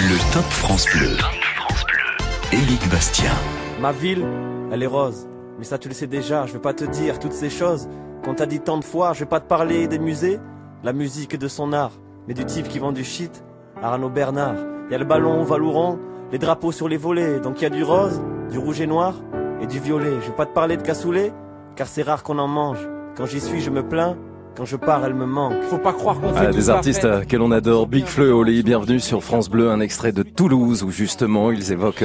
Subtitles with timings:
[0.00, 1.16] Le Top France Bleu.
[2.52, 3.32] Éric Bastien.
[3.80, 4.24] Ma ville,
[4.70, 5.26] elle est rose.
[5.58, 7.88] Mais ça tu le sais déjà, je vais pas te dire toutes ces choses.
[8.24, 10.38] Qu'on t'a dit tant de fois, je vais pas te parler des musées,
[10.84, 11.90] la musique de son art,
[12.28, 13.42] mais du type qui vend du shit,
[13.82, 14.54] Arnaud Bernard.
[14.88, 15.98] Y a le ballon Valouron,
[16.30, 18.22] les drapeaux sur les volets, donc y a du rose,
[18.52, 19.14] du rouge et noir
[19.60, 20.12] et du violet.
[20.20, 21.32] Je vais pas te parler de cassoulet,
[21.74, 22.88] car c'est rare qu'on en mange.
[23.16, 24.16] Quand j'y suis, je me plains,
[24.58, 25.54] quand je pars, elle me manque.
[25.70, 28.26] Faut pas croire qu'on fait Ah, tout des artistes euh, que l'on adore, Big Flo
[28.26, 32.04] et Oli, bienvenue sur France Bleu, un extrait de Toulouse où justement ils évoquent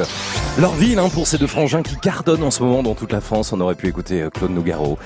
[0.57, 3.21] leur ville hein, pour ces deux frangins qui cartonnent en ce moment dans toute la
[3.21, 3.53] France.
[3.53, 4.97] On aurait pu écouter euh, Claude Nougaro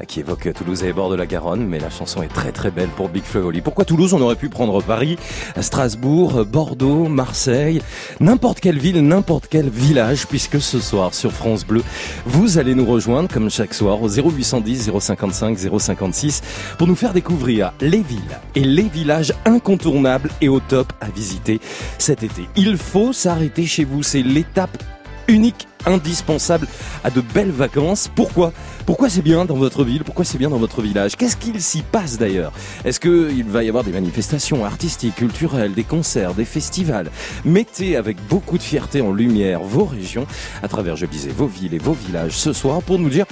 [0.00, 2.32] euh, qui évoque euh, Toulouse et les bords de la Garonne, mais la chanson est
[2.32, 3.62] très très belle pour Big Oli.
[3.62, 5.18] Pourquoi Toulouse On aurait pu prendre Paris,
[5.60, 7.82] Strasbourg, Bordeaux, Marseille,
[8.20, 11.82] n'importe quelle ville, n'importe quel village, puisque ce soir sur France Bleu,
[12.26, 16.42] vous allez nous rejoindre comme chaque soir au 0810 055 056
[16.78, 21.60] pour nous faire découvrir les villes et les villages incontournables et au top à visiter
[21.98, 22.48] cet été.
[22.76, 24.82] Faut s'arrêter chez vous, c'est l'étape
[25.28, 26.66] unique, indispensable
[27.04, 28.10] à de belles vacances.
[28.14, 28.52] Pourquoi?
[28.86, 30.02] Pourquoi c'est bien dans votre ville?
[30.02, 31.16] Pourquoi c'est bien dans votre village?
[31.16, 32.52] Qu'est-ce qu'il s'y passe d'ailleurs?
[32.84, 37.10] Est-ce qu'il va y avoir des manifestations artistiques, culturelles, des concerts, des festivals?
[37.44, 40.26] Mettez avec beaucoup de fierté en lumière vos régions.
[40.62, 43.26] À travers, je disais, vos villes et vos villages ce soir pour nous dire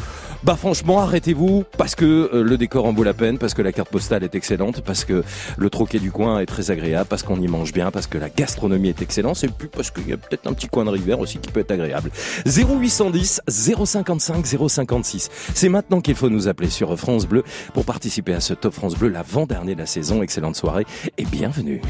[0.47, 3.73] bah franchement, arrêtez-vous parce que euh, le décor en vaut la peine, parce que la
[3.73, 5.25] carte postale est excellente, parce que
[5.57, 8.29] le troquet du coin est très agréable, parce qu'on y mange bien, parce que la
[8.29, 11.19] gastronomie est excellente, et puis parce qu'il y a peut-être un petit coin de rivière
[11.19, 12.13] aussi qui peut être agréable.
[12.47, 15.31] 0810 055 056.
[15.53, 17.43] C'est maintenant qu'il faut nous appeler sur France Bleu
[17.75, 20.23] pour participer à ce Top France Bleu, l'avant-dernier de la saison.
[20.23, 20.87] Excellente soirée
[21.19, 21.83] et bienvenue.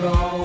[0.00, 0.35] wrong.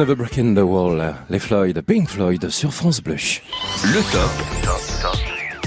[0.00, 3.16] Another Break in the Wall, les Floyd, Pink Floyd sur France Bleu.
[3.84, 5.04] Le top.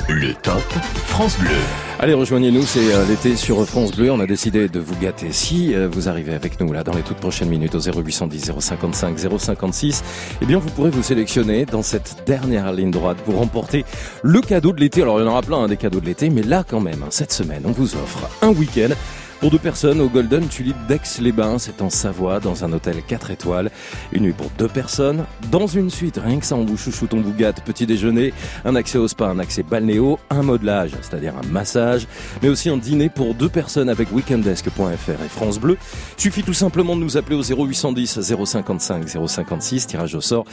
[0.09, 0.63] Le top
[1.05, 1.51] France Bleu.
[1.99, 4.09] Allez, rejoignez-nous, c'est euh, l'été sur France Bleu.
[4.11, 5.31] On a décidé de vous gâter.
[5.31, 9.19] Si euh, vous arrivez avec nous là dans les toutes prochaines minutes au 0810 055
[9.37, 10.03] 056,
[10.41, 13.85] eh bien vous pourrez vous sélectionner dans cette dernière ligne droite pour remporter
[14.23, 15.03] le cadeau de l'été.
[15.03, 17.03] Alors il y en aura plein hein, des cadeaux de l'été, mais là quand même,
[17.03, 18.95] hein, cette semaine, on vous offre un week-end
[19.39, 23.71] pour deux personnes au Golden Tulip d'Aix-les-Bains, c'est en Savoie, dans un hôtel 4 étoiles.
[24.11, 27.21] Une nuit pour deux personnes, dans une suite, rien que ça, on vous chouchoute, on
[27.21, 28.33] vous gâte, petit déjeuner,
[28.65, 32.07] un accès au spa, un accès balnéo, un modelage, c'est-à-dire un massage,
[32.41, 35.77] mais aussi un dîner pour deux personnes avec weekendesk.fr et France Bleu.
[36.17, 40.45] Suffit tout simplement de nous appeler au 0810 055 056, tirage au sort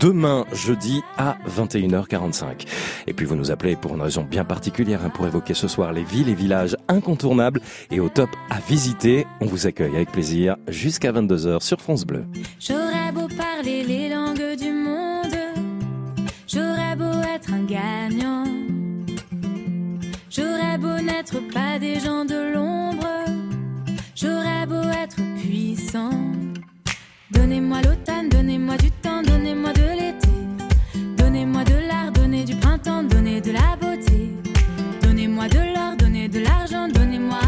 [0.00, 2.66] demain jeudi à 21h45.
[3.06, 5.92] Et puis vous nous appelez pour une raison bien particulière, hein, pour évoquer ce soir
[5.92, 7.60] les villes et villages incontournables
[7.90, 9.26] et au top à visiter.
[9.40, 12.24] On vous accueille avec plaisir jusqu'à 22h sur France Bleu.
[12.60, 15.36] J'aurais beau parler les langues du monde,
[16.46, 18.44] j'aurais beau être un gagnant,
[20.30, 23.06] j'aurais beau n'être pas des gens de l'ombre,
[24.14, 26.10] j'aurais beau être puissant.
[27.30, 30.28] Donnez-moi l'automne, donnez-moi du temps, donnez-moi de l'été,
[31.16, 34.30] donnez-moi de l'art, donnez du printemps, donnez de la beauté,
[35.02, 37.38] donnez-moi de l'or, donnez de l'argent, donnez-moi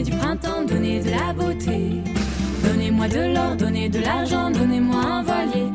[0.00, 2.02] donnez du printemps, donnez de la beauté.
[2.64, 5.66] Donnez-moi de l'or, donnez de l'argent, donnez-moi un voilier.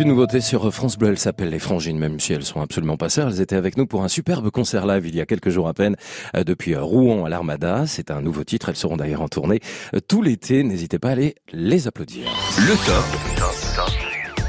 [0.00, 3.10] Une nouveauté sur France Bleu, elle s'appelle Les Frangines, même si elles sont absolument pas
[3.10, 3.28] sœurs.
[3.28, 5.74] Elles étaient avec nous pour un superbe concert live il y a quelques jours à
[5.74, 5.96] peine,
[6.34, 7.84] euh, depuis euh, Rouen à l'Armada.
[7.86, 9.60] C'est un nouveau titre, elles seront d'ailleurs en tournée
[9.94, 10.62] euh, tout l'été.
[10.62, 12.24] N'hésitez pas à aller les applaudir.
[12.58, 13.29] Le top.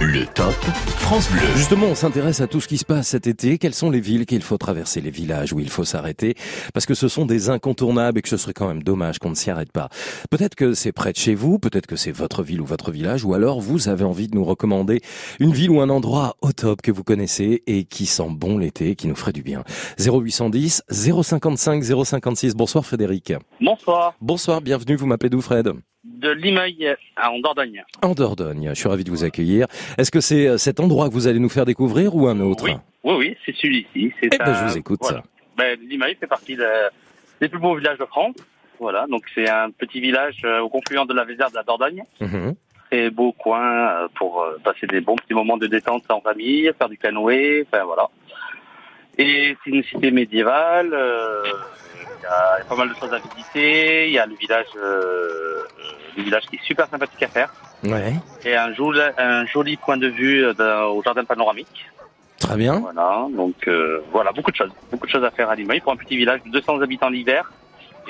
[0.04, 0.56] Le top
[0.98, 1.42] France Bleu.
[1.56, 3.60] Justement, on s'intéresse à tout ce qui se passe cet été.
[3.60, 6.34] Quelles sont les villes qu'il faut traverser, les villages où il faut s'arrêter?
[6.74, 9.36] Parce que ce sont des incontournables et que ce serait quand même dommage qu'on ne
[9.36, 9.90] s'y arrête pas.
[10.32, 13.26] Peut-être que c'est près de chez vous, peut-être que c'est votre ville ou votre village,
[13.26, 15.02] ou alors vous avez envie de nous recommander
[15.40, 18.96] une ville ou un endroit au top que vous connaissez et qui sent bon l'été,
[18.96, 19.64] qui nous ferait du bien.
[20.00, 22.56] 0810 055 056.
[22.56, 23.34] Bonsoir Frédéric.
[23.62, 24.96] Bonsoir, Bonsoir, bienvenue.
[24.96, 25.72] Vous m'appelez d'où Fred?
[26.04, 27.84] De Limeuil à- en Dordogne.
[28.02, 28.70] En Dordogne.
[28.70, 29.68] Je suis ravi de vous accueillir.
[29.98, 32.64] Est-ce que c'est euh, cet endroit que vous allez nous faire découvrir ou un autre?
[32.66, 34.14] Oui, oui, oui, c'est celui-ci.
[34.20, 35.00] C'est Eh ben, je vous écoute.
[35.02, 35.24] voilà.
[35.58, 36.66] ben, Limaï fait partie de-
[37.40, 38.36] des plus beaux villages de France.
[38.80, 42.04] Voilà, donc c'est un petit village euh, au confluent de la Vézère de la Dordogne.
[42.20, 42.56] Mhm.
[42.90, 46.90] Très beau coin euh, pour passer des bons petits moments de détente en famille, faire
[46.90, 48.10] du canoë, enfin voilà.
[49.20, 50.94] Et c'est une cité médiévale.
[50.94, 51.44] euh,
[52.22, 54.08] y, a, il y a pas mal de choses à visiter.
[54.08, 55.64] Il y a le village, euh, euh,
[56.18, 57.54] le village qui est super sympathique à faire.
[57.84, 58.14] Ouais,
[58.46, 61.86] Et un joli, un joli point de vue euh, au jardin panoramique.
[62.40, 62.80] très bien.
[62.80, 64.72] Voilà, donc euh, voilà, beaucoup de choses.
[64.92, 67.52] Beaucoup de choses à faire à Limoges pour un petit village de 200 habitants l'hiver.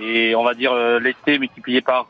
[0.02, 2.08] Et on va dire euh, l'été multiplié par,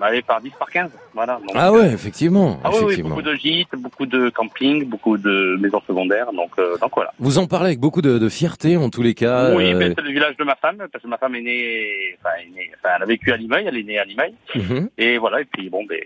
[0.00, 0.90] bah, allez, par 10, par 15.
[1.14, 1.34] Voilà.
[1.46, 3.08] Donc, Ah ouais, effectivement, ah oui, oui, effectivement.
[3.10, 6.32] beaucoup de gîtes, beaucoup de camping, beaucoup de maisons secondaires.
[6.32, 7.12] Donc, euh, donc voilà.
[7.18, 9.54] Vous en parlez avec beaucoup de, de fierté en tous les cas.
[9.54, 12.16] oui, euh, ben, c'est le village de ma femme, parce que ma femme est née,
[12.20, 14.32] enfin, est née- enfin, elle a vécu à Limoges, elle est née à Limoges.
[14.54, 14.88] mhm.
[14.98, 15.98] Et voilà, et puis bon, ben,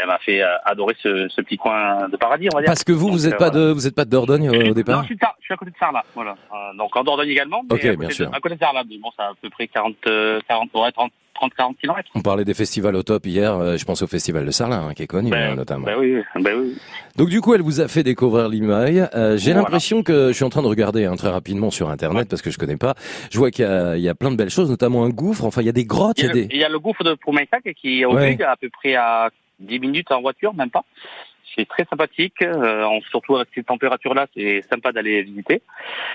[0.00, 2.66] elle m'a fait euh, adorer ce, ce petit coin de paradis, on va dire.
[2.68, 4.60] Parce que vous, Donc, vous êtes euh, pas de, vous êtes pas de Dordogne euh,
[4.60, 6.32] au Non, départ je suis, je suis à côté de Sarlat, voilà.
[6.52, 8.30] Euh, donc en Dordogne également, mais Ok, à, bien de- sûr.
[8.32, 8.84] à côté de Sarlat.
[8.88, 12.08] Mais bon, c'est à peu près 40, euh, 40, ouais, 30, 30, 40 kilomètres.
[12.14, 13.54] On parlait des festivals au top hier.
[13.54, 15.86] euh, je pense au festival de Sarlat, hein, qui est connu hein, notamment.
[15.86, 16.76] ben oui, ben oui.
[17.16, 19.00] Donc du coup, elle vous a fait découvrir Limaï.
[19.14, 19.60] Euh, J'ai Voilà.
[19.62, 22.50] l'impression que je suis en train de regarder hein, très rapidement sur Internet parce que
[22.50, 22.94] je connais pas.
[23.30, 25.44] Je vois qu'il y, a- il y a plein de belles choses, notamment un gouffre.
[25.44, 26.48] Enfin, il y a des grottes, Il y, a le, des.
[26.50, 28.36] il y a le gouffre de Proumaïsac qui est au Ouais.
[28.42, 29.30] À peu près à
[29.60, 30.84] 10 minutes en voiture, même pas.
[31.56, 35.60] C'est très sympathique, euh, surtout avec ces températures-là, c'est sympa d'aller visiter.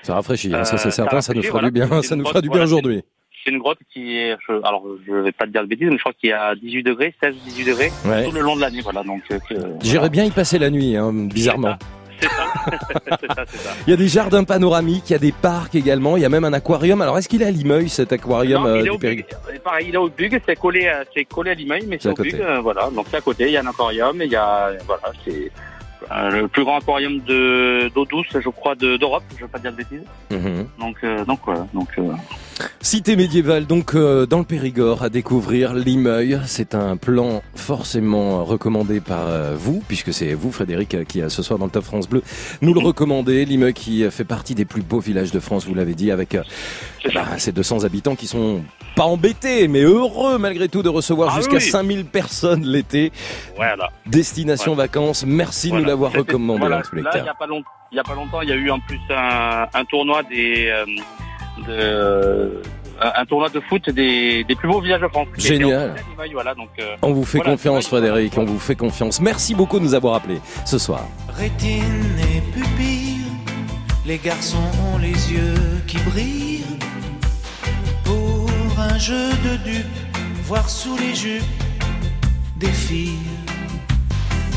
[0.01, 1.19] Ça rafraîchit, ça Euh, c'est ça certain.
[1.21, 1.67] Ça nous fera voilà.
[1.69, 2.01] du bien.
[2.01, 3.03] Ça nous fera du bien aujourd'hui.
[3.43, 5.97] C'est une grotte qui est, je- alors je vais pas te dire de bêtises, mais
[5.97, 8.23] je crois qu'il y a 18 degrés, 16, 18 degrés, Ouais.
[8.25, 9.03] tout le long de l'année, voilà.
[9.03, 11.75] Donc, euh, que- J'irais bien y passer la nuit, hein, bizarrement.
[12.21, 12.45] C'est ça,
[13.19, 13.69] c'est ça, c'est ça.
[13.85, 16.29] Il y a des jardins panoramiques, il y a des parcs également, il y a
[16.29, 17.01] même un aquarium.
[17.01, 19.25] Alors est-ce qu'il est à Limoges cet aquarium Non, euh, il est du au Bug.
[19.53, 20.89] Et Pareil, il est au Bug, c'est collé,
[21.29, 22.13] collé à Limoges, mais C'est au.
[22.13, 22.89] Bug, euh, voilà.
[22.95, 25.49] Donc c'est à côté, il y a un aquarium, il y a, voilà, c'est euh,
[26.31, 29.71] le plus grand aquarium de d'eau douce, je crois, de- d'Europe, je veux pas dire
[29.71, 30.03] de bêtises.
[30.31, 30.67] Mhm.
[30.79, 31.89] Donc, euh, donc voilà, donc.
[31.97, 32.11] euh,
[32.81, 36.39] Cité médiévale, donc euh, dans le Périgord, à découvrir Limeuil.
[36.45, 41.29] C'est un plan forcément recommandé par euh, vous, puisque c'est vous, Frédéric, euh, qui euh,
[41.29, 42.21] ce soir dans le Top France Bleu
[42.61, 43.45] nous le recommandez.
[43.45, 46.35] Limeuil qui euh, fait partie des plus beaux villages de France, vous l'avez dit, avec
[46.35, 46.43] euh,
[47.13, 48.61] bah, ces 200 habitants qui sont
[48.95, 51.61] pas embêtés, mais heureux malgré tout de recevoir Ah jusqu'à oui.
[51.61, 53.11] 5000 personnes l'été.
[53.55, 53.89] Voilà.
[54.05, 56.77] Destination vacances, merci de nous l'avoir recommandé voilà.
[56.79, 57.25] en tous les Là, il cas.
[57.25, 58.99] y a pas longtemps, il y a pas longtemps, il y a eu en plus
[59.09, 60.85] un, un tournoi des, euh,
[61.67, 62.61] de,
[63.01, 65.27] un tournoi de foot des, des plus beaux villages de France.
[65.37, 65.95] Génial.
[66.33, 66.69] Voilà, donc.
[66.79, 69.19] euh, On vous fait Voilà, confiance, Frédéric, on vous fait confiance.
[69.21, 71.01] Merci beaucoup de nous avoir appelés ce soir.
[71.35, 71.83] Rétine
[72.21, 73.25] et pupille,
[74.05, 74.57] les garçons
[74.93, 76.62] ont les yeux qui brillent.
[78.89, 81.63] Un jeu de dupes, voir sous les jupes
[82.57, 83.29] des filles.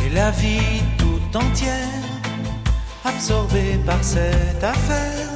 [0.05, 2.03] Et la vie tout entière,
[3.05, 5.31] absorbée par cette affaire.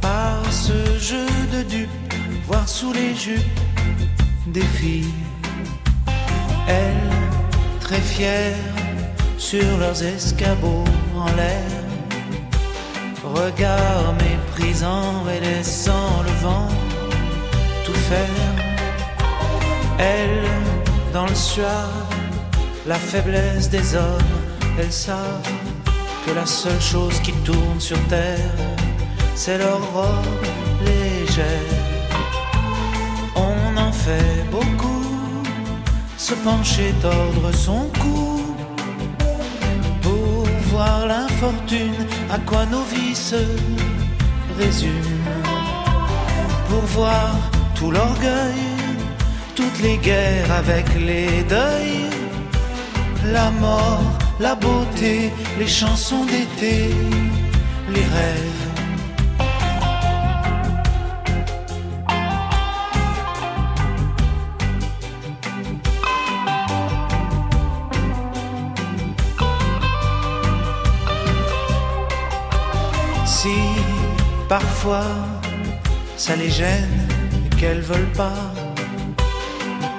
[0.00, 2.14] Par ce jeu de dupes,
[2.48, 3.60] voir sous les jupes
[4.48, 5.14] des filles.
[6.66, 7.12] Elles,
[7.80, 8.74] très fières,
[9.38, 10.84] sur leurs escabeaux
[11.16, 11.70] en l'air.
[13.24, 16.68] Regard méprisant et laissant le vent
[19.98, 20.48] Elles,
[21.12, 21.88] dans le soir,
[22.86, 24.34] la faiblesse des hommes,
[24.78, 25.50] elles savent
[26.24, 28.54] que la seule chose qui tourne sur terre,
[29.34, 30.46] c'est leur robe
[30.84, 31.46] légère.
[33.34, 35.02] On en fait beaucoup,
[36.16, 38.54] se pencher, tordre son cou
[40.02, 43.42] pour voir l'infortune, à quoi nos vies se
[44.58, 45.42] résument,
[46.68, 47.34] pour voir
[47.76, 48.62] tout l'orgueil,
[49.54, 52.10] toutes les guerres avec les deuils,
[53.24, 54.02] la mort,
[54.40, 56.90] la beauté, les chansons d'été,
[57.94, 58.62] les rêves.
[73.26, 73.58] Si
[74.48, 75.04] parfois
[76.16, 77.05] ça les gêne
[77.56, 78.52] qu'elles veulent pas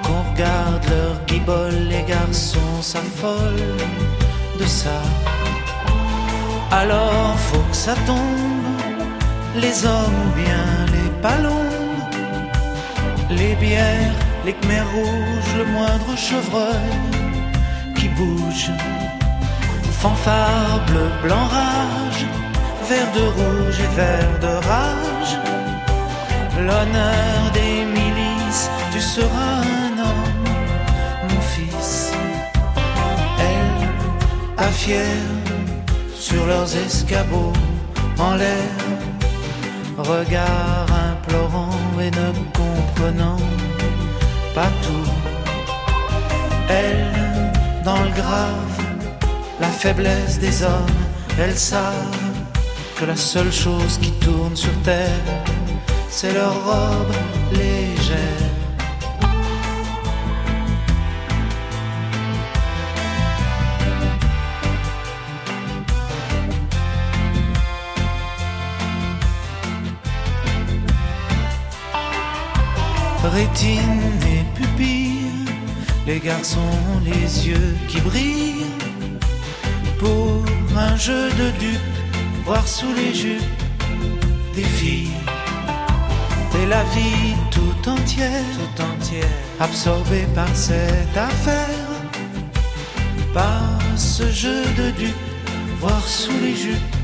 [0.04, 3.76] qu'on regarde leur guibole, les garçons s'affolent
[4.58, 5.00] de ça.
[6.70, 8.80] Alors faut que ça tombe,
[9.56, 11.72] les hommes ou bien les ballons,
[13.30, 16.92] les bières, les khmers rouges, le moindre chevreuil
[17.96, 18.70] qui bouge.
[20.00, 22.24] Fanfare bleu, blanc, rage,
[22.88, 25.07] vert de rouge et vert de rage.
[26.66, 30.44] L'honneur des milices, tu seras un homme,
[31.28, 32.12] mon fils.
[33.38, 35.04] Elle, fière,
[36.14, 37.52] sur leurs escabeaux
[38.18, 38.74] en l'air,
[39.96, 43.40] regard implorant et ne comprenant
[44.54, 45.10] pas tout.
[46.68, 47.06] Elle,
[47.84, 48.76] dans le grave,
[49.60, 51.02] la faiblesse des hommes,
[51.40, 52.16] elles savent
[52.98, 55.22] que la seule chose qui tourne sur terre,
[56.20, 57.14] c'est leur robe
[57.52, 58.18] légère.
[73.22, 73.80] Rétine
[74.26, 75.20] et pupille,
[76.04, 78.66] les garçons ont les yeux qui brillent
[80.00, 80.44] pour
[80.76, 81.98] un jeu de dupes,
[82.44, 83.62] voir sous les jupes
[84.56, 85.07] des filles.
[86.68, 89.24] La vie tout entière, tout entière,
[89.58, 91.88] absorbée par cette affaire,
[93.32, 95.16] par ce jeu de dupes,
[95.80, 96.94] voir sous les jupes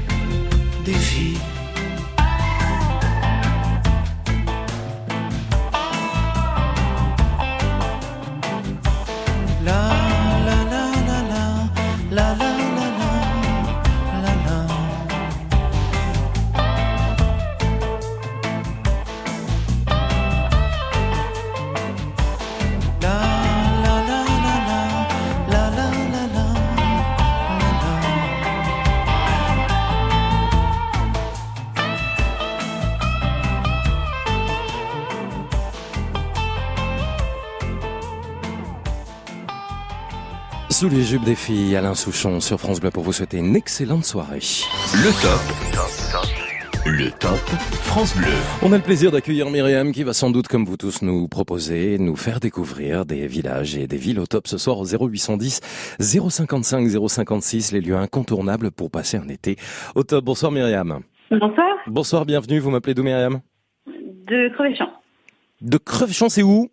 [0.84, 1.53] des filles.
[41.44, 44.40] Filles, Alain Souchon sur France Bleu pour vous souhaiter une excellente soirée.
[44.94, 45.42] Le top.
[46.86, 47.38] Le top
[47.82, 48.32] France Bleu.
[48.62, 51.98] On a le plaisir d'accueillir Myriam qui va sans doute, comme vous tous, nous proposer,
[51.98, 55.60] nous faire découvrir des villages et des villes au top ce soir au 0810
[56.00, 59.56] 055 056, les lieux incontournables pour passer un été
[59.94, 60.24] au top.
[60.24, 61.00] Bonsoir Myriam.
[61.30, 62.58] Bonsoir, Bonsoir, bienvenue.
[62.58, 63.40] Vous m'appelez d'où Myriam?
[63.86, 64.90] De Crevéchamp,
[65.60, 66.70] De Crevechamp, c'est où?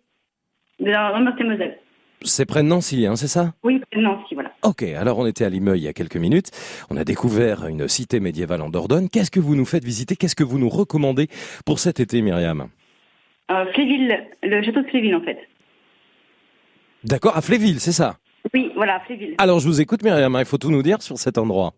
[0.80, 1.78] De la Meurthe-et-Moselle.
[2.22, 3.52] C'est près de Nancy, hein, c'est ça?
[3.62, 4.51] Oui, près de Nancy, voilà.
[4.64, 6.50] Ok, alors on était à Limeuil il y a quelques minutes.
[6.88, 9.08] On a découvert une cité médiévale en Dordogne.
[9.08, 10.14] Qu'est-ce que vous nous faites visiter?
[10.14, 11.26] Qu'est-ce que vous nous recommandez
[11.66, 12.68] pour cet été, Myriam?
[13.50, 15.38] Euh, Fléville, le château de Fléville, en fait.
[17.02, 18.18] D'accord, à Fléville, c'est ça?
[18.54, 19.34] Oui, voilà, Fléville.
[19.38, 20.34] Alors je vous écoute, Myriam.
[20.36, 21.74] hein, Il faut tout nous dire sur cet endroit.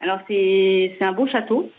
[0.00, 1.70] Alors, c'est un beau château.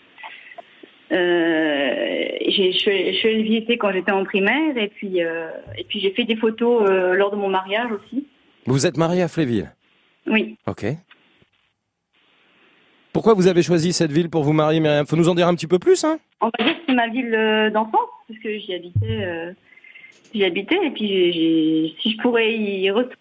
[1.11, 5.83] Euh, je suis je suis allée visiter quand j'étais en primaire et puis, euh, et
[5.85, 8.27] puis j'ai fait des photos lors de mon mariage aussi.
[8.65, 9.71] Vous êtes marié à Fléville?
[10.27, 10.57] Oui.
[10.67, 10.85] Ok.
[13.13, 15.55] Pourquoi vous avez choisi cette ville pour vous marier, Myriam Faut nous en dire un
[15.55, 16.17] petit peu plus, hein?
[16.39, 19.51] On va dire que c'est ma ville euh, d'enfance, parce que j'y habitais, euh,
[20.33, 23.15] j'y habitais et puis j'ai- j'ai- si je pourrais y retourner.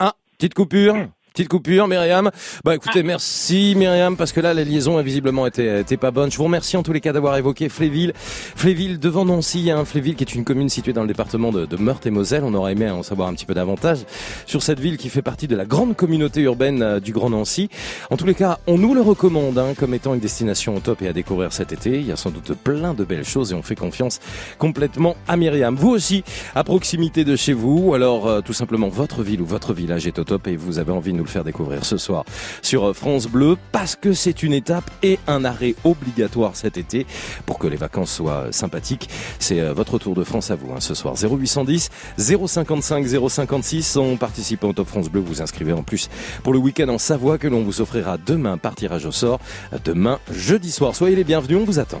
[0.00, 0.96] Ah, petite coupure.
[1.34, 2.30] Petite coupure, Myriam.
[2.64, 6.30] Bah écoutez, merci Myriam, parce que là, la liaison a visiblement été, été pas bonne.
[6.30, 8.12] Je vous remercie en tous les cas d'avoir évoqué Fléville.
[8.14, 9.84] Fléville devant Nancy, hein.
[9.84, 12.44] Fléville qui est une commune située dans le département de, Meurthe-et-Moselle.
[12.44, 14.04] On aurait aimé en savoir un petit peu davantage
[14.46, 17.68] sur cette ville qui fait partie de la grande communauté urbaine euh, du Grand Nancy.
[18.12, 21.02] En tous les cas, on nous le recommande hein, comme étant une destination au top
[21.02, 21.98] et à découvrir cet été.
[21.98, 24.20] Il y a sans doute plein de belles choses et on fait confiance
[24.58, 25.74] complètement à Myriam.
[25.74, 26.22] Vous aussi,
[26.54, 30.06] à proximité de chez vous, ou alors euh, tout simplement votre ville ou votre village
[30.06, 32.24] est au top et vous avez envie de nous le faire découvrir ce soir
[32.62, 37.06] sur France Bleu parce que c'est une étape et un arrêt obligatoire cet été
[37.46, 39.08] pour que les vacances soient sympathiques.
[39.38, 41.14] C'est euh, votre tour de France à vous hein, ce soir.
[41.14, 45.20] 0810 055 056 en participant au Top France Bleu.
[45.20, 46.08] Vous inscrivez en plus
[46.42, 49.40] pour le week-end en Savoie que l'on vous offrira demain par tirage au sort.
[49.84, 50.94] Demain, jeudi soir.
[50.94, 52.00] Soyez les bienvenus, on vous attend.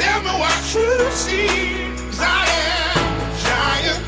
[0.00, 1.48] Tell me what you see.
[2.10, 2.44] 'Cause I
[2.96, 4.02] am a giant.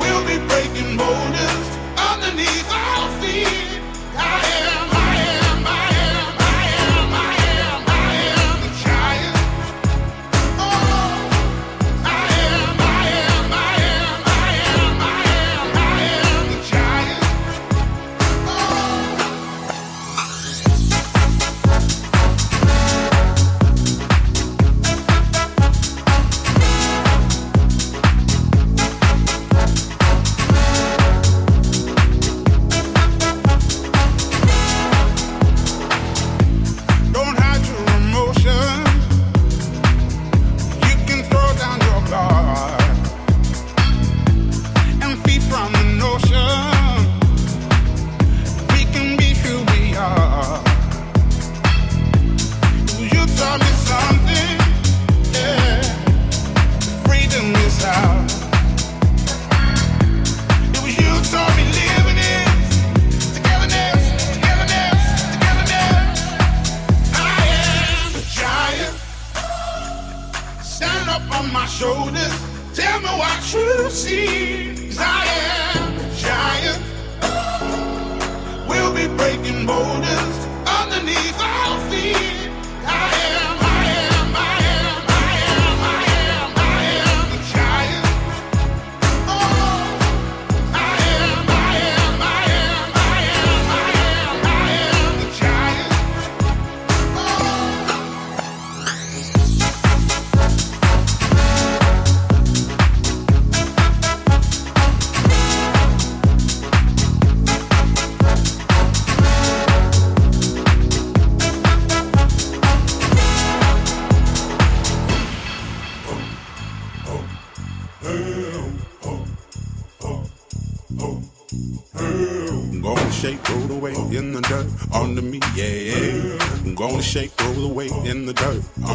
[0.00, 1.69] We'll be breaking boulders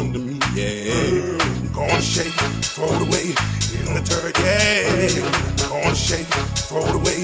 [0.06, 1.72] dirt under me, yeah.
[1.72, 3.34] Gonna shake, throw it away
[3.78, 5.68] in the dirt, yeah.
[5.68, 6.26] Gonna shake,
[6.68, 7.22] throw it away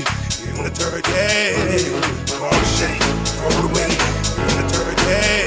[0.49, 1.57] in the dirt, yeah.
[2.39, 3.03] Gonna shake,
[3.37, 3.91] throw it away
[4.39, 5.47] in the dirt, yeah.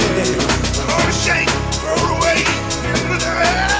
[0.88, 2.40] Gonna shake, throw it away
[2.94, 3.75] in the dirt.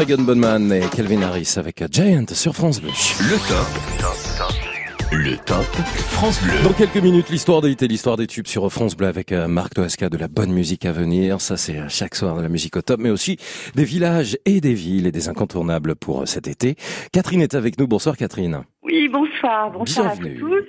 [0.00, 2.88] Regan Bonman et Calvin Harris avec Giant sur France Bleu.
[2.88, 5.12] Le top.
[5.12, 5.66] Le top
[6.08, 6.54] France Bleu.
[6.64, 9.46] Dans quelques minutes, l'histoire des hits et l'histoire des tubes sur France Bleu avec euh,
[9.46, 11.42] Marc Toasca de la bonne musique à venir.
[11.42, 13.36] Ça, c'est euh, chaque soir de la musique au top, mais aussi
[13.74, 16.76] des villages et des villes et des incontournables pour euh, cet été.
[17.12, 17.86] Catherine est avec nous.
[17.86, 18.62] Bonsoir Catherine.
[18.82, 19.70] Oui, bonsoir.
[19.70, 20.34] Bonsoir Bienvenue.
[20.34, 20.66] à tous.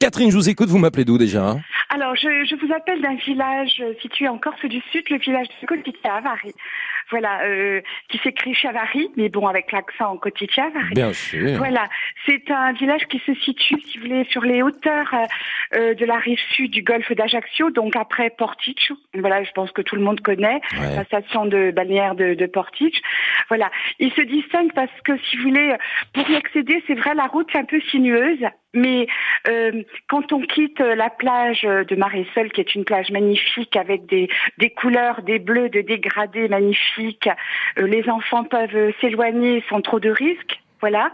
[0.00, 0.68] Catherine, je vous écoute.
[0.68, 1.48] Vous m'appelez d'où déjà?
[1.48, 5.46] Hein Alors, je, je vous appelle d'un village situé en Corse du Sud, le village
[5.62, 6.52] de Cotitia à Vari.
[7.10, 10.94] Voilà, euh, qui s'écrit Chavari, mais bon, avec l'accent en Cotitia Vari.
[10.94, 11.56] Bien sûr.
[11.56, 11.84] Voilà,
[12.26, 15.14] c'est un village qui se situe, si vous voulez, sur les hauteurs
[15.74, 18.96] euh, de la rive sud du golfe d'Ajaccio, donc après Porticcio.
[19.14, 20.96] Voilà, je pense que tout le monde connaît Ouais.
[20.96, 22.46] la station de balnéaire de, de.
[23.48, 25.74] Voilà, il se distingue parce que, si vous voulez,
[26.12, 28.44] pour y accéder, c'est vrai, la route est un peu sinueuse,
[28.74, 29.06] mais
[29.48, 34.28] euh, quand on quitte la plage de Maresol, qui est une plage magnifique avec des,
[34.58, 36.97] des couleurs, des bleus, de dégradés magnifiques,
[37.78, 40.60] euh, les enfants peuvent s'éloigner sans trop de risques.
[40.80, 41.10] Voilà.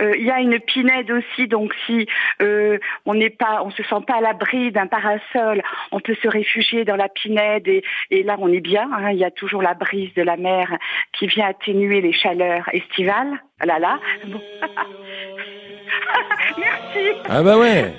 [0.00, 2.08] Euh, Il y a une pinède aussi, donc si
[2.42, 6.26] euh, on n'est pas, on se sent pas à l'abri d'un parasol, on peut se
[6.26, 8.90] réfugier dans la pinède et, et là on est bien.
[8.92, 9.12] hein.
[9.12, 10.66] Il y a toujours la brise de la mer
[11.12, 13.40] qui vient atténuer les chaleurs estivales.
[13.60, 14.00] Ah là là.
[14.26, 14.40] Bon.
[16.58, 17.18] Merci.
[17.28, 17.92] Ah bah ouais.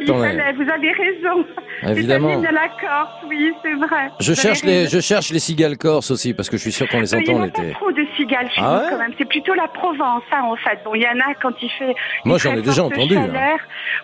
[0.00, 0.26] Il Attendez.
[0.28, 1.44] fallait, vous avez raison.
[1.88, 2.38] Évidemment.
[2.40, 4.10] De la Corse, oui, c'est vrai.
[4.20, 6.88] Je Vous cherche les, je cherche les cigales corses aussi parce que je suis sûr
[6.88, 8.90] qu'on les Euh, Il n'y entend a pas trop de cigales chez Ah nous ouais
[8.90, 9.12] quand même.
[9.18, 10.78] C'est plutôt la Provence, hein, en fait.
[10.84, 11.94] Bon, il y en a quand il fait.
[12.24, 13.56] Moi, j'en ai déjà entendu, hein.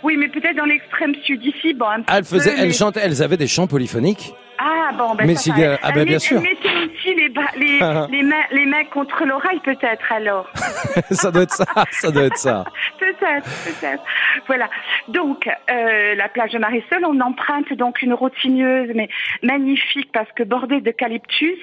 [0.03, 3.03] Oui, mais peut-être dans l'extrême sud ici, bon, un petit elles faisaient, peu, elles mais-
[3.03, 4.33] elles avaient des chants polyphoniques.
[4.66, 5.79] Ah bon, ben Mais ça va.
[5.83, 6.38] ah, ben, Elle bien met- sûr.
[6.38, 7.79] Elle mettait aussi les, bras- les,
[8.16, 10.50] les, mains, les mains contre l'oreille, peut-être alors.
[11.11, 12.64] ça doit être ça, ça doit être ça.
[12.98, 14.03] peut-être, peut-être.
[14.46, 14.70] Voilà.
[15.09, 19.09] Donc, euh, la plage de Marisol, on emprunte donc une route sinueuse, mais
[19.42, 21.59] magnifique parce que bordée d'eucalyptus.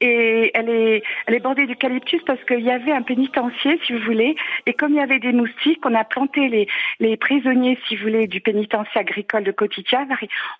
[0.00, 4.04] Et elle est, elle est bordée d'eucalyptus parce qu'il y avait un pénitencier, si vous
[4.04, 4.36] voulez.
[4.66, 6.66] Et comme il y avait des moustiques, on a planté les,
[7.00, 10.06] les prisonniers, si vous voulez, du pénitencier agricole de Cotitia.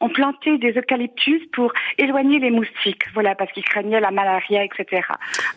[0.01, 3.05] On plantait des eucalyptus pour éloigner les moustiques.
[3.15, 5.03] Voilà, parce qu'ils craignaient la malaria, etc.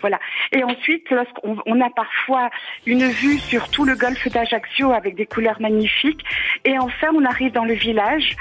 [0.02, 0.20] Voilà.
[0.52, 2.50] Et ensuite, lorsqu'on on a parfois
[2.86, 6.24] une vue sur tout le golfe d'Ajaccio avec des couleurs magnifiques.
[6.66, 8.36] Et enfin, on arrive dans le village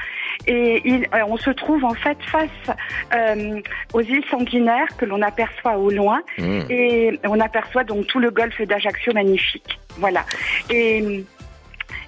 [0.47, 2.77] et il- euh, on se trouve en fait face
[3.15, 3.61] euh,
[3.95, 6.21] aux îles sanguinaires que l'on aperçoit au loin.
[6.39, 6.61] Mmh.
[6.71, 9.79] Et on aperçoit donc tout le golfe d'Ajaccio magnifique.
[9.99, 10.25] Voilà.
[10.71, 11.25] Et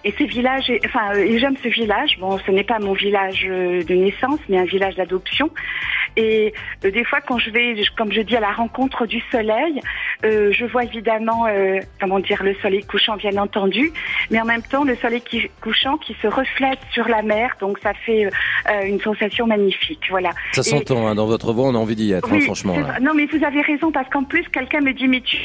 [0.04, 2.18] et ce village, est- enfin, euh, j'aime ce village.
[2.18, 5.50] Bon, ce n'est pas mon village euh, de naissance, mais un village d'adoption.
[6.16, 6.52] Et
[6.84, 9.80] euh, des fois, quand je vais, comme je dis, à la rencontre du soleil,
[10.24, 13.90] euh, je vois évidemment, euh, comment dire, le soleil couchant, bien entendu,
[14.30, 17.56] mais en même temps le soleil qui, couchant qui se reflète sur la mer.
[17.60, 18.30] Donc, ça fait euh,
[18.86, 20.06] une sensation magnifique.
[20.10, 20.30] Voilà.
[20.52, 22.78] Ça s'entend, hein, dans votre voix, on a envie d'y être, hein, franchement.
[22.78, 23.00] là.
[23.00, 25.38] Non, mais vous avez raison parce qu'en plus, quelqu'un me dit, mais tu,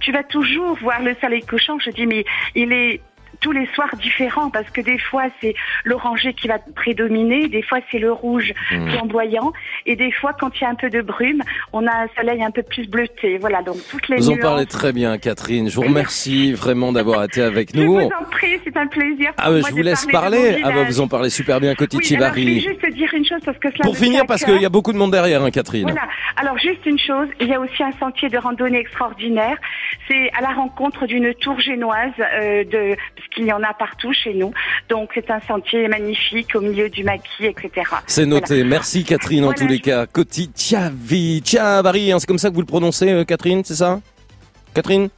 [0.00, 1.78] tu vas toujours voir le soleil couchant.
[1.80, 2.24] Je dis, mais
[2.54, 3.00] il est
[3.44, 5.54] tous les soirs différents parce que des fois c'est
[5.84, 8.88] l'orangé qui va prédominer, des fois c'est le rouge Mhm.
[8.90, 9.52] flamboyant
[9.84, 11.42] et des fois quand il y a un peu de brume,
[11.74, 13.36] on a un soleil un peu plus bleuté.
[13.38, 15.68] Voilà, donc toutes les Vous en parlez très bien, Catherine.
[15.68, 17.94] Je vous remercie vraiment d'avoir été avec Je nous.
[18.00, 19.34] vous en prie, c'est un plaisir.
[19.34, 21.98] pour Ah, moi je vous laisse parler Ah, bah, vous en parlez super bien, Coty
[21.98, 22.60] Oui, alors je vais Chivari.
[22.60, 24.98] juste dire une chose parce que cela Pour finir, parce qu'il y a beaucoup de
[24.98, 25.82] monde derrière, hein, Catherine.
[25.90, 26.08] Voilà.
[26.36, 29.56] Alors juste une chose, il y a aussi un sentier de randonnée extraordinaire.
[30.08, 32.96] C'est à la rencontre d'une tour génoise, euh, de,
[33.34, 34.52] qu'il y en a partout chez nous.
[34.88, 37.70] Donc c'est un sentier magnifique au milieu du maquis, etc.
[38.06, 38.54] C'est noté.
[38.56, 38.70] Voilà.
[38.70, 40.06] Merci, Catherine, en tous les cas.
[40.06, 44.00] Coty Chiavi, Chiavari, hein, c'est comme ça que vous le prononcez, euh, Catherine, c'est ça?
[44.74, 45.08] Catherine?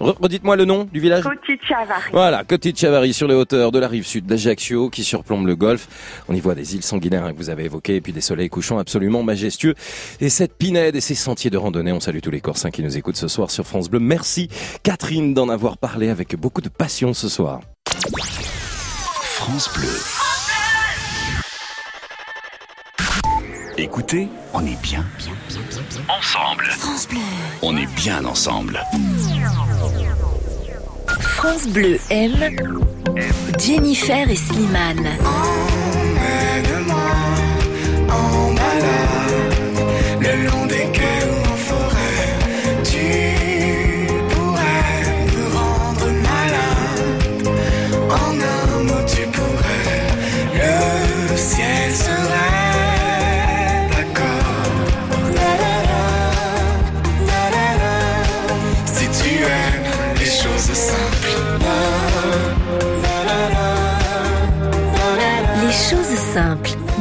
[0.00, 1.24] Redites-moi le nom du village.
[1.24, 2.10] Coty Chiavari.
[2.12, 5.88] Voilà, Coty Chiavari sur les hauteurs de la rive sud d'Ajaccio qui surplombe le golfe.
[6.28, 8.48] On y voit des îles sanguinaires hein, que vous avez évoquées et puis des soleils
[8.48, 9.74] couchants absolument majestueux.
[10.20, 12.96] Et cette pinède et ces sentiers de randonnée, on salue tous les Corsins qui nous
[12.96, 14.00] écoutent ce soir sur France Bleu.
[14.00, 14.48] Merci
[14.82, 17.60] Catherine d'en avoir parlé avec beaucoup de passion ce soir.
[19.22, 20.23] France Bleu.
[23.76, 26.64] Écoutez, on est bien, bien, bien, bien, bien ensemble.
[26.78, 27.18] France Bleu.
[27.62, 28.80] On est bien ensemble.
[31.18, 32.56] France Bleu aime
[33.58, 35.08] Jennifer et Slimane.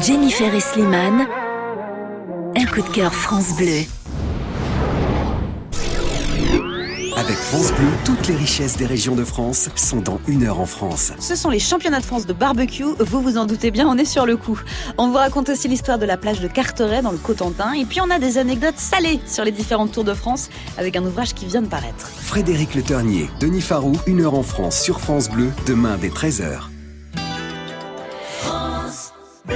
[0.05, 1.27] Jennifer et Slimane.
[2.57, 3.83] Un coup de cœur France Bleu.
[7.15, 10.65] Avec France Bleu, toutes les richesses des régions de France sont dans une heure en
[10.65, 11.13] France.
[11.19, 12.83] Ce sont les championnats de France de barbecue.
[12.99, 14.59] Vous vous en doutez bien, on est sur le coup.
[14.97, 17.71] On vous raconte aussi l'histoire de la plage de Carteret dans le Cotentin.
[17.71, 21.05] Et puis on a des anecdotes salées sur les différentes tours de France avec un
[21.05, 22.07] ouvrage qui vient de paraître.
[22.07, 26.63] Frédéric Le Ternier, Denis Farou, une heure en France sur France Bleu, demain dès 13h.
[28.41, 29.13] France
[29.45, 29.55] Bleu.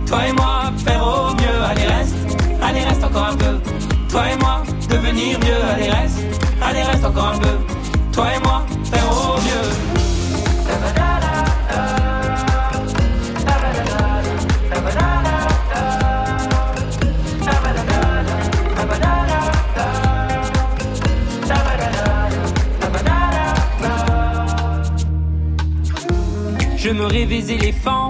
[0.11, 2.17] Toi et moi, faire au mieux, allez reste,
[2.61, 3.61] allez reste encore un peu.
[4.09, 6.19] Toi et moi, devenir vieux, allez reste,
[6.61, 7.57] allez reste encore un peu.
[8.11, 9.71] Toi et moi, faire au mieux.
[26.75, 28.09] Je me rêvais éléphant,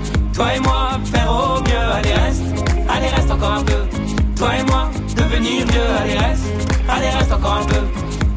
[0.33, 2.43] Toi et moi, faire au mieux, allez reste,
[2.89, 3.85] allez reste encore un peu.
[4.35, 6.45] Toi et moi, devenir vieux, allez reste,
[6.87, 7.81] allez reste encore un peu.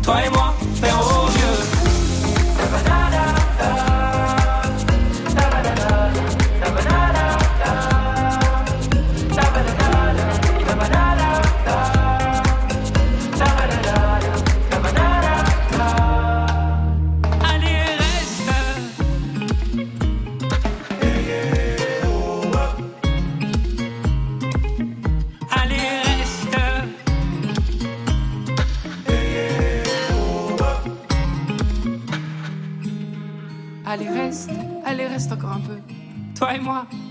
[0.02, 1.73] Toi et moi, faire au mieux.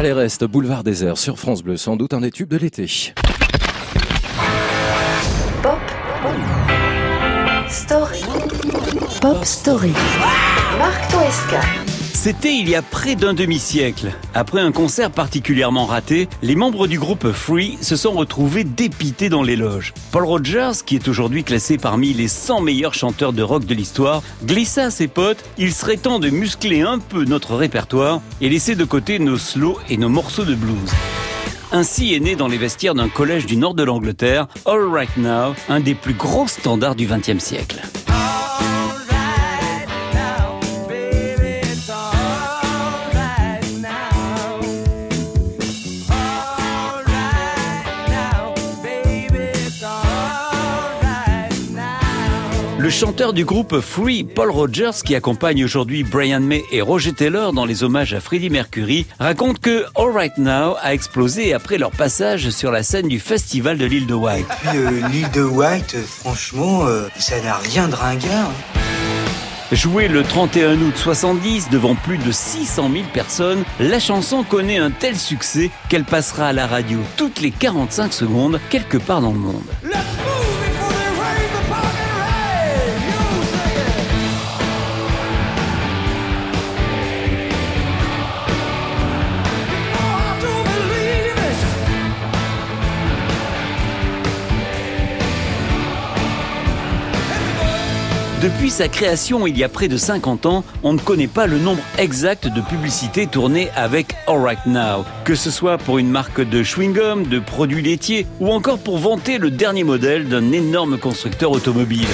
[0.00, 2.86] Allez, reste Boulevard Désert sur France Bleu, sans doute un des tubes de l'été.
[7.68, 8.22] Story.
[9.20, 9.92] Pop Story.
[10.78, 11.89] Marc Toesca.
[12.22, 14.12] C'était il y a près d'un demi-siècle.
[14.34, 19.42] Après un concert particulièrement raté, les membres du groupe Free se sont retrouvés dépités dans
[19.42, 19.94] les loges.
[20.12, 24.22] Paul Rogers, qui est aujourd'hui classé parmi les 100 meilleurs chanteurs de rock de l'histoire,
[24.44, 28.74] glissa à ses potes il serait temps de muscler un peu notre répertoire et laisser
[28.74, 30.92] de côté nos slows et nos morceaux de blues.
[31.72, 35.54] Ainsi est né dans les vestiaires d'un collège du nord de l'Angleterre, All Right Now,
[35.70, 37.80] un des plus gros standards du XXe siècle.
[52.90, 57.52] Le chanteur du groupe Free, Paul Rogers, qui accompagne aujourd'hui Brian May et Roger Taylor
[57.52, 61.92] dans les hommages à Freddie Mercury, raconte que All Right Now a explosé après leur
[61.92, 64.44] passage sur la scène du festival de l'île de White.
[64.60, 68.50] Puis euh, l'île de White, euh, franchement, euh, ça n'a rien de ringard.
[69.70, 74.90] Jouée le 31 août 70 devant plus de 600 000 personnes, la chanson connaît un
[74.90, 79.38] tel succès qu'elle passera à la radio toutes les 45 secondes quelque part dans le
[79.38, 79.62] monde.
[98.42, 101.58] Depuis sa création il y a près de 50 ans, on ne connaît pas le
[101.58, 106.40] nombre exact de publicités tournées avec All Right Now, que ce soit pour une marque
[106.40, 111.50] de chewing-gum, de produits laitiers ou encore pour vanter le dernier modèle d'un énorme constructeur
[111.50, 112.08] automobile.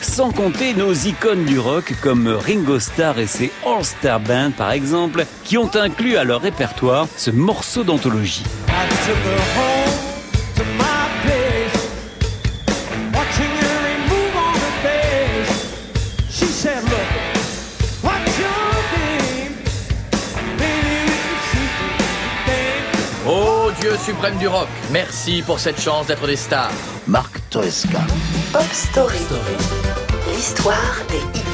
[0.00, 4.70] Sans compter nos icônes du rock comme Ringo Starr et ses All Star Band par
[4.70, 8.44] exemple, qui ont inclus à leur répertoire ce morceau d'anthologie.
[24.00, 26.70] Suprême du rock, merci pour cette chance d'être des stars.
[27.06, 28.00] Marc Toesca.
[28.52, 29.18] Pop Story.
[30.34, 31.49] L'histoire des hits.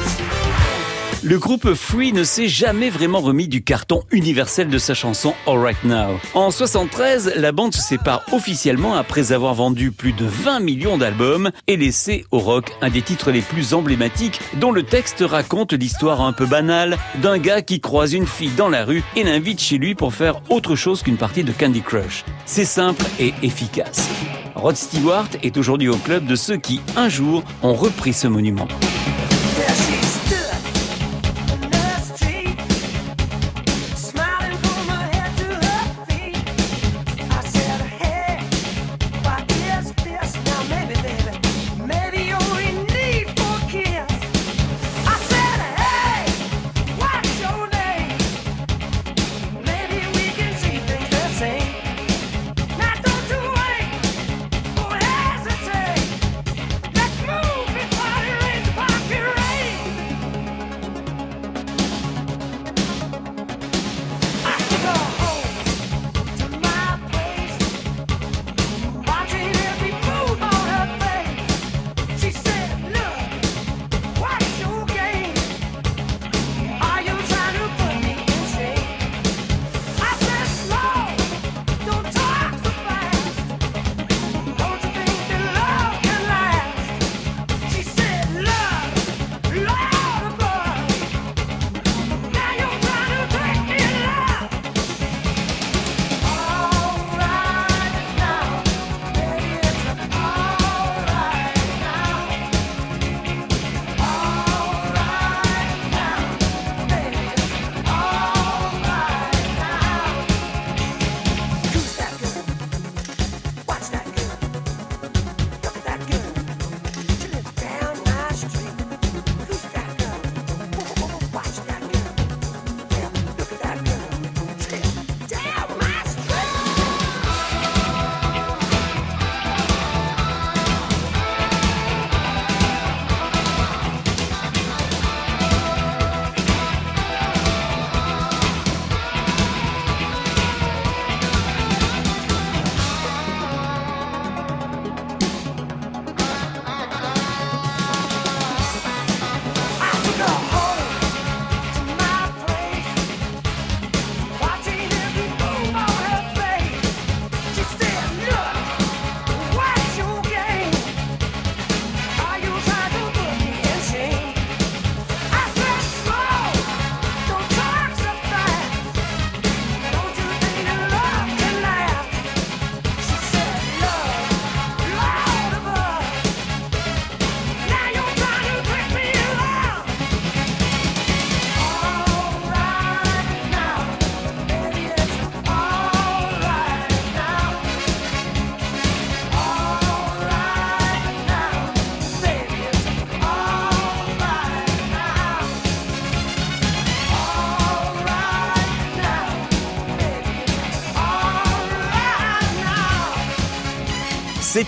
[1.29, 5.57] Le groupe Free ne s'est jamais vraiment remis du carton universel de sa chanson All
[5.57, 6.21] Right Now.
[6.33, 11.51] En 73, la bande se sépare officiellement après avoir vendu plus de 20 millions d'albums
[11.67, 16.21] et laissé au rock un des titres les plus emblématiques dont le texte raconte l'histoire
[16.21, 19.77] un peu banale d'un gars qui croise une fille dans la rue et l'invite chez
[19.77, 22.23] lui pour faire autre chose qu'une partie de Candy Crush.
[22.45, 24.07] C'est simple et efficace.
[24.55, 28.69] Rod Stewart est aujourd'hui au club de ceux qui, un jour, ont repris ce monument.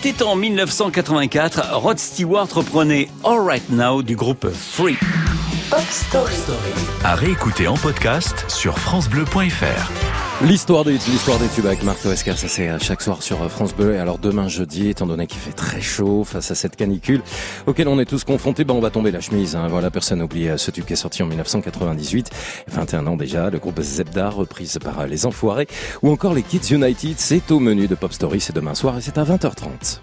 [0.02, 4.96] C'était en 1984, Rod Stewart reprenait All Right Now du groupe Free.
[5.70, 6.34] Pop Story.
[7.04, 10.09] À réécouter en podcast sur FranceBleu.fr.
[10.42, 13.50] L'histoire des l'histoire des tubes avec Marc Toescar, ça c'est euh, chaque soir sur euh,
[13.50, 13.96] France Bleu.
[13.96, 17.22] Et alors demain jeudi, étant donné qu'il fait très chaud face à cette canicule
[17.68, 19.58] auquel on est tous confrontés, ben on va tomber la chemise.
[19.58, 19.68] Hein.
[19.68, 22.30] Voilà, personne n'oublie euh, ce tube qui est sorti en 1998,
[22.70, 23.50] 21 ans déjà.
[23.50, 25.68] Le groupe Zebda, reprise par les Enfoirés,
[26.04, 27.16] ou encore les Kids United.
[27.18, 30.00] C'est au menu de Pop Story, c'est demain soir et c'est à 20h30.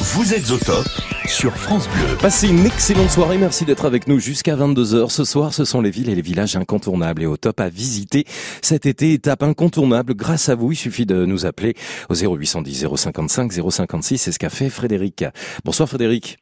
[0.00, 0.84] Vous êtes au top
[1.26, 2.16] sur France Bleu.
[2.20, 5.10] Passez une excellente soirée, merci d'être avec nous jusqu'à 22h.
[5.10, 8.26] Ce soir, ce sont les villes et les villages incontournables et au top à visiter
[8.60, 10.14] cet été, étape incontournable.
[10.14, 11.74] Grâce à vous, il suffit de nous appeler
[12.08, 15.24] au 0810 055 056, c'est ce qu'a fait Frédéric.
[15.64, 16.36] Bonsoir Frédéric.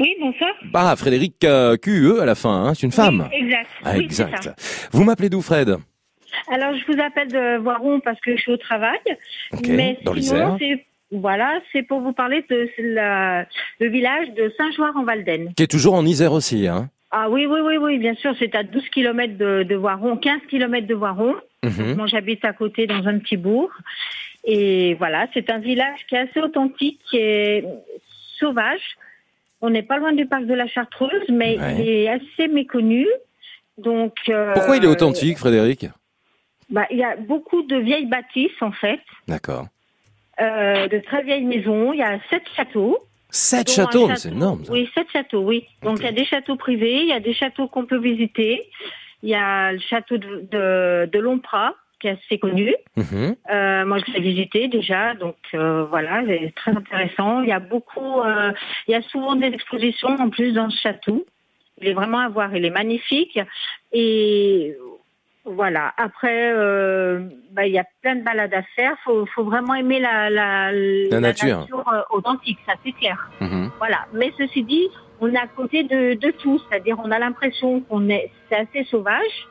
[0.00, 0.50] Oui, bonsoir.
[0.72, 3.28] Bah, Frédéric euh, QE à la fin, hein, c'est une femme.
[3.32, 3.66] Oui, exact.
[3.84, 4.88] Ah, Oui, exact.
[4.92, 5.76] Vous m'appelez d'où Fred?
[6.52, 8.98] Alors, je vous appelle de Voiron parce que je suis au travail.
[9.68, 10.56] Mais dans sinon, l'Isère.
[10.58, 13.46] c'est voilà, c'est pour vous parler de la-
[13.80, 15.52] le village de Saint-Joire-en-Valden.
[15.56, 18.54] Qui est toujours en Isère aussi, hein Ah oui, oui, oui, oui, bien sûr, c'est
[18.56, 21.34] à 12 km de, de Voiron, 15 km de Voiron.
[21.70, 21.96] Mhm.
[21.96, 23.70] Moi, j'habite à côté dans un petit bourg.
[24.44, 27.64] Et voilà, c'est un village qui est assez authentique, qui est
[28.38, 28.82] sauvage.
[29.60, 31.74] On n'est pas loin du parc de la Chartreuse, mais Ouais.
[31.80, 33.06] il est assez méconnu.
[33.78, 35.86] Donc, euh, Pourquoi il est authentique, Frédéric
[36.70, 39.66] bah, Il y a beaucoup de vieilles bâtisses, en fait, D'accord.
[40.40, 41.92] euh, de très vieilles maisons.
[41.92, 42.98] Il y a sept châteaux.
[43.30, 44.64] Sept châteaux, château- c'est énorme.
[44.64, 44.72] ça.
[44.72, 45.66] Oui, sept châteaux, oui.
[45.82, 48.68] Donc, il y a des châteaux privés, il y a des châteaux qu'on peut visiter.
[49.22, 52.74] Il y a le château de, de, de Lompra, qui est assez connu.
[52.96, 53.36] Mhm.
[53.50, 57.42] Euh, moi, je l'ai visité déjà, donc euh, voilà, c'est très intéressant.
[57.42, 58.52] Il y a beaucoup, euh,
[58.86, 61.24] il y a souvent des expositions en plus dans ce château.
[61.80, 63.38] Il est vraiment à voir, il est magnifique.
[63.92, 64.76] Et
[65.44, 65.92] voilà.
[65.96, 67.20] Après, euh,
[67.52, 68.94] bah, il y a plein de balades à faire.
[69.04, 71.66] Faut, faut vraiment aimer la, la, la nature.
[71.72, 73.30] euh, authentique, ça c'est clair.
[73.40, 73.70] Mhm.
[73.78, 74.06] Voilà.
[74.12, 74.88] Mais ceci dit,
[75.20, 78.84] on est à côté de, de tout, c'est-à-dire on a l'impression qu'on est, c'est assez
[78.90, 79.46] sauvage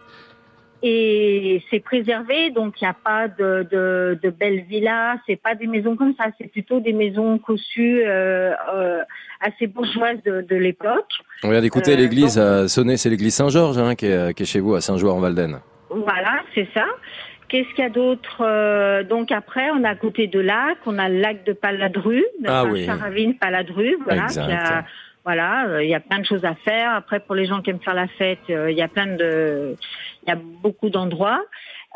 [0.83, 5.55] et c'est préservé, donc il n'y a pas de, de, de belles villas, c'est pas
[5.55, 9.01] des maisons comme ça, c'est plutôt des maisons cossues euh, euh,
[9.41, 11.09] assez bourgeoises de, de l'époque.
[11.43, 14.45] On vient d'écouter Euh, l'église à sonner, c'est l'église Saint-Georges hein, qui, est, qui est
[14.45, 15.59] chez vous à Saint-Joire-en-Valden.
[15.89, 16.85] Voilà, c'est ça.
[17.47, 20.97] Qu'est-ce qu'il y a d'autre Euh, Donc après, on a à côté de lac, on
[20.99, 22.85] a le lac de Paladru, de Ah oui.
[22.85, 24.27] Charavine, Paladru, voilà.
[25.25, 26.93] Voilà, euh, il y a plein de choses à faire.
[26.93, 29.75] Après, pour les gens qui aiment faire la fête, euh, il y a plein de,
[30.23, 31.43] il y a beaucoup d'endroits.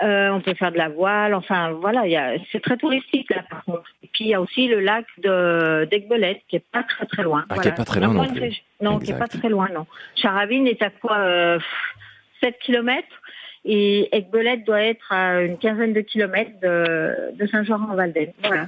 [0.02, 1.36] Euh, on peut faire de la voile.
[1.36, 3.84] Enfin, voilà, il y a, c'est très touristique là par contre.
[4.02, 7.22] Et puis il y a aussi le lac de d'Aigbelette qui est pas très très
[7.22, 7.46] loin.
[7.50, 8.64] Ah, qui est pas très loin non plus.
[8.82, 9.86] Non, qui est pas très loin, non.
[10.16, 11.60] Charavine est à quoi euh,
[12.42, 13.08] 7 kilomètres
[13.66, 17.36] et Aigbelette doit être à une quinzaine de kilomètres de.
[18.44, 18.68] Voilà.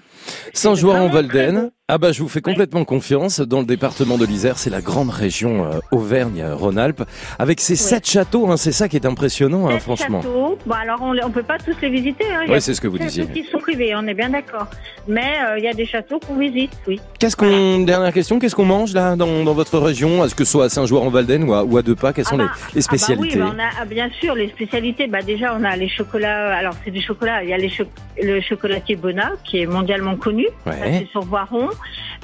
[0.54, 1.72] Saint-Joire-en-Valden.
[1.94, 3.42] Ah bah je vous fais complètement confiance.
[3.42, 7.04] Dans le département de l'Isère, c'est la grande région euh, Auvergne-Rhône-Alpes,
[7.38, 8.50] avec ses sept châteaux.
[8.50, 10.22] Hein, c'est ça qui est impressionnant, hein, Sept franchement.
[10.22, 10.58] châteaux.
[10.66, 12.24] Bon, alors on ne peut pas tous les visiter.
[12.34, 12.44] Hein.
[12.46, 13.24] Il y Oui, c'est ce que vous des disiez.
[13.24, 14.68] châteaux qui sont privés, on est bien d'accord.
[15.10, 17.02] Mais euh, il y a des châteaux qu'on visite, oui.
[17.20, 20.24] Qu'est-ce qu'on dernière question, qu'est-ce qu'on mange là dans, dans votre région?
[20.24, 22.44] Est-ce que ce soit à Saint-Joire-en-Valden ou à, ou à deux pas Quelles sont Ah
[22.44, 25.08] les, bah, les spécialités ah bah oui, bah, on a, ah, bien sûr, les spécialités.
[25.08, 26.56] Bah déjà, on a les chocolats.
[26.56, 27.44] Alors, c'est du chocolat.
[27.44, 27.84] Il y a les cho-
[28.24, 30.48] le chocolatier Bonnat, qui est mondialement connu.
[30.66, 30.72] Ouais.
[30.80, 31.68] Ça, c'est sur Voiron.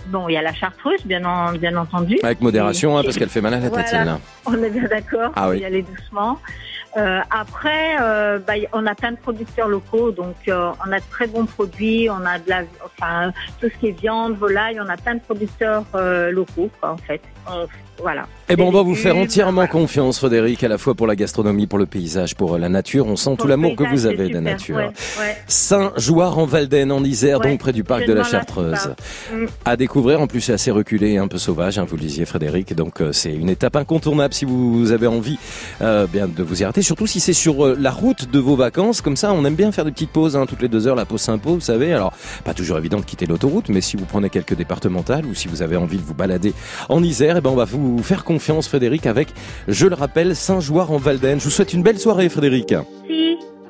[0.07, 2.17] Bon, il y a la chartreuse, bien, en- bien entendu.
[2.23, 3.87] Avec modération, hein, parce qu'elle fait mal à la tête Voilà.
[3.87, 4.19] celle-là.
[4.45, 5.31] On est bien d'accord.
[5.35, 5.59] Ah oui.
[5.59, 6.39] Y aller doucement.
[6.95, 11.05] Euh, après, euh, bah, on a plein de producteurs locaux, donc euh, on a de
[11.11, 12.09] très bons produits.
[12.09, 14.79] On a de la, enfin, tout ce qui est viande, volaille.
[14.79, 15.83] On a plein de producteurs
[16.31, 17.21] locaux, quoi, en fait.
[17.47, 17.67] On-
[18.01, 18.27] voilà.
[18.49, 21.67] Eh ben, on va vous faire entièrement confiance, Frédéric, à la fois pour la gastronomie,
[21.67, 23.07] pour le paysage, pour la nature.
[23.07, 24.77] On sent Pour tout l'amour que vous avez de la nature.
[24.77, 25.37] ouais, ouais.
[25.47, 28.93] Saint-Joire-en-Valden, en Isère, Ouais, donc près du parc de la Chartreuse.
[29.31, 29.45] Mm.
[29.65, 32.25] À découvrir, en plus c'est assez reculé et un peu sauvage, hein, vous le disiez
[32.25, 35.37] Frédéric, donc euh, c'est une étape incontournable si vous avez envie
[35.81, 38.55] euh, bien de vous y arrêter, surtout si c'est sur euh, la route de vos
[38.55, 40.95] vacances, comme ça on aime bien faire des petites pauses, hein, toutes les deux heures,
[40.95, 44.05] la pause s'impose, vous savez, alors pas toujours évident de quitter l'autoroute, mais si vous
[44.05, 46.53] prenez quelques départementales ou si vous avez envie de vous balader
[46.89, 49.29] en Isère, eh ben on va vous faire confiance Frédéric avec,
[49.67, 51.39] je le rappelle, Saint-Joire-en-Valden.
[51.39, 52.73] Je vous souhaite une belle soirée Frédéric.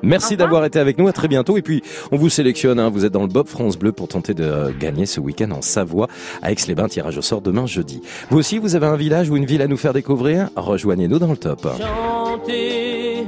[0.02, 1.56] Merci d'avoir été avec nous, à très bientôt.
[1.56, 2.88] Et puis, on vous sélectionne, hein.
[2.88, 5.62] vous êtes dans le Bob France Bleu pour tenter de euh, gagner ce week-end en
[5.62, 6.06] Savoie
[6.42, 8.00] à Aix-les-Bains, tirage au sort demain jeudi.
[8.30, 10.50] Vous aussi, vous avez un village ou une ville à nous faire découvrir?
[10.56, 11.66] Rejoignez-nous dans le top.
[11.78, 13.24] Chanter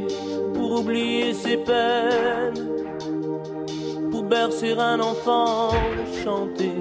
[0.54, 2.68] pour oublier ses peines,
[4.10, 5.70] pour bercer un enfant,
[6.24, 6.72] chanter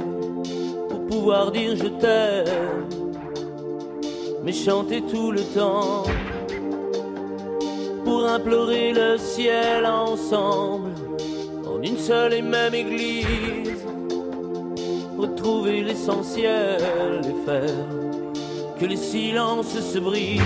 [0.89, 2.98] pour pouvoir dire je t'aime,
[4.43, 6.03] mais chanter tout le temps
[8.05, 10.91] pour implorer le ciel ensemble
[11.67, 13.85] en une seule et même église,
[15.17, 17.85] retrouver l'essentiel et faire
[18.79, 20.41] que les silences se brisent.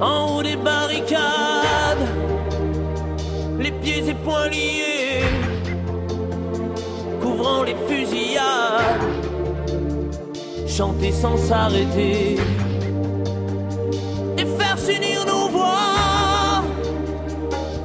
[0.00, 2.06] En haut des barricades,
[3.58, 5.24] les pieds et poings liés,
[7.20, 9.25] couvrant les fusillades,
[10.76, 12.36] chanter sans s'arrêter
[14.36, 16.62] et faire s'unir nos voix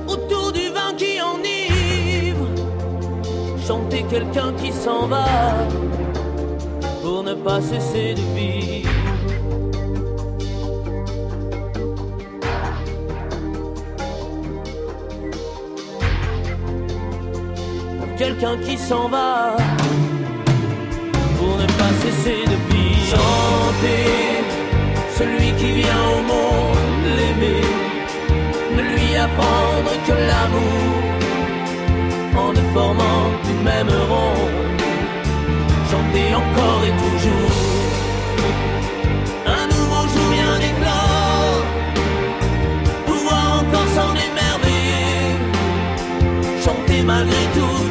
[0.10, 2.48] autour du vin qui enivre,
[3.66, 5.26] chanter quelqu'un qui s'en va
[7.02, 8.90] pour ne pas cesser de vivre.
[18.18, 19.56] Quelqu'un qui s'en va
[21.42, 22.71] pour ne pas cesser de vivre.
[23.12, 24.22] Chanter
[25.18, 27.68] celui qui vient au monde l'aimer,
[28.78, 30.94] ne lui apprendre que l'amour
[32.42, 34.42] en ne formant du même rond.
[35.92, 37.58] Chanter encore et toujours.
[39.60, 41.60] Un nouveau jour vient d'éclore,
[43.08, 45.20] pouvoir encore s'en émerveiller.
[46.64, 47.91] Chanter malgré tout,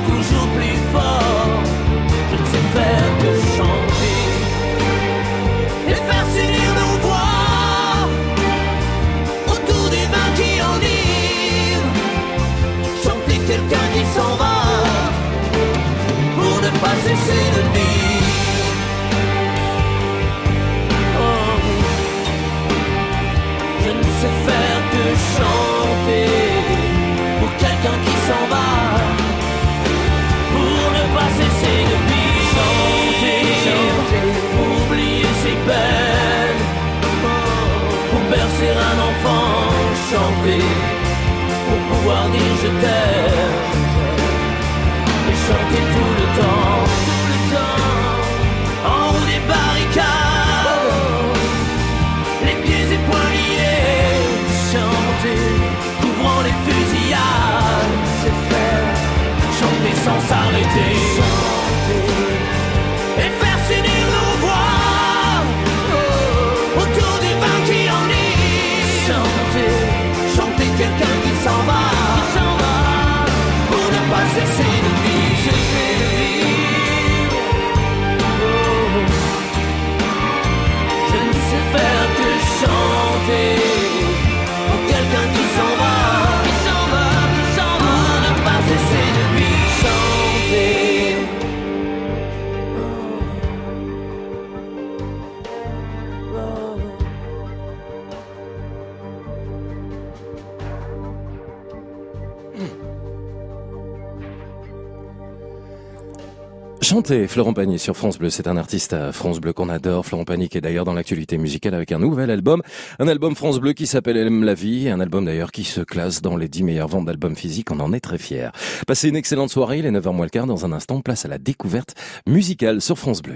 [107.10, 110.06] Chanter Florent Pagny sur France Bleu, c'est un artiste à France Bleu qu'on adore.
[110.06, 112.62] Florent Pagny qui est d'ailleurs dans l'actualité musicale avec un nouvel album,
[113.00, 115.80] un album France Bleu qui s'appelle Elle aime la vie, un album d'ailleurs qui se
[115.80, 118.50] classe dans les 10 meilleures ventes d'albums physiques, on en est très fiers.
[118.86, 121.28] Passez une excellente soirée, il est 9h moins le quart, dans un instant, place à
[121.28, 121.96] la découverte
[122.28, 123.34] musicale sur France Bleu.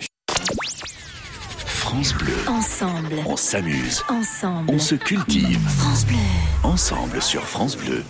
[1.67, 2.33] France Bleu.
[2.47, 3.17] Ensemble.
[3.27, 4.05] On s'amuse.
[4.09, 4.71] Ensemble.
[4.73, 5.59] On se cultive.
[5.79, 6.17] France Bleu.
[6.63, 8.05] Ensemble sur France Bleu.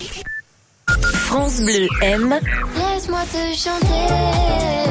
[1.02, 2.38] France Bleu aime
[2.76, 4.12] Laisse-moi te chanter.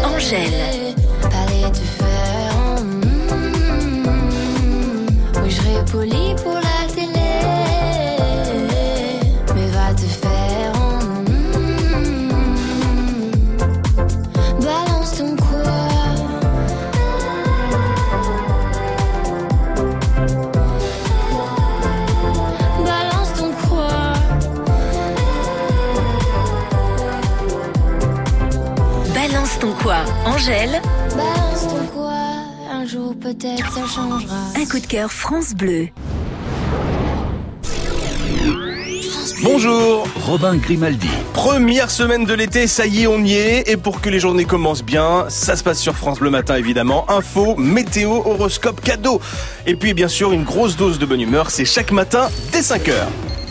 [0.05, 0.95] Angèle.
[1.21, 2.83] Parler te faire.
[2.83, 3.03] mm,
[5.43, 6.53] Oui, je serai poli pour
[29.83, 30.81] quoi Angèle
[31.15, 32.13] Balance ton quoi.
[32.71, 34.37] Un jour peut-être ça changera.
[34.55, 35.89] Un coup de cœur France Bleu.
[39.43, 41.09] Bonjour Robin Grimaldi.
[41.33, 43.69] Première semaine de l'été, ça y est, on y est.
[43.69, 47.05] Et pour que les journées commencent bien, ça se passe sur France Bleu Matin évidemment.
[47.11, 49.19] Info, météo, horoscope, cadeau.
[49.65, 52.93] Et puis bien sûr, une grosse dose de bonne humeur, c'est chaque matin dès 5h.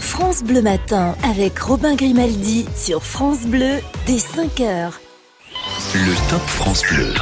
[0.01, 4.93] France Bleu Matin avec Robin Grimaldi sur France Bleu dès 5h.
[5.95, 7.13] Le Top France Bleu.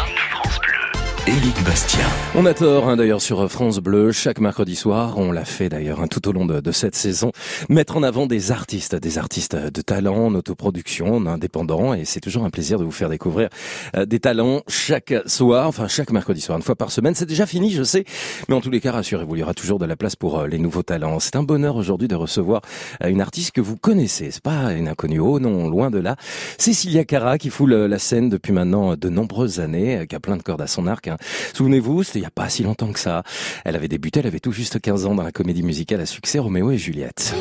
[2.34, 6.00] On a tort hein, d'ailleurs sur France Bleu, chaque mercredi soir, on l'a fait d'ailleurs
[6.00, 7.30] hein, tout au long de, cette saison,
[7.68, 12.18] mettre en avant des artistes, des artistes de talent, en autoproduction, en indépendant, et c'est
[12.18, 13.48] toujours un plaisir de vous faire découvrir
[13.96, 17.14] euh, des talents chaque soir, enfin chaque mercredi soir, une fois par semaine.
[17.14, 18.04] C'est déjà fini, je sais,
[18.48, 20.48] mais en tous les cas, rassurez-vous, il y aura toujours de la place pour euh,
[20.48, 21.20] les nouveaux talents.
[21.20, 22.60] C'est un bonheur aujourd'hui de recevoir
[23.04, 26.16] euh, une artiste que vous connaissez, c'est pas une inconnue, oh non, loin de là.
[26.58, 30.42] Cécilia Cara qui foule la scène depuis maintenant de nombreuses années, qui a plein de
[30.42, 31.06] cordes à son arc.
[31.06, 31.18] hein.
[31.54, 33.22] Souvenez-vous, c'était il y a pas si longtemps que ça.
[33.64, 36.38] Elle avait débuté, elle avait tout juste 15 ans dans la comédie musicale à succès
[36.38, 37.34] Roméo et Juliette.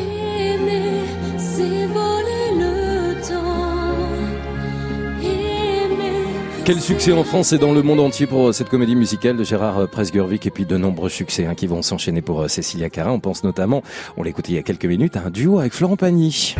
[6.70, 9.44] Quel succès en France et dans le monde entier pour euh, cette comédie musicale de
[9.44, 12.92] Gérard euh, Presgurvic et puis de nombreux succès hein, qui vont s'enchaîner pour euh, Cécilia
[12.92, 13.12] Cara.
[13.12, 13.82] On pense notamment,
[14.18, 16.54] on l'écoutait il y a quelques minutes, à un duo avec Florent Pagny.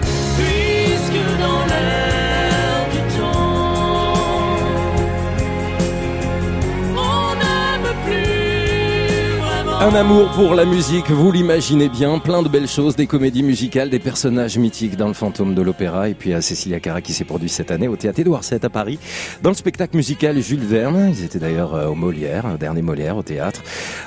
[9.82, 13.90] Un amour pour la musique, vous l'imaginez bien, plein de belles choses, des comédies musicales,
[13.90, 17.24] des personnages mythiques dans le fantôme de l'opéra, et puis à Cécilia Cara qui s'est
[17.24, 19.00] produit cette année au théâtre Édouard VII à Paris,
[19.42, 21.10] dans le spectacle musical Jules Verne.
[21.10, 23.62] Ils étaient d'ailleurs euh, au Molière, un dernier Molière au théâtre.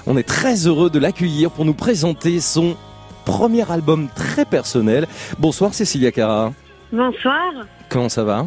[0.07, 2.77] On est très heureux de l'accueillir pour nous présenter son
[3.25, 5.07] premier album très personnel.
[5.39, 6.53] Bonsoir Cécilia Cara.
[6.93, 7.51] Bonsoir.
[7.89, 8.47] Comment ça va?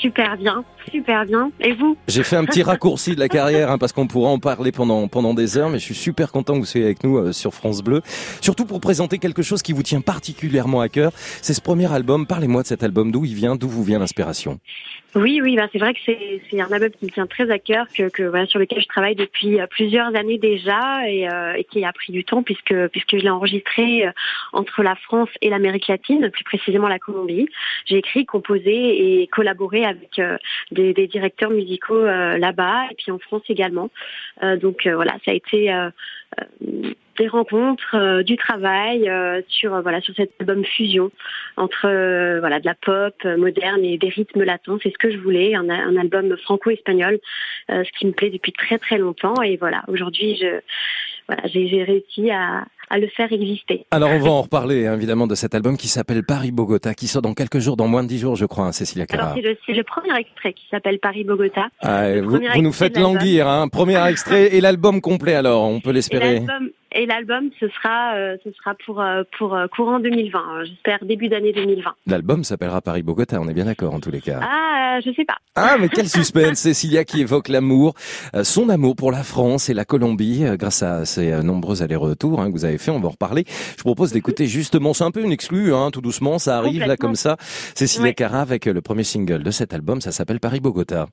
[0.00, 1.50] Super bien, super bien.
[1.60, 4.38] Et vous J'ai fait un petit raccourci de la carrière hein, parce qu'on pourra en
[4.38, 7.18] parler pendant pendant des heures, mais je suis super content que vous soyez avec nous
[7.18, 8.02] euh, sur France Bleu.
[8.40, 11.12] Surtout pour présenter quelque chose qui vous tient particulièrement à cœur.
[11.42, 12.26] C'est ce premier album.
[12.26, 13.12] Parlez-moi de cet album.
[13.12, 14.58] D'où il vient D'où vous vient l'inspiration
[15.14, 17.86] Oui, oui, bah c'est vrai que c'est un album qui me tient très à cœur,
[17.94, 21.64] que, que voilà sur lequel je travaille depuis euh, plusieurs années déjà et, euh, et
[21.64, 24.12] qui a pris du temps puisque puisque je l'ai enregistré euh,
[24.52, 27.48] entre la France et l'Amérique latine, plus précisément la Colombie.
[27.86, 30.36] J'ai écrit, composé et collaboré avec euh,
[30.70, 33.90] des, des directeurs musicaux euh, là-bas et puis en France également.
[34.42, 35.72] Euh, donc euh, voilà, ça a été
[37.18, 39.10] des rencontres, du travail
[39.48, 41.10] sur voilà sur cet album fusion
[41.56, 41.88] entre
[42.38, 44.78] voilà de la pop moderne et des rythmes latins.
[44.82, 47.18] C'est ce que je voulais, un, un album franco-espagnol,
[47.68, 49.42] ce qui me plaît depuis très très longtemps.
[49.42, 50.60] Et voilà, aujourd'hui je
[51.26, 53.86] voilà j'ai réussi à, à le faire exister.
[53.90, 57.22] Alors on va en reparler hein, évidemment de cet album qui s'appelle Paris-Bogota, qui sort
[57.22, 59.34] dans quelques jours, dans moins de dix jours je crois, hein, Cécilia Cara.
[59.34, 61.68] c'est le, premier extrait qui s'appelle Paris-Bogota.
[61.80, 63.68] Ah, vous, vous nous faites languir, hein.
[63.68, 66.42] premier extrait et l'album complet alors, on peut l'espérer.
[66.92, 70.38] Et l'album, ce sera, euh, ce sera pour euh, pour euh, courant 2020.
[70.38, 71.90] euh, J'espère début d'année 2020.
[72.06, 74.40] L'album s'appellera Paris-Bogota, on est bien d'accord en tous les cas.
[74.42, 75.36] Ah, euh, je sais pas.
[75.54, 77.94] Ah, mais quel suspense Cécilia qui évoque l'amour,
[78.34, 82.46] euh, son amour pour la France et la Colombie, grâce à ces nombreux allers-retours hein,
[82.48, 83.44] que vous avez fait, on va en reparler.
[83.76, 86.96] Je propose d'écouter justement, c'est un peu une exclue, hein, tout doucement, ça arrive là
[86.96, 87.36] comme ça.
[87.74, 88.14] Cécilia Ouais.
[88.14, 91.06] Cara avec le premier single de cet album, ça s'appelle Paris-Bogota.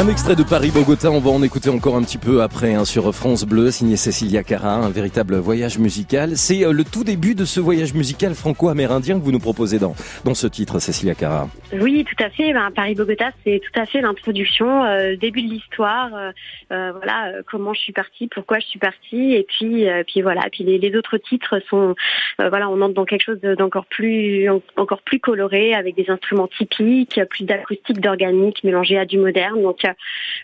[0.00, 3.14] Un extrait de Paris-Bogota, on va en écouter encore un petit peu après hein, sur
[3.14, 6.36] France Bleu, signé Cécilia Cara, un véritable voyage musical.
[6.36, 9.94] C'est euh, le tout début de ce voyage musical franco-amérindien que vous nous proposez dans,
[10.24, 11.48] dans ce titre, Cécilia Cara.
[11.78, 12.54] Oui, tout à fait.
[12.54, 16.08] Ben, Paris-Bogota, c'est tout à fait l'introduction, euh, début de l'histoire.
[16.14, 20.42] euh, voilà, comment je suis partie, pourquoi je suis partie, et puis, puis voilà.
[20.50, 21.94] Puis les, autres titres sont,
[22.38, 26.08] voilà, on entre dans quelque chose de- d'encore plus, en- encore plus coloré, avec des
[26.08, 29.58] instruments typiques, plus d'acoustique, d'organique mélangé à du moderne.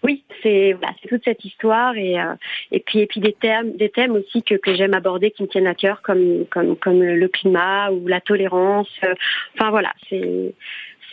[0.03, 2.34] Oui, c'est voilà, toute cette histoire, et euh,
[2.72, 5.49] et puis et puis des thèmes, des thèmes aussi que, que j'aime aborder, qui me
[5.49, 8.90] tiennent à cœur, comme comme comme le climat ou la tolérance.
[9.05, 9.14] euh,
[9.55, 10.55] Enfin voilà, c'est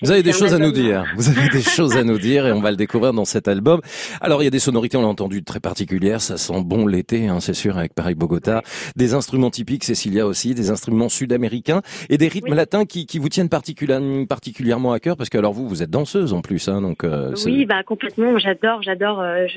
[0.03, 1.05] Vous avez des choses à nous dire.
[1.15, 3.79] Vous avez des choses à nous dire et on va le découvrir dans cet album.
[4.19, 6.19] Alors il y a des sonorités, on l'a entendu, très particulières.
[6.19, 8.61] Ça sent bon l'été, hein, c'est sûr, avec Paris-Bogota.
[8.97, 13.29] Des instruments typiques, Cécilia aussi, des instruments sud-américains et des rythmes latins qui, qui vous
[13.29, 16.81] tiennent particulièrement, particulièrement à cœur parce que alors vous, vous êtes danseuse en plus, hein,
[16.81, 17.05] donc.
[17.05, 18.37] euh, Oui, bah complètement.
[18.39, 19.47] J'adore, j'adore, euh,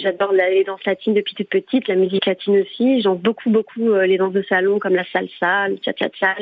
[0.00, 3.02] j'adore les danses latines depuis toute petite, la musique latine aussi.
[3.02, 6.36] J'en beaucoup, beaucoup euh, les danses de salon comme la salsa, le cha-cha-cha,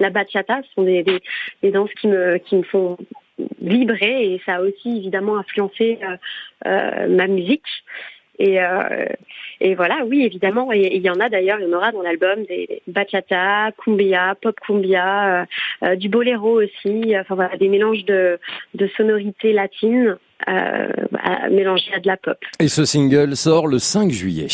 [0.00, 0.60] la bachata.
[0.68, 1.20] Ce sont des, des,
[1.62, 2.79] des danses qui me qui me font
[3.60, 6.16] vibrer et ça a aussi évidemment influencé euh,
[6.66, 7.66] euh, ma musique.
[8.38, 9.04] Et, euh,
[9.60, 10.72] et voilà, oui, évidemment.
[10.72, 14.34] Et il y en a d'ailleurs, il y en aura dans l'album des bachata, cumbia,
[14.40, 15.46] pop cumbia,
[15.98, 17.14] du boléro aussi.
[17.18, 18.38] Enfin voilà, des mélanges de,
[18.74, 20.16] de sonorités latines
[20.48, 20.88] euh,
[21.50, 22.38] mélangées à de la pop.
[22.60, 24.46] Et ce single sort le 5 juillet.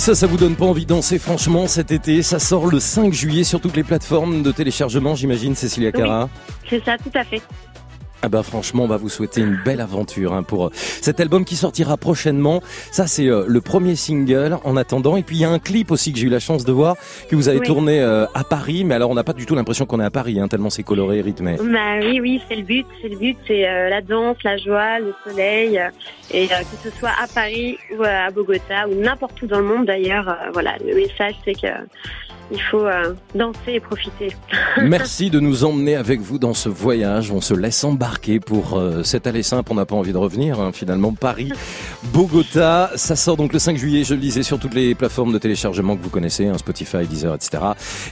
[0.00, 2.80] Si ça, ça vous donne pas envie de danser, franchement, cet été, ça sort le
[2.80, 6.30] 5 juillet sur toutes les plateformes de téléchargement, j'imagine, Cécilia Cara.
[6.70, 7.42] C'est ça, tout à fait.
[8.22, 11.46] Ah bah franchement, on va vous souhaiter une belle aventure hein, pour euh, cet album
[11.46, 12.62] qui sortira prochainement.
[12.92, 15.16] Ça, c'est euh, le premier single en attendant.
[15.16, 16.96] Et puis, il y a un clip aussi que j'ai eu la chance de voir,
[17.30, 17.66] que vous avez Oui.
[17.66, 18.84] tourné euh, à Paris.
[18.84, 20.82] Mais alors, on n'a pas du tout l'impression qu'on est à Paris, hein, tellement c'est
[20.82, 21.56] coloré et rythmé.
[21.56, 22.86] Bah oui, oui, c'est le but.
[23.00, 25.80] C'est le but, c'est euh, la danse, la joie, le soleil,
[26.30, 26.54] et que
[26.84, 30.36] ce soit à Paris ou à Bogota ou n'importe où dans le monde d'ailleurs.
[30.52, 31.68] voilà, le message c'est que
[32.52, 32.84] il faut
[33.34, 34.32] danser et profiter.
[34.82, 37.30] Merci de nous emmener avec vous dans ce voyage.
[37.30, 38.09] On se laisse embarquer
[38.44, 39.70] pour euh, cet aller simple.
[39.72, 41.12] On n'a pas envie de revenir, hein, finalement.
[41.12, 41.52] Paris,
[42.12, 42.90] Bogota.
[42.96, 45.96] Ça sort donc le 5 juillet, je le disais, sur toutes les plateformes de téléchargement
[45.96, 47.62] que vous connaissez, hein, Spotify, Deezer, etc.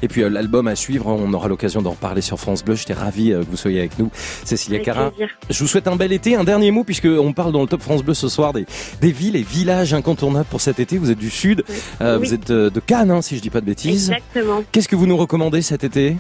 [0.02, 2.74] Et puis euh, l'album à suivre, on aura l'occasion d'en reparler sur France Bleu.
[2.74, 4.10] J'étais ravi euh, que vous soyez avec nous,
[4.44, 5.12] Cécilia Cara.
[5.50, 6.36] Je vous souhaite un bel été.
[6.36, 8.66] Un dernier mot, puisque on parle dans le Top France Bleu ce soir des,
[9.00, 10.98] des villes et villages incontournables pour cet été.
[10.98, 11.64] Vous êtes du Sud,
[12.00, 12.06] Oui.
[12.18, 14.10] vous êtes de Cannes, hein, si je dis pas de bêtises.
[14.10, 14.62] Exactement.
[14.72, 16.16] Qu'est-ce que vous nous recommandez cet été?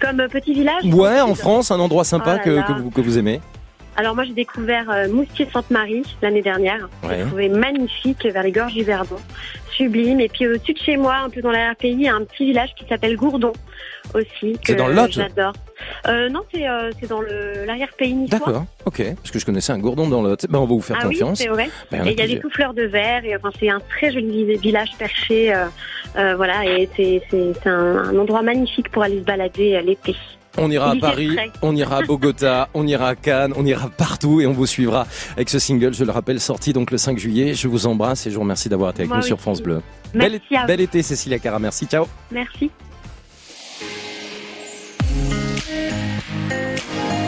[0.00, 0.84] Comme petit village.
[0.84, 1.34] Ouais, en.
[1.34, 2.62] France, un endroit sympa Oh là que, là.
[2.62, 3.40] que vous, que vous aimez.
[4.00, 6.88] Alors moi j'ai découvert euh, Moustier-Sainte-Marie l'année dernière.
[7.02, 7.18] Ouais.
[7.18, 9.16] J'ai trouvé magnifique vers les gorges du Verdon,
[9.76, 10.20] sublime.
[10.20, 12.46] Et puis au-dessus de chez moi, un peu dans l'arrière-pays, il y a un petit
[12.46, 13.52] village qui s'appelle Gourdon
[14.14, 14.56] aussi.
[14.64, 15.52] C'est que dans le Lot J'adore.
[16.06, 18.38] Euh, non, c'est euh, c'est dans l'arrière-pays niçois.
[18.38, 19.02] D'accord, ok.
[19.16, 20.34] Parce que je connaissais un gourdon dans le.
[20.48, 21.38] Ben, on va vous faire ah confiance.
[21.40, 21.68] oui, c'est vrai.
[21.90, 23.26] Ben, et il y a des souffleurs de verre.
[23.26, 25.54] Et enfin, c'est un très joli village perché.
[25.54, 25.66] euh,
[26.16, 29.82] euh, voilà, et c'est c'est c'est un, un endroit magnifique pour aller se balader euh,
[29.82, 30.16] l'été.
[30.60, 34.40] On ira à Paris, on ira à Bogota, on ira à Cannes, on ira partout
[34.40, 37.54] et on vous suivra avec ce single, je le rappelle, sorti donc le 5 juillet.
[37.54, 39.40] Je vous embrasse et je vous remercie d'avoir été avec Moi nous sur.
[39.40, 39.80] France Bleu.
[40.12, 41.58] Merci bel, été, Cécilia Cara.
[41.58, 42.06] Merci, ciao.
[42.30, 42.70] Merci.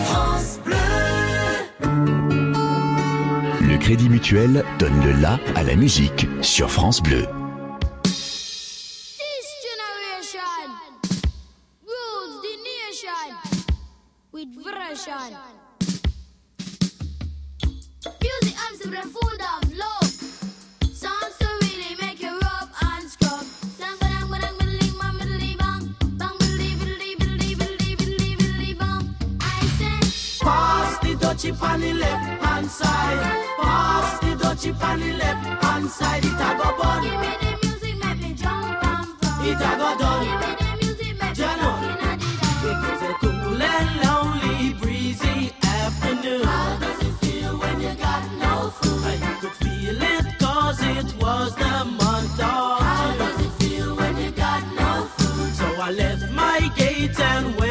[0.04, 0.76] France Bleu.
[3.66, 7.24] Le Crédit Mutuel donne le la à la musique sur France Bleu.
[14.94, 15.36] Version.
[18.20, 20.12] Music arms to the food of love.
[20.92, 23.46] Songs to really make you rub and scrub.
[30.40, 33.44] Pass the dutchie on the left hand side.
[33.60, 36.24] Pass the dutchie on the left hand side.
[36.24, 37.02] It a go bun.
[37.02, 39.46] Give me the music, make me jump and fun.
[39.46, 40.24] It a go done.
[40.26, 41.70] Give me the music, make me Jano.
[41.80, 42.32] looking at it.
[42.64, 44.11] It was
[45.12, 46.44] a cool and lonely, breezy afternoon.
[46.44, 49.20] How does it feel when you got no food?
[49.20, 54.16] You could feel it cause it was the month of How does it feel when
[54.16, 55.54] you got no food?
[55.54, 57.61] So I left my gate and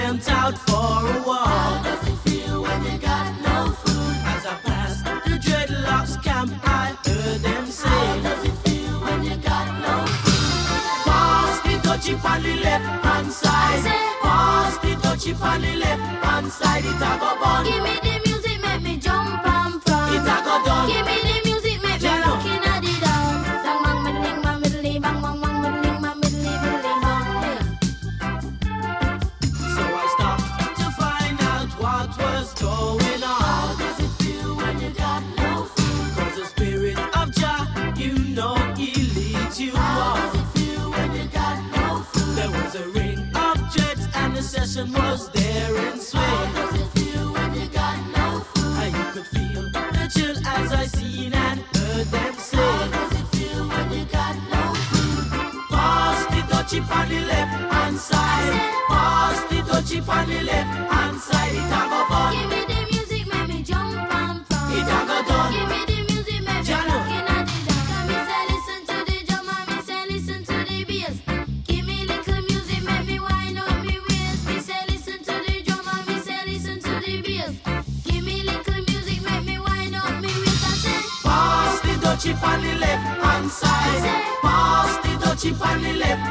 [59.91, 61.51] the dutchie on the left hand side.
[61.51, 62.33] It a go bun.
[62.33, 64.71] Give me the music, make me jump and fun.
[64.71, 65.51] It a go done.
[65.51, 67.83] Give me the music, make me looking at it down.
[67.91, 71.17] Come me say listen to the drum and me say listen to the bass.
[71.67, 74.47] Give me little music, make me wind up me waist.
[74.47, 77.53] Me say listen to the drum and me say listen to the bass.
[78.05, 80.63] Give me little music, make me wind up me waist.
[80.63, 84.23] I say Pass the dutchie on the left hand side.
[84.41, 86.30] Pass the dutchie on the left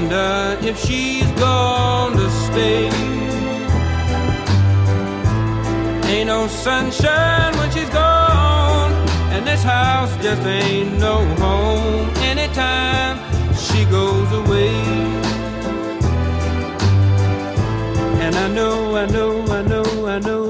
[0.00, 2.88] Wonder if she's gonna stay.
[6.08, 8.92] Ain't no sunshine when she's gone,
[9.34, 13.18] and this house just ain't no home anytime
[13.54, 14.74] she goes away.
[18.24, 20.49] And I know, I know, I know, I know,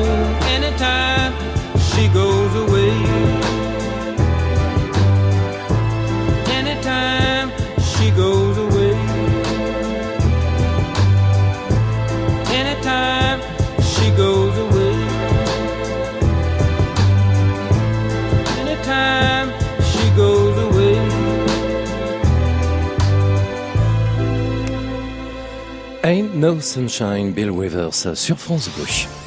[26.41, 29.20] No Sunshine, Bill Withers sur France Bleu.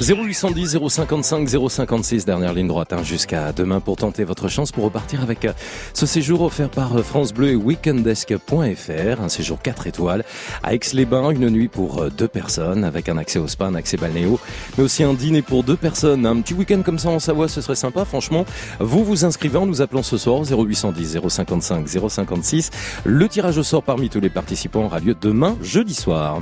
[0.00, 5.22] 0810 055 056, dernière ligne droite hein, jusqu'à demain pour tenter votre chance pour repartir
[5.22, 5.52] avec euh,
[5.92, 10.24] ce séjour offert par euh, France Bleu et weekendesk.fr, un séjour 4 étoiles
[10.62, 13.98] à Aix-les-Bains, une nuit pour euh, deux personnes avec un accès au spa, un accès
[13.98, 14.40] balnéo,
[14.78, 17.60] mais aussi un dîner pour deux personnes, un petit week-end comme ça en Savoie, ce
[17.60, 18.46] serait sympa franchement.
[18.78, 22.70] Vous vous inscrivez en nous appelant ce soir 0810 055 056.
[23.04, 26.40] Le tirage au sort parmi tous les participants aura lieu demain jeudi soir.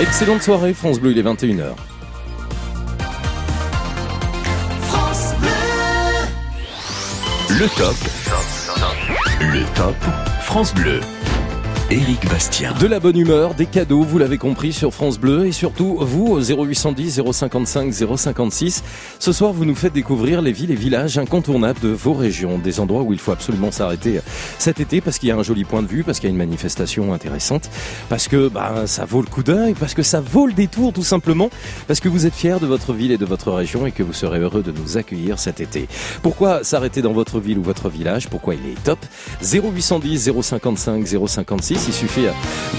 [0.00, 1.74] Excellente soirée, France Bleu, il est 21h.
[4.82, 5.48] France Bleu.
[7.50, 7.94] Le top.
[9.40, 9.94] Le top.
[10.42, 11.00] France Bleu.
[11.94, 12.72] Éric Bastien.
[12.80, 15.46] De la bonne humeur, des cadeaux, vous l'avez compris, sur France Bleu.
[15.46, 18.82] Et surtout, vous, au 0810 055 056.
[19.20, 22.58] Ce soir, vous nous faites découvrir les villes et villages incontournables de vos régions.
[22.58, 24.18] Des endroits où il faut absolument s'arrêter
[24.58, 26.34] cet été parce qu'il y a un joli point de vue, parce qu'il y a
[26.34, 27.70] une manifestation intéressante,
[28.08, 31.04] parce que bah, ça vaut le coup d'œil, parce que ça vaut le détour tout
[31.04, 31.48] simplement,
[31.86, 34.12] parce que vous êtes fiers de votre ville et de votre région et que vous
[34.12, 35.86] serez heureux de nous accueillir cet été.
[36.22, 38.28] Pourquoi s'arrêter dans votre ville ou votre village?
[38.28, 38.98] Pourquoi il est top?
[39.44, 42.26] 0810 055 056 il suffit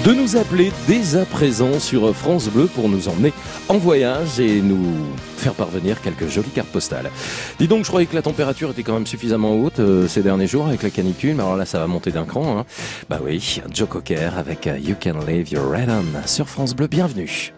[0.04, 3.32] de nous appeler dès à présent sur France Bleu pour nous emmener
[3.68, 4.94] en voyage et nous
[5.36, 7.10] faire parvenir quelques jolies cartes postales.
[7.58, 10.46] Dis donc, je croyais que la température était quand même suffisamment haute euh, ces derniers
[10.46, 12.58] jours avec la canicule, mais alors là, ça va monter d'un cran.
[12.58, 12.64] Hein.
[13.08, 16.86] Bah oui, Joe Cocker avec euh, You Can Leave Your Red On sur France Bleu.
[16.86, 17.52] Bienvenue.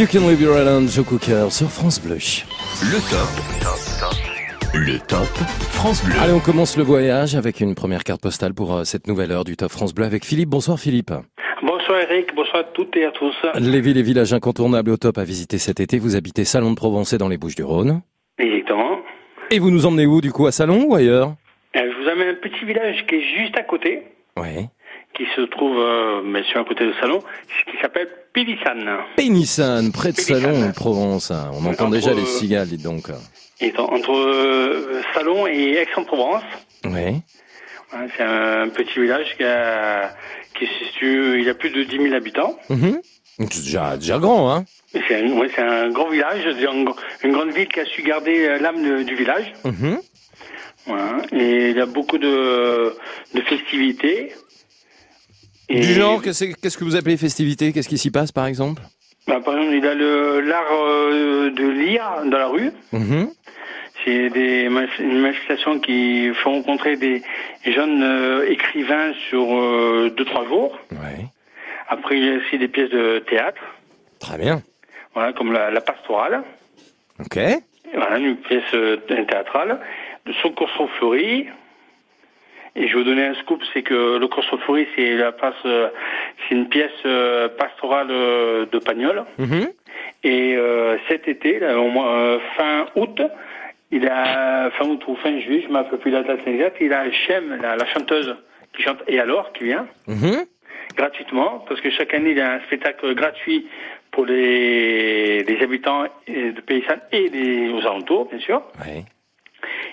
[0.00, 2.14] You Can Live Your Island, Joe Cooker sur France Bleu.
[2.14, 3.28] Le top.
[4.72, 5.26] Le top
[5.72, 6.14] France Bleu.
[6.22, 9.44] Allez, on commence le voyage avec une première carte postale pour euh, cette nouvelle heure
[9.44, 10.48] du Top France Bleu avec Philippe.
[10.48, 11.12] Bonsoir Philippe.
[11.62, 13.34] Bonsoir Eric, bonsoir à toutes et à tous.
[13.58, 15.98] Les villes et villages incontournables au top à visiter cet été.
[15.98, 18.00] Vous habitez Salon de Provence et dans les Bouches-du-Rhône.
[18.38, 19.00] Exactement.
[19.50, 21.34] Et vous nous emmenez où du coup À Salon ou ailleurs?
[21.76, 24.02] Euh, Je vous amène un petit village qui est juste à côté,
[24.38, 24.66] Oui.
[25.20, 27.20] Qui se trouve euh, bien sûr à côté de Salon,
[27.70, 28.88] qui s'appelle Pélissane.
[29.16, 31.30] Pénissan, près de Salon en Provence.
[31.30, 31.50] hein.
[31.52, 33.08] On entend Entre, déjà les euh, cigales, dites donc.
[33.60, 36.42] Et en- entre euh, Salon et Aix-en-Provence.
[36.84, 37.20] Oui.
[38.16, 40.14] C'est un petit village qui, a,
[40.58, 42.56] qui se situe, il y a plus de 10 000 habitants.
[42.70, 43.00] Mhm.
[43.50, 46.88] C'est déjà, déjà grand, hein C'est un, ouais, c'est un grand village, une,
[47.24, 49.52] une grande ville qui a su garder euh, l'âme du village.
[49.64, 49.98] Mhm.
[50.86, 51.16] Voilà.
[51.32, 52.94] Et il y a beaucoup de,
[53.34, 54.32] de festivités.
[55.70, 58.82] Et- Du genre, qu'est-ce que vous appelez festivités Qu'est-ce qui s'y passe par exemple?
[59.26, 62.70] Bah, par exemple, il a l'art euh, de lire dans la rue.
[62.92, 63.30] Mhm.
[64.04, 64.62] C'est des
[64.98, 67.22] une manifestation qui fait rencontrer des
[67.66, 70.78] jeunes euh, écrivains sur euh, deux trois jours.
[70.90, 71.26] Ouais.
[71.88, 73.60] Après, il y a aussi des pièces de théâtre,
[74.18, 74.62] Très bien.
[75.14, 76.42] voilà, comme la, la pastorale.
[77.20, 77.38] Ok.
[77.94, 79.78] Voilà, une pièce euh, théâtrale.
[80.26, 80.52] De son
[80.98, 81.46] Fleury.
[82.80, 85.54] Et je vais vous donner un scoop, c'est que le Corso Fleury, c'est la passe,
[85.66, 85.88] euh,
[86.48, 89.24] c'est une pièce euh, pastorale euh, de Pagnol.
[89.38, 89.68] Mhm.
[90.24, 93.20] Et euh, cet été, là, au euh, fin août,
[93.90, 96.78] il a fin août ou fin juillet, je ne me rappelle plus la date exacte,
[96.80, 98.34] il a Chem, la, la chanteuse
[98.74, 100.44] qui chante Et alors qui vient Mhm.
[100.96, 103.66] gratuitement, parce que chaque année il y a un spectacle gratuit
[104.10, 108.62] pour les, les habitants de Paysanne et les aux alentours, bien sûr.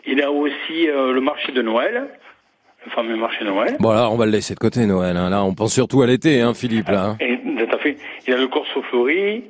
[0.06, 2.08] Il a aussi euh, le marché de Noël,
[2.88, 3.76] le fameux marché Noël.
[3.80, 5.16] Bon, là, on va le laisser de côté, Noël.
[5.18, 5.30] hein.
[5.30, 7.10] Là, on pense surtout à l'été, hein, Philippe, là.
[7.12, 7.18] hein.
[7.20, 7.98] Et, tout à fait.
[8.28, 9.44] Il a le Corso Fleury,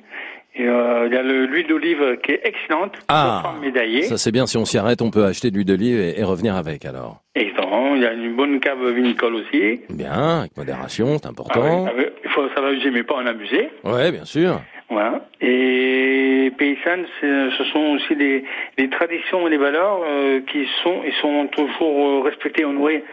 [0.55, 4.03] et, euh, il y a le- l'huile d'olive qui est excellente, Ah, médaillée.
[4.03, 4.45] ça c'est bien.
[4.47, 7.17] Si on s'y arrête, on peut acheter de l'huile d'olive et, et revenir avec, alors.
[7.35, 7.95] Exactement.
[7.95, 9.81] Il y a une bonne cave vinicole aussi.
[9.89, 11.61] Bien, avec modération, c'est Ah important.
[11.61, 13.69] oui, ah oui, il faut savoir user, mais pas en abuser.
[13.83, 14.61] Ouais, bien sûr.
[14.89, 15.27] Voilà.
[15.41, 18.43] Et paysannes, ce sont aussi des,
[18.77, 23.03] des traditions et des valeurs euh, qui sont et sont toujours euh, respectées et honorées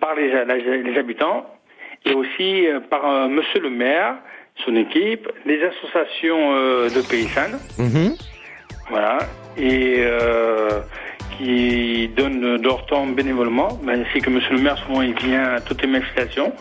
[0.00, 1.46] par les, habitants
[2.04, 4.14] et aussi euh, par euh, Monsieur le maire,
[4.64, 7.58] son équipe, les associations euh, de paysannes.
[7.78, 8.14] Mhm.
[8.90, 9.18] Voilà.
[9.56, 10.80] Et euh,
[11.36, 13.68] qui donnent de leur temps bénévolement.
[13.82, 16.52] Ben, c'est que monsieur le maire, souvent, il vient à toutes les manifestations.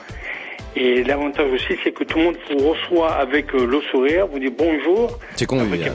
[0.76, 4.38] Et l'avantage aussi, c'est que tout le monde vous reçoit avec euh, le sourire, vous
[4.39, 5.93] dit bonjour, C'est convivial.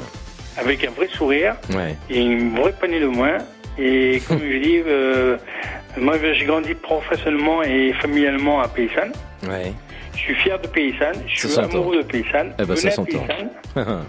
[0.56, 1.96] avec un vrai sourire Ouais.
[2.10, 3.38] et une vraie panier de moins.
[3.78, 5.36] Et comme je dis, euh,
[5.96, 9.12] moi j'ai grandi professionnellement et familialement à Paysanne.
[9.48, 9.72] Ouais.
[10.14, 12.52] Je suis fier de Paysanne, je Ça suis amoureux de Paysanne.
[12.58, 13.18] Eh ben, ça Venez à s'entend.
[13.26, 13.50] Paysanne.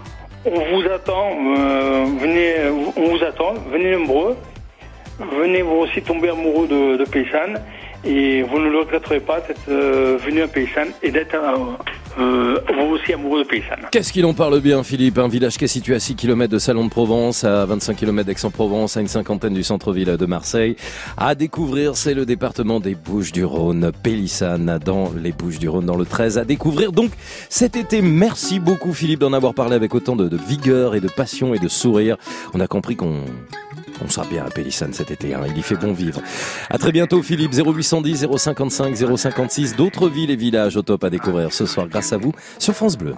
[0.46, 2.54] On vous attend, euh, venez,
[2.98, 4.36] on vous attend, venez nombreux.
[5.40, 7.58] Venez vous aussi tomber amoureux de, de Paysanne
[8.04, 11.56] et vous ne le regretterez pas d'être euh, venu à Paysanne et d'être euh,
[12.18, 13.86] euh, vous aussi amoureux de Paysanne.
[13.90, 16.58] Qu'est-ce qu'il en parle bien, Philippe Un village qui est situé à 6 km de
[16.58, 20.76] Salon de Provence, à 25 km d'Aix-en-Provence, à une cinquantaine du centre-ville de Marseille.
[21.16, 26.38] À découvrir, c'est le département des Bouches-du-Rhône, Pélissane, dans les Bouches-du-Rhône, dans le 13.
[26.38, 27.10] À découvrir donc
[27.48, 28.02] cet été.
[28.02, 31.58] Merci beaucoup, Philippe, d'en avoir parlé avec autant de, de vigueur et de passion et
[31.58, 32.16] de sourire.
[32.52, 33.24] On a compris qu'on
[34.02, 35.40] on sera bien à Pélissane cet été, hein.
[35.48, 36.20] il y fait bon vivre.
[36.70, 41.52] À très bientôt Philippe, 0810 055 056, d'autres villes et villages au top à découvrir
[41.52, 43.14] ce soir grâce à vous sur France Bleu.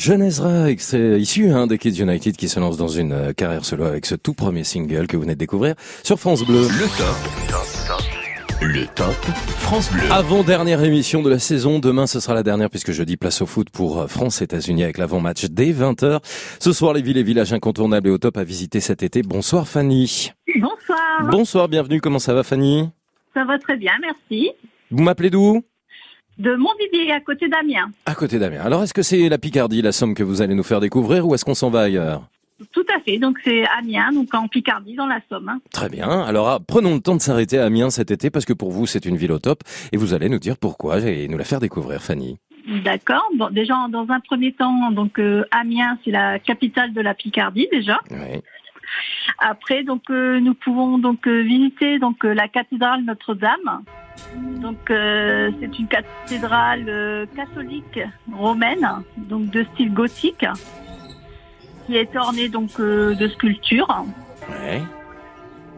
[0.00, 3.66] Jeune Ezra, extrait- issu hein, des Kids United qui se lance dans une euh, carrière
[3.66, 6.62] solo avec ce tout premier single que vous venez de découvrir sur France Bleu.
[6.62, 8.62] Le top.
[8.62, 9.12] Le top
[9.58, 10.10] France Bleu.
[10.10, 11.80] Avant-dernière émission de la saison.
[11.80, 15.44] Demain, ce sera la dernière puisque jeudi, place au foot pour euh, France-États-Unis avec l'avant-match
[15.50, 16.20] dès 20h.
[16.58, 19.20] Ce soir, les villes et villages incontournables et au top à visiter cet été.
[19.22, 20.30] Bonsoir Fanny.
[20.58, 21.28] Bonsoir.
[21.30, 22.00] Bonsoir, bienvenue.
[22.00, 22.88] Comment ça va Fanny?
[23.34, 24.50] Ça va très bien, merci.
[24.90, 25.62] Vous m'appelez d'où?
[26.40, 27.90] De Montdidier, à côté d'Amiens.
[28.06, 28.62] À côté d'Amiens.
[28.62, 31.34] Alors, est-ce que c'est la Picardie, la Somme que vous allez nous faire découvrir ou
[31.34, 32.22] est-ce qu'on s'en va ailleurs?
[32.72, 33.18] Tout à fait.
[33.18, 35.48] Donc c'est Amiens, donc en Picardie, dans la Somme.
[35.50, 35.60] hein.
[35.70, 36.08] Très bien.
[36.22, 38.86] Alors, ah, prenons le temps de s'arrêter à Amiens cet été parce que pour vous,
[38.86, 39.60] c'est une ville au top
[39.92, 42.38] et vous allez nous dire pourquoi et nous la faire découvrir, Fanny.
[42.84, 43.24] D'accord.
[43.36, 47.68] Bon, déjà, dans un premier temps, donc euh, Amiens, c'est la capitale de la Picardie
[47.70, 47.98] déjà.
[48.10, 48.40] Oui.
[49.38, 53.82] Après, donc euh, nous pouvons donc euh, visiter donc la cathédrale Notre-Dame.
[54.60, 58.00] Donc euh, c'est une cathédrale euh, catholique
[58.32, 58.86] romaine,
[59.16, 60.46] donc de style gothique,
[61.86, 64.04] qui est ornée donc euh, de sculptures.
[64.48, 64.82] Ouais.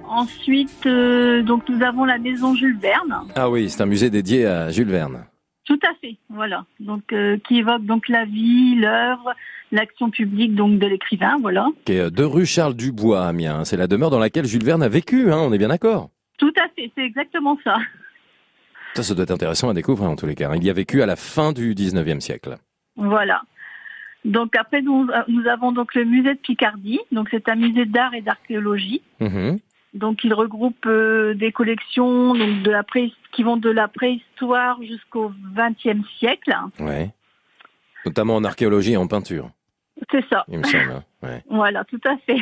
[0.08, 3.14] Ensuite, donc nous avons la maison Jules Verne.
[3.34, 5.24] Ah oui, c'est un musée dédié à Jules Verne.
[5.64, 6.66] Tout à fait, voilà.
[6.80, 7.14] Donc
[7.48, 9.32] qui évoque donc la vie, l'œuvre,
[9.70, 11.66] l'action publique donc de l'écrivain, voilà.
[11.86, 13.64] Qui est de rue Charles Dubois Amiens.
[13.64, 16.10] C'est la demeure dans laquelle Jules Verne a vécu, hein, on est bien d'accord.
[16.36, 17.76] Tout à fait, c'est exactement ça.
[18.94, 20.50] Ça, ça doit être intéressant à découvrir en tous les cas.
[20.54, 22.56] Il y a vécu à la fin du 19e siècle.
[22.96, 23.42] Voilà.
[24.24, 27.00] Donc après nous, nous avons donc le musée de Picardie.
[27.10, 29.02] Donc c'est un musée d'art et d'archéologie.
[29.20, 29.58] Mhm.
[29.94, 34.80] Donc il regroupe euh, des collections donc de la pré- qui vont de la préhistoire
[34.82, 36.54] jusqu'au XXe siècle.
[36.78, 37.10] Ouais.
[38.06, 39.50] Notamment en archéologie et en peinture,
[40.10, 40.44] C'est ça.
[40.48, 40.90] il me semble.
[40.92, 41.04] hein.
[41.22, 41.42] Ouais.
[41.48, 42.40] Voilà, tout à fait.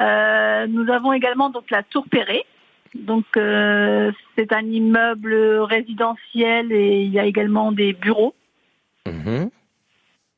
[0.00, 2.44] Euh, nous avons également donc la Tour Perret.
[2.94, 8.34] Donc euh, c'est un immeuble résidentiel et il y a également des bureaux.
[9.06, 9.50] Mhm.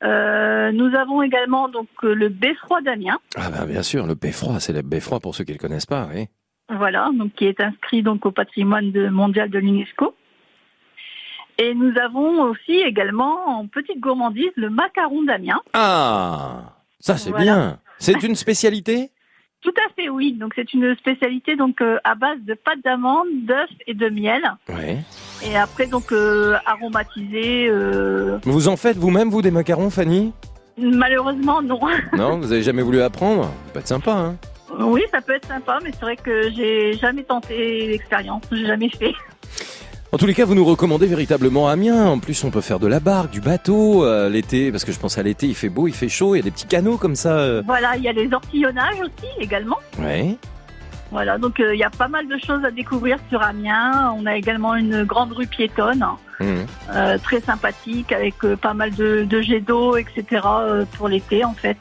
[0.05, 3.19] Euh, nous avons également donc euh, le beffroi d'Amiens.
[3.37, 5.87] Ah ben bien sûr, le beffroi, c'est le beffroi pour ceux qui ne le connaissent
[5.87, 6.09] pas.
[6.15, 6.27] Oui.
[6.69, 10.15] Voilà, donc qui est inscrit donc au patrimoine de- mondial de l'UNESCO.
[11.59, 15.61] Et nous avons aussi également en petite gourmandise le macaron d'Amiens.
[15.73, 17.45] Ah, ça c'est Voilà.
[17.45, 17.79] bien.
[17.99, 19.11] C'est une spécialité?
[19.63, 20.33] Tout à fait, oui.
[20.33, 24.43] Donc c'est une spécialité donc euh, à base de pâte d'amande, d'œufs et de miel.
[24.69, 24.99] Oui.
[25.45, 27.67] Et après donc euh, aromatisé.
[27.69, 30.33] euh, Vous en faites vous-même, vous, des macarons, Fanny?
[30.79, 31.81] Malheureusement non.
[32.17, 33.45] Non, vous avez jamais voulu apprendre?
[33.45, 34.37] Ça peut être sympa, hein
[34.79, 38.43] oui, ça peut être sympa, mais c'est vrai que j'ai jamais tenté l'expérience.
[38.53, 39.15] J'ai jamais fait.
[40.17, 42.07] En tous les cas, vous nous recommandez véritablement Amiens.
[42.07, 44.99] En plus, on peut faire de la barque, du bateau euh, l'été, parce que je
[44.99, 46.97] pense à l'été, il fait beau, il fait chaud, il y a des petits canaux
[46.97, 47.33] comme ça.
[47.37, 47.63] euh.
[47.67, 49.77] Voilà, il y a les ortillonnages aussi également.
[49.99, 50.35] Ouais.
[51.11, 54.15] Voilà, donc euh, il y a pas mal de choses à découvrir sur Amiens.
[54.19, 56.03] On a également une grande rue piétonne,
[56.41, 56.65] Mhm.
[56.95, 60.25] euh, très sympathique, avec euh, pas mal de, de jets d'eau, etc.
[60.47, 61.77] euh, pour l'été en fait.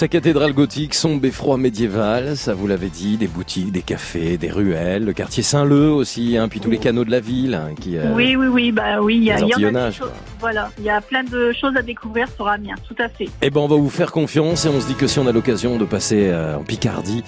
[0.00, 4.50] Sa cathédrale gothique, son beffroi médiéval, ça vous l'avez dit, des boutiques, des cafés, des
[4.50, 7.98] ruelles, le quartier Saint-Leu aussi, hein, puis tous les canaux de la ville hein, qui.
[7.98, 10.08] euh, Oui, oui, oui, bah oui, il y a, y des ortillonnages, choses-
[10.40, 13.28] Voilà, il y a plein de choses à découvrir sur Amiens, tout à fait.
[13.42, 15.32] Eh ben, on va vous faire confiance et on se dit que si on a
[15.32, 17.22] l'occasion de passer euh, en Picardie,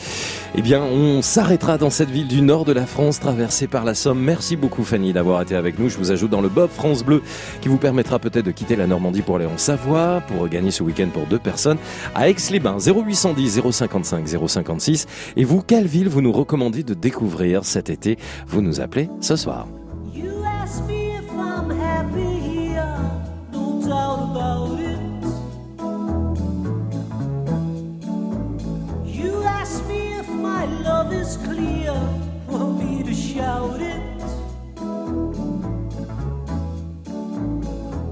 [0.54, 3.94] eh bien, on s'arrêtera dans cette ville du nord de la France, traversée par la
[3.94, 4.18] Somme.
[4.18, 5.90] Merci beaucoup, Fanny, d'avoir été avec nous.
[5.90, 7.20] Je vous ajoute dans le Bob France Bleu,
[7.60, 10.82] qui vous permettra peut-être de quitter la Normandie pour aller en Savoie, pour gagner ce
[10.82, 11.76] week-end pour deux personnes
[12.14, 12.61] à Aix-les-Bains.
[12.62, 15.06] Ben 0810 055 056.
[15.36, 18.18] Et vous, quelle ville vous nous recommandez de découvrir cet été?
[18.46, 19.66] Vous nous appelez ce soir.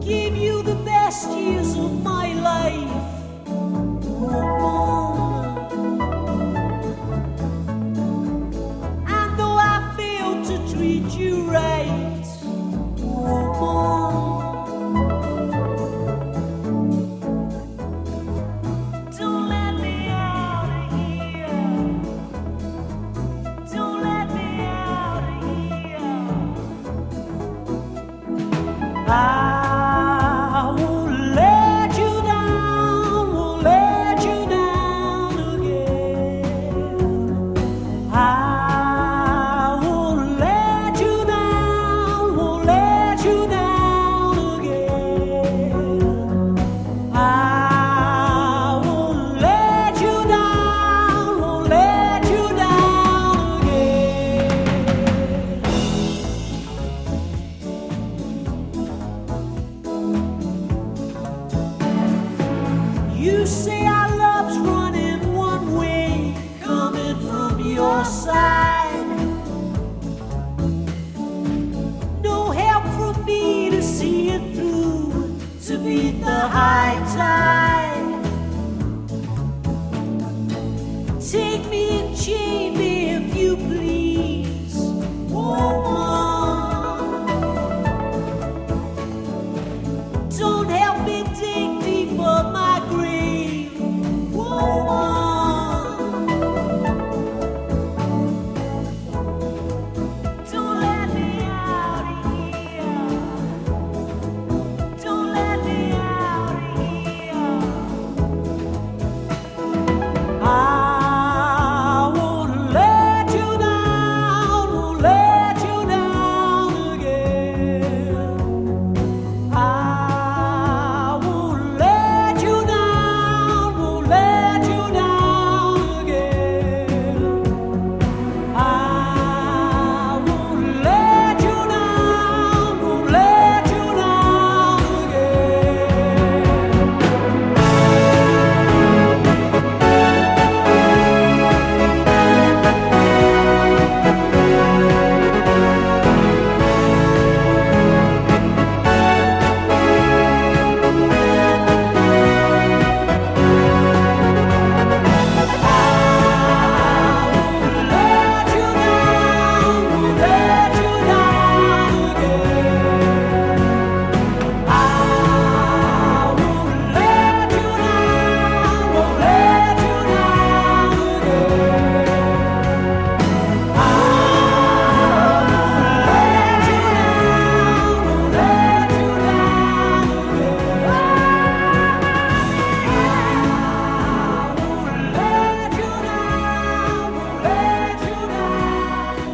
[0.02, 3.19] Give you the best years of my life.
[10.80, 12.24] Treat you right,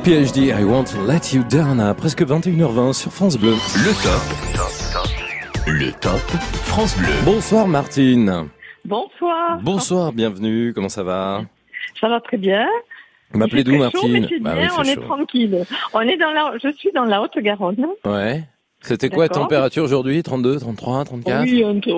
[0.06, 3.54] PhD, I won't let you down à presque 21h20 sur France Bleu.
[3.74, 5.66] Le top.
[5.66, 6.20] Le top
[6.62, 7.08] France Bleu.
[7.24, 8.48] Bonsoir Martine.
[8.84, 9.58] Bonsoir.
[9.62, 11.42] Bonsoir, bienvenue, comment ça va?
[12.00, 12.68] Ça va très bien.
[13.32, 14.12] Vous m'appelez d'où chaud, Martine?
[14.12, 15.64] mais c'est Bah bien, oui, il on est tranquille.
[15.92, 17.88] On est dans la, je suis dans la Haute-Garonne.
[18.04, 18.44] Ouais.
[18.86, 21.92] C'était quoi la température aujourd'hui 32, 33, 34 Oui, un- oh,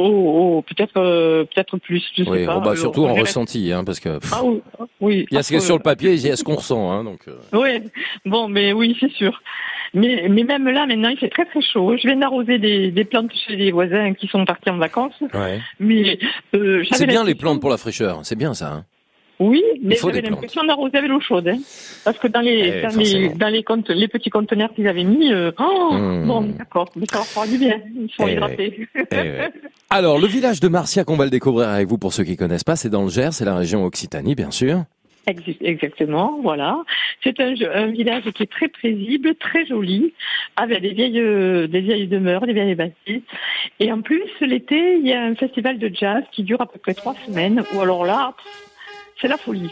[0.58, 2.54] oh, peut-être, euh, peut-être plus, je sais Oui, pas.
[2.54, 4.60] bon, bah, surtout en ressenti, hein, parce que pff, Ah oui,
[5.00, 5.26] oui.
[5.30, 6.56] il y a ce qu'il y a sur le papier, il y a ce qu'on
[6.56, 6.90] ressent.
[6.90, 7.36] Hein, donc, euh.
[7.52, 7.90] Oui,
[8.24, 9.40] bon, mais oui, c'est sûr.
[9.94, 11.96] Mais, mais même là, maintenant, il fait très très chaud.
[11.96, 15.14] Je viens d'arroser des, des plantes chez les voisins qui sont partis en vacances.
[15.32, 15.60] ouais.
[15.80, 16.18] Mais
[16.54, 18.72] euh, C'est bien les plantes pour la fraîcheur, c'est bien ça.
[18.72, 18.84] Hein.
[19.40, 21.46] Oui, mais j'avais l'impression d'arroser avec l'eau chaude.
[21.48, 21.58] Hein.
[22.04, 25.32] Parce que dans les, Eh, dans les, dans les, les petits conteneurs qu'ils avaient mis,
[25.32, 26.26] euh, oh, Hmm.
[26.26, 27.80] bon, d'accord, mais ça leur fera du bien.
[27.96, 28.88] Ils sont Eh, hydratés.
[28.96, 29.50] Eh ouais.
[29.90, 32.64] Alors, le village de Marciac, on va le découvrir avec vous pour ceux qui connaissent
[32.64, 32.76] pas.
[32.76, 34.82] C'est dans le Gers, c'est la région Occitanie, bien sûr.
[35.28, 36.78] Ex- Exactement, voilà.
[37.22, 40.14] C'est un, un village qui est très paisible, très joli,
[40.56, 43.22] avec des vieilles, euh, des vieilles demeures, des vieilles bâtisses.
[43.78, 46.78] Et en plus, l'été, il y a un festival de jazz qui dure à peu
[46.78, 48.32] près trois semaines, ou alors là,
[49.20, 49.70] c'est la folie.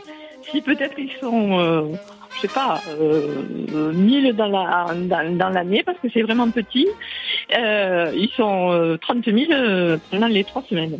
[0.51, 1.93] Si peut-être ils sont euh,
[2.37, 6.87] je sais pas, euh, 1000 dans la dans, dans l'année parce que c'est vraiment petit.
[7.57, 10.97] Euh, ils sont euh, 30 000 euh, pendant les trois semaines.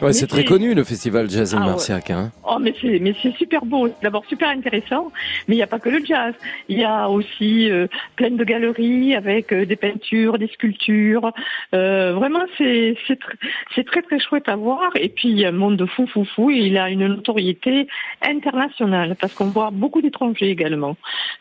[0.00, 1.66] Ouais, c'est très connu le festival Jazz Ah ouais.
[1.66, 2.10] Marciac.
[2.10, 2.32] Hein.
[2.48, 3.88] Oh, mais c'est mais c'est super beau.
[4.02, 5.12] D'abord super intéressant,
[5.46, 6.34] mais il n'y a pas que le jazz.
[6.68, 7.86] Il y a aussi euh,
[8.16, 11.32] plein de galeries avec euh, des peintures, des sculptures.
[11.74, 13.36] Euh, vraiment, c'est c'est tr-
[13.74, 14.90] c'est très très chouette à voir.
[14.96, 16.50] Et puis il y a un monde de fou fou fou.
[16.50, 17.86] Et il a une notoriété
[18.22, 20.96] internationale parce qu'on voit beaucoup d'étrangers également,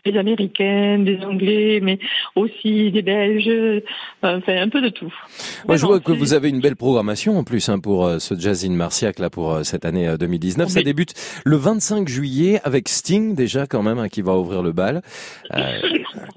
[0.05, 1.97] des Américains, des Anglais, mais
[2.35, 3.47] aussi des Belges.
[3.47, 3.79] euh,
[4.21, 5.13] Enfin, un peu de tout.
[5.67, 8.33] Moi, je vois que vous avez une belle programmation en plus hein, pour euh, ce
[8.37, 10.69] Jazz in Marciac là pour euh, cette année euh, 2019.
[10.69, 10.83] Ça Oui.
[10.85, 11.13] débute
[11.45, 15.01] le 25 juillet avec Sting déjà quand même hein, qui va ouvrir le bal.
[15.55, 15.61] Euh,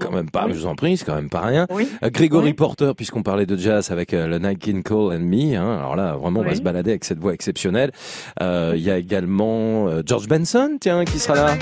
[0.00, 1.66] quand même pas, je vous en prie, c'est quand même pas rien.
[1.70, 5.56] Euh, Grégory Porter puisqu'on parlait de jazz avec euh, le Night King Cole and Me.
[5.56, 6.56] Hein, alors là, vraiment, on va Oui.
[6.56, 7.92] se balader avec cette voix exceptionnelle.
[8.42, 11.54] Euh, Il y a également George Benson, tiens, qui sera là.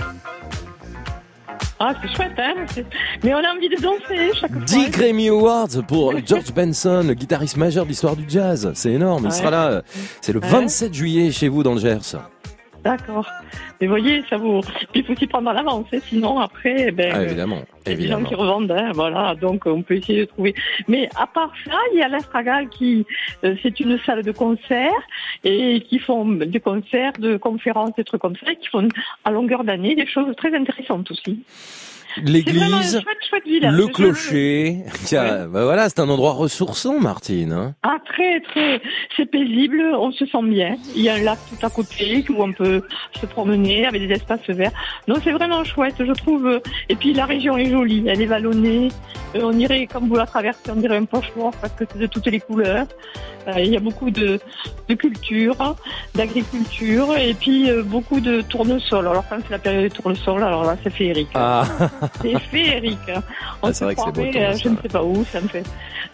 [1.81, 2.55] Ah, c'est chouette, hein
[3.23, 4.61] Mais on a envie de danser chaque fois.
[4.65, 8.70] 10 Grammy Awards pour George Benson, le guitariste majeur de l'histoire du jazz.
[8.74, 9.24] C'est énorme.
[9.24, 9.32] Il Ouais.
[9.36, 9.66] sera là.
[9.69, 9.82] euh,
[10.20, 10.49] C'est le Ouais.
[10.49, 12.16] 27 juillet chez vous dans le Gers.
[12.85, 13.27] D'accord.
[13.81, 14.61] Mais voyez, ça vous.
[14.94, 17.11] Il faut s'y prendre à l'avance, hein, sinon après, ben.
[17.15, 18.28] Ah, euh, évidemment, il y a des gens évidemment.
[18.28, 19.35] qui revendent, hein, voilà.
[19.35, 20.55] Donc on peut essayer de trouver.
[20.86, 23.06] Mais à part ça, il y a l'Astragal qui,
[23.43, 24.93] euh, c'est une salle de concert
[25.44, 28.86] et qui font des concerts, de conférences, des trucs comme ça, et qui font
[29.24, 31.43] à longueur d'année des choses très intéressantes aussi.
[32.23, 33.03] L'église,
[33.47, 34.78] le clocher.
[35.05, 37.53] Tiens, bah voilà, c'est un endroit ressourçant, Martine.
[37.53, 37.74] hein.
[37.82, 38.81] Ah, très, très.
[39.16, 40.77] C'est paisible, on se sent bien.
[40.95, 42.82] Il y a un lac tout à côté où on peut
[43.20, 44.73] se promener avec des espaces verts.
[45.09, 46.61] Non, c'est vraiment chouette, je trouve.
[46.89, 48.89] Et puis la région est jolie, elle est vallonnée.
[49.35, 52.07] Euh, on dirait, comme vous la traversez, on dirait un pochoir parce que c'est de
[52.07, 52.86] toutes les couleurs.
[53.49, 54.41] Euh, il y a beaucoup de,
[54.89, 55.77] de culture,
[56.15, 59.07] d'agriculture et puis euh, beaucoup de tournesols.
[59.07, 61.28] Alors quand c'est la période des tournesols, alors là c'est féerique.
[61.35, 61.65] Ah,
[62.22, 62.98] C'est féerique.
[63.09, 63.22] hein.
[63.62, 65.48] On Ah, c'est vrai que c'est beau, euh, je ne sais pas où, ça me
[65.48, 65.62] fait.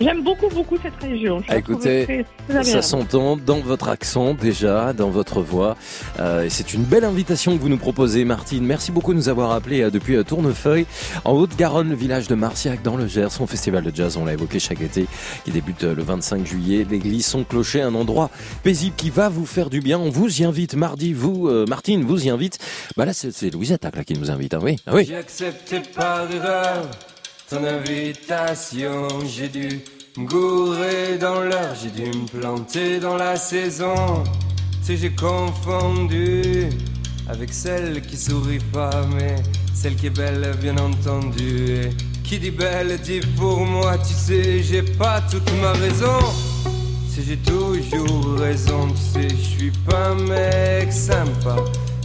[0.00, 1.42] J'aime beaucoup, beaucoup cette région.
[1.46, 5.76] Je écoutez, très- très ça s'entend dans votre accent déjà, dans votre voix.
[6.18, 8.64] Euh, et c'est une belle invitation que vous nous proposez, Martine.
[8.64, 10.86] Merci beaucoup de nous avoir appelés euh, depuis euh, Tournefeuille,
[11.26, 13.30] en Haute-Garonne, le village de Marciac, dans le Gers.
[13.30, 15.06] Son festival de jazz, on l'a évoqué chaque été,
[15.44, 16.86] qui débute euh, le 25 juillet.
[16.90, 18.30] L'église Son Clocher, un endroit
[18.62, 19.98] paisible qui va vous faire du bien.
[19.98, 22.58] On vous y invite mardi, vous, euh, Martine, vous y invite.
[22.96, 24.54] Bah là, c'est c'est Louise Attaque là, qui nous invite.
[24.54, 25.04] Ah oui, ah oui.
[25.06, 26.86] J'ai accepté par erreur
[27.50, 29.08] ton invitation.
[29.26, 29.80] J'ai dû
[30.16, 34.22] gourer dans l'heure, j'ai dû me planter dans la saison.
[34.82, 36.68] Sais, j'ai confondu
[37.28, 39.34] avec celle qui sourit pas, mais
[39.74, 41.90] celle qui est belle, bien entendu.
[42.22, 46.20] Qui dit belle dit pour moi, tu sais, j'ai pas toute ma raison.
[47.08, 51.56] Si j'ai toujours raison, tu sais, je suis pas un mec sympa.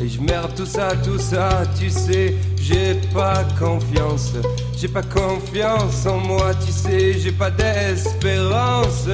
[0.02, 4.34] Et je merde tout ça, tout ça, tu sais, j'ai pas confiance.
[4.78, 9.08] J'ai pas confiance en moi, tu sais, j'ai pas d'espérance.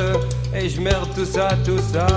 [0.56, 2.08] Et je merde tout ça, tout ça.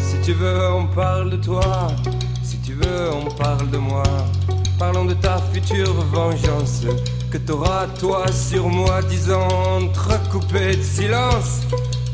[0.00, 1.86] Si tu veux, on parle de toi.
[2.42, 4.02] Si tu veux, on parle de moi.
[4.80, 6.82] Parlons de ta future vengeance
[7.32, 9.48] que t'auras toi sur moi, disant
[9.78, 11.62] entrecoupé de silence.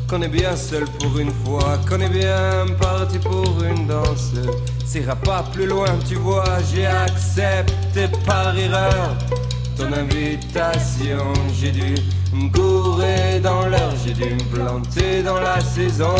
[0.08, 4.32] Qu'on est bien seul pour une fois, qu'on est bien parti pour une danse.
[4.86, 9.16] Ça ira pas plus loin, tu vois, j'ai accepté par erreur
[9.76, 11.32] ton invitation.
[11.52, 11.96] J'ai dû
[12.32, 16.14] me dans l'heure, j'ai dû me planter dans la saison.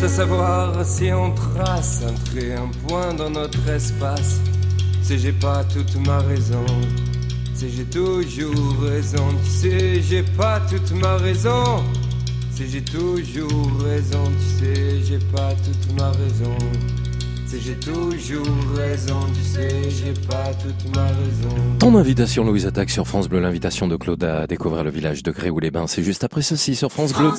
[0.00, 4.40] Reste à savoir si on trace un trait, un point dans notre espace.
[4.78, 6.64] Tu sais, j'ai pas toute ma raison.
[7.52, 9.28] Tu sais, j'ai toujours raison.
[9.44, 11.84] Tu sais, j'ai pas toute ma raison.
[12.56, 14.24] Tu sais, j'ai toujours raison.
[14.38, 16.56] Tu sais, j'ai pas toute ma raison.
[17.50, 18.46] Tu sais, j'ai toujours
[18.76, 21.56] raison, tu sais, j'ai pas toute ma raison.
[21.80, 25.32] Ton invitation, Louise Attaque sur France Bleu, l'invitation de Claude à découvrir le village de
[25.32, 27.32] Gréoux-les-Bains, c'est juste après ceci sur France Bleu.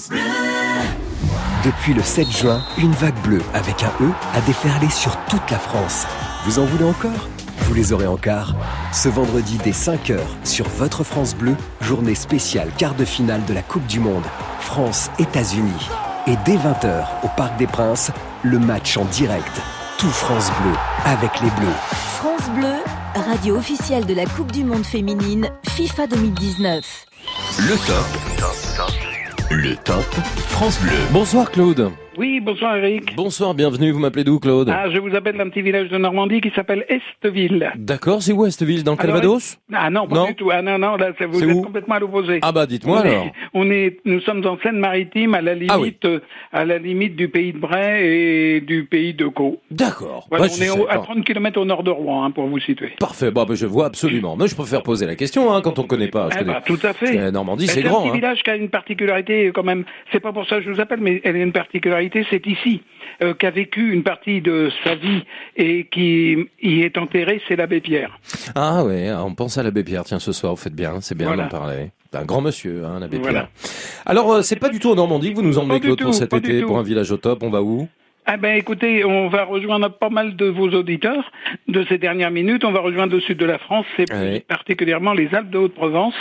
[1.64, 5.60] Depuis le 7 juin, une vague bleue avec un E a déferlé sur toute la
[5.60, 6.08] France.
[6.46, 7.30] Vous en voulez encore?
[7.60, 8.56] Vous les aurez en quart.
[8.92, 13.62] Ce vendredi dès 5h sur votre France Bleu, journée spéciale quart de finale de la
[13.62, 14.24] Coupe du Monde.
[14.62, 15.90] France-États-Unis.
[16.26, 18.10] Et dès 20h au Parc des Princes,
[18.42, 19.62] le match en direct.
[20.00, 20.74] Tout France Bleu
[21.06, 21.78] avec les Bleus.
[22.16, 22.74] France Bleu,
[23.30, 27.06] radio officielle de la Coupe du Monde féminine FIFA 2019.
[27.60, 28.51] Le top.
[29.54, 30.06] Le top
[30.48, 30.94] France Bleu.
[31.12, 31.92] Bonsoir Claude.
[32.22, 33.16] Oui, bonsoir Eric.
[33.16, 33.90] Bonsoir, bienvenue.
[33.90, 36.86] Vous m'appelez d'où Claude Ah, je vous appelle d'un petit village de Normandie qui s'appelle
[36.88, 37.72] Esteville.
[37.76, 40.26] D'accord, c'est où Estville Dans le Alors, Calvados Ah non, pas Non.
[40.28, 40.52] du tout.
[40.52, 42.38] Ah non, non, là, c'est- vous C'est êtes complètement à l'opposé.
[42.44, 43.26] Ah bah dites-moi alors.
[43.56, 45.98] On est, nous sommes en Seine-Maritime, à la limite, Ah oui.
[46.06, 46.20] euh,
[46.54, 49.60] à la limite du pays de Bray et du pays de Caux.
[49.72, 50.28] D'accord.
[50.30, 51.00] Voilà, Bah, on est sais au- à pas.
[51.00, 52.92] 30 km au nord de Rouen, hein, pour vous situer.
[53.00, 54.36] Parfait, bah, bah, je vois absolument.
[54.38, 56.30] Mais je préfère poser la question hein, quand on connaît pas.
[56.32, 57.18] Je Eh ben, tout à fait.
[57.18, 58.02] Euh, Normandie, Mais c'est un grand.
[58.04, 58.14] petit hein.
[58.14, 59.86] village qui a une particularité quand même.
[60.12, 62.11] C'est pas pour ça que je vous appelle, mais elle a une particularité.
[62.30, 62.82] C'est ici
[63.24, 65.24] euh, qu'a vécu une partie de sa vie
[65.58, 67.42] et qui y est enterré.
[67.48, 68.20] C'est l'abbé Pierre.
[68.56, 70.04] Ah ouais, on pense à l'abbé Pierre.
[70.04, 71.44] Tiens, ce soir, vous faites bien, c'est bien Voilà.
[71.44, 71.92] d'en parler.
[72.12, 73.44] C'est un grand monsieur, hein, l'abbé Voilà.
[73.44, 74.04] Pierre.
[74.06, 76.34] Alors, euh, c'est pas du tout en Normandie que vous nous emmenez, Claude, pour cet
[76.34, 77.42] été, pour un village au top.
[77.44, 77.88] On va où?
[78.26, 81.32] Ah ben écoutez, on va rejoindre pas mal de vos auditeurs
[81.68, 82.64] de ces dernières minutes.
[82.64, 86.14] On va rejoindre le sud de la France, c'est particulièrement les Alpes de Haute-Provence.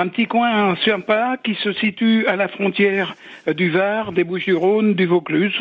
[0.00, 3.16] Un petit coin sympa qui se situe à la frontière
[3.52, 5.58] du Var, des Bouches-du-Rhône, du Vaucluse.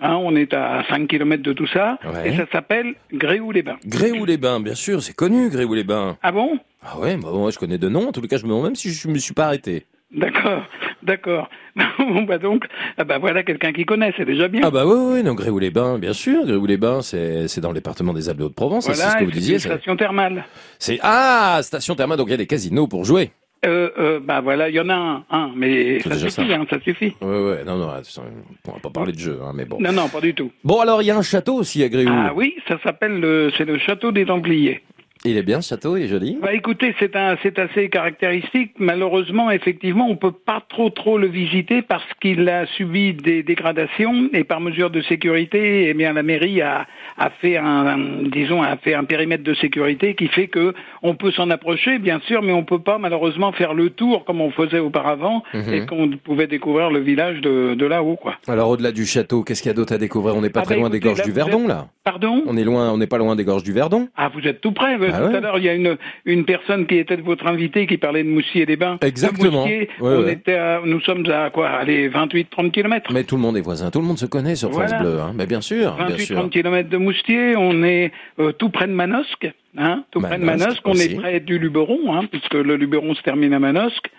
[0.00, 1.98] Hein, on est à 5 km de tout ça.
[2.04, 2.28] Ouais.
[2.30, 3.78] Et ça s'appelle Gréoux-les-Bains.
[3.84, 6.18] Gréoux-les-Bains, bien sûr, c'est connu, Gréoux-les-Bains.
[6.22, 6.56] Ah bon?
[6.84, 8.08] Ah ouais, bah, je connais de noms.
[8.08, 9.86] En tout cas, je me demande même si je me suis pas arrêté.
[10.12, 10.62] D'accord,
[11.02, 11.50] d'accord.
[11.98, 12.66] Bon bah donc,
[12.98, 14.62] ah bah voilà quelqu'un qui connaît, c'est déjà bien.
[14.64, 16.44] Ah bah oui, oui, non, Gréoux-les-Bains, bien sûr.
[16.44, 19.30] Gréoux-les-Bains, c'est c'est dans le département des Alpes de Haute-Provence, ça, c'est ce que vous
[19.30, 19.54] et c'est disiez.
[19.54, 20.44] une station thermale.
[20.78, 23.30] C'est ah, station thermale, donc il y a des casinos pour jouer.
[23.66, 26.42] Euh, euh, bah voilà, il y en a un, un mais ça suffit, ça.
[26.42, 27.12] hein, ça suffit.
[27.20, 29.78] Ouais, ouais, non, non, on va pas parler de jeu, hein, mais bon.
[29.80, 30.50] Non, non, pas du tout.
[30.64, 32.08] Bon, alors il y a un château aussi à Gréoux.
[32.10, 34.82] Ah oui, ça s'appelle le, c'est le château des Templiers.
[35.26, 36.38] Il est bien ce château, il est joli.
[36.40, 38.72] Bah écoutez, c'est un, c'est assez caractéristique.
[38.78, 44.30] Malheureusement, effectivement, on peut pas trop trop le visiter parce qu'il a subi des dégradations
[44.32, 46.86] et par mesure de sécurité, eh bien la mairie a,
[47.18, 50.72] a fait un, un- disons, a fait un périmètre de sécurité qui fait que
[51.02, 54.40] on peut s'en approcher, bien sûr, mais on peut pas malheureusement faire le tour comme
[54.40, 55.74] on faisait auparavant Mhm.
[55.74, 58.36] et qu'on pouvait découvrir le village de, de là-haut, quoi.
[58.48, 60.34] Alors au-delà du château, qu'est-ce qu'il y a d'autre à découvrir?
[60.34, 61.88] On n'est pas Ah très bah, loin des gorges là, du Verdon, êtes- là.
[62.04, 62.42] Pardon?
[62.46, 64.08] On est loin, on n'est pas loin des gorges du Verdon.
[64.16, 64.96] Ah, vous êtes tout près.
[65.14, 65.36] Ah tout ouais.
[65.36, 68.28] à l'heure, il y a une, une personne qui était votre invité qui parlait de
[68.28, 68.98] Moussier-les-Bains.
[69.02, 69.50] Exactement.
[69.64, 70.32] De Moussier, Ouais, on ouais.
[70.32, 71.68] était à- nous sommes à quoi?
[71.68, 73.12] Allez, 28-30 kilomètres.
[73.12, 75.02] Mais tout le monde est voisin, tout le monde se connaît sur France Voilà.
[75.02, 75.32] Bleu, hein.
[75.34, 76.36] Mais bien sûr, bien sûr.
[76.36, 80.44] 28-30 kilomètres de Moustier, on est euh, tout près de Manosque, hein, tout près de
[80.44, 81.12] Manosque Manosque, on aussi.
[81.12, 84.10] est près du Luberon, hein, puisque le Luberon se termine à Manosque,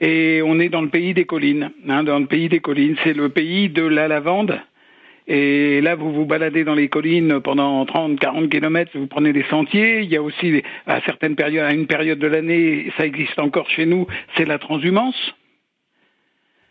[0.00, 3.12] et on est dans le pays des collines, hein, dans le pays des collines, c'est
[3.12, 4.58] le pays de la lavande.
[5.32, 9.44] Et là, vous vous baladez dans les collines pendant 30, 40 kilomètres, vous prenez des
[9.44, 10.00] sentiers.
[10.00, 13.70] Il y a aussi, à certaines périodes, à une période de l'année, ça existe encore
[13.70, 15.36] chez nous, c'est la transhumance.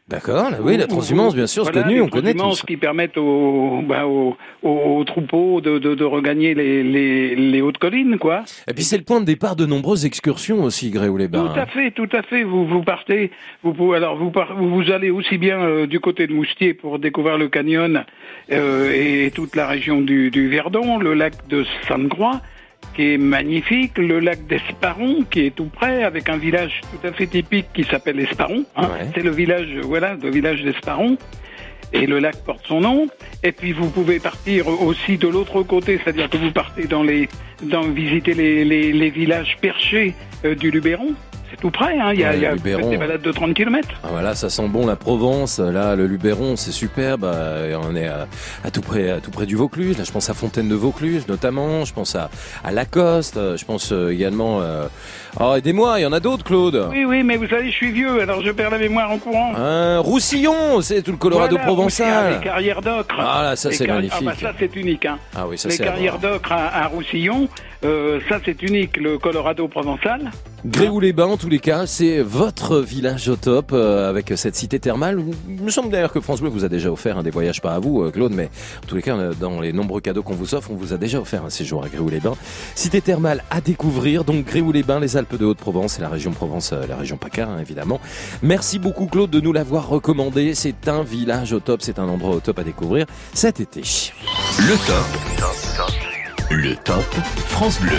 [0.09, 2.65] D'accord, oui, la transhumance, bien sûr, c'est Voilà, connu, on connaît transhumances tous.
[2.65, 7.61] qui permettent aux, bah, aux, aux- aux troupeaux de, de, de regagner les, les, les
[7.61, 8.43] hautes collines, quoi.
[8.67, 11.51] Et puis c'est le point de départ de nombreuses excursions aussi, Gréoux-les-Bains.
[11.53, 12.41] Tout à fait, tout à fait.
[12.43, 13.29] Vous vous partez,
[13.61, 16.73] vous pouvez, alors vous par- vous vous allez aussi bien euh, du côté de Moustier
[16.73, 18.03] pour découvrir le canyon
[18.51, 22.41] euh, et toute la région du, du Verdon, le lac de Sainte-Croix
[22.95, 27.11] qui est magnifique, le lac d'Esparon qui est tout près avec un village tout à
[27.11, 28.65] fait typique qui s'appelle Esparon.
[28.75, 28.89] hein.
[29.15, 31.17] C'est le village, voilà, le village d'Esparon.
[31.91, 33.07] Et le lac porte son nom.
[33.41, 37.27] Et puis vous pouvez partir aussi de l'autre côté, c'est-à-dire que vous partez dans les,
[37.63, 40.13] dans visiter les, les, les villages perchés
[40.45, 41.15] euh, du Luberon.
[41.51, 42.11] C'est tout près, hein.
[42.13, 42.89] Il y a, Ouais, il y a Luberon.
[42.89, 43.87] des balades de 30 km.
[44.03, 45.59] Ah, voilà, ça sent bon la Provence.
[45.59, 47.23] Là, le Luberon, c'est superbe.
[47.25, 48.27] Euh, On est à,
[48.63, 49.97] à tout près, à tout près du Vaucluse.
[49.97, 51.85] Là, je pense à Fontaine de Vaucluse, notamment.
[51.85, 52.29] Je pense à,
[52.63, 53.37] à Lacoste.
[53.37, 54.59] Euh, Je pense euh, également.
[54.61, 54.85] Euh...
[55.39, 56.87] Oh, aidez-moi, il y en a d'autres, Claude.
[56.91, 59.53] Oui, oui, mais vous savez, je suis vieux, alors je perds la mémoire en courant.
[59.55, 62.33] Un Roussillon, c'est tout le Colorado Voilà, provençal.
[62.39, 63.15] Les carrières d'ocre.
[63.19, 64.19] Ah là, ça Les c'est carri- magnifique.
[64.21, 65.05] Ah bah ça c'est unique.
[65.05, 65.17] Hein.
[65.35, 67.47] Ah oui, ça les c'est à carrières d'ocre à, à Roussillon,
[67.83, 68.97] euh, ça c'est unique.
[68.97, 70.31] Le Colorado provençal.
[70.65, 75.23] Gréoux-les-Bains, en tous les cas, c'est votre village au top euh, avec cette cité thermale.
[75.47, 77.73] Il me semble d'ailleurs que France Bleu vous a déjà offert un des voyages, pas
[77.73, 78.49] à vous, euh, Claude, mais
[78.83, 80.97] en tous les cas, euh, dans les nombreux cadeaux qu'on vous offre, on vous a
[80.97, 82.35] déjà offert un séjour à Gréoux-les-Bains.
[82.75, 86.85] Cité thermale à découvrir, donc Gréoux-les-Bains, les Alpes de Haute-Provence et la région Provence, euh,
[86.87, 88.01] la région PACA, hein, évidemment.
[88.41, 90.55] Merci beaucoup, Claude, de nous l'avoir recommandé.
[90.55, 93.81] C'est un village au top, c'est un endroit au top à découvrir cet été.
[94.59, 95.98] Le top.
[96.51, 97.03] Le top
[97.45, 97.91] France Bleu.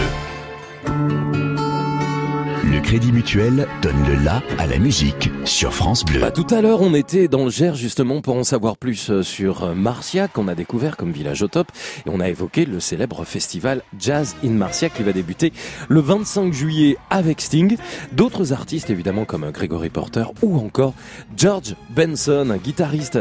[2.65, 6.19] Le Crédit Mutuel donne le la à la musique sur France Bleu.
[6.19, 9.23] Bah, tout à l'heure, on était dans le Gers justement pour en savoir plus euh,
[9.23, 11.69] sur euh, Marcia qu'on a découvert comme village au top
[12.05, 15.53] et on a évoqué le célèbre festival Jazz in Marcia qui va débuter
[15.89, 17.77] le 25 juillet avec Sting,
[18.11, 20.95] d'autres artistes évidemment comme euh, Gregory Porter ou encore
[21.37, 23.17] George Benson, guitariste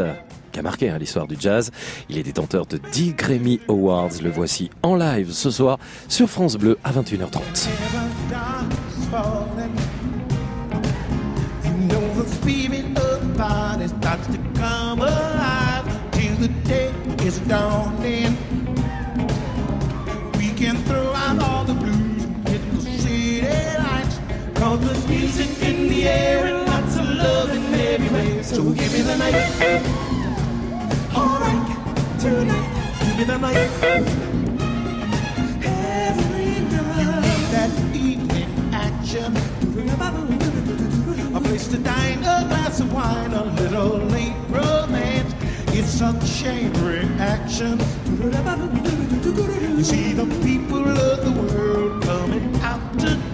[0.51, 1.71] qui a marqué hein, l'histoire du jazz.
[2.09, 4.21] Il est détenteur de 10 Grammy Awards.
[4.21, 5.77] Le voici en live ce soir
[6.07, 7.67] sur France Bleu à 21h30.
[9.09, 9.76] falling.
[11.63, 16.91] You know the spirit of the body starts to come alive till the day
[17.26, 18.38] is dawning.
[20.38, 24.19] We can throw out all the blues and hit the city lights.
[24.55, 28.43] Cause there's music in the air and lots of love in every way.
[28.43, 30.09] So give me the night.
[32.19, 32.99] Tonight.
[32.99, 33.55] Give me the night.
[35.63, 37.47] Every night.
[37.51, 39.37] That evening action.
[41.33, 45.33] A place to dine, a glass of wine, a little late romance.
[45.67, 47.79] It's a chain reaction.
[49.77, 53.28] You see the people of the world coming out to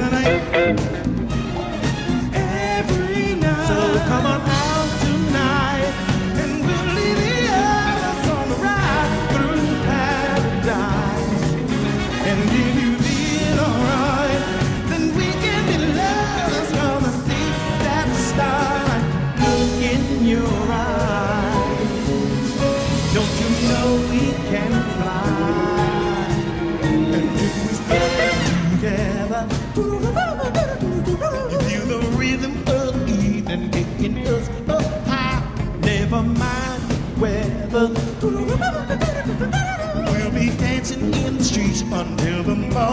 [0.00, 0.89] The night.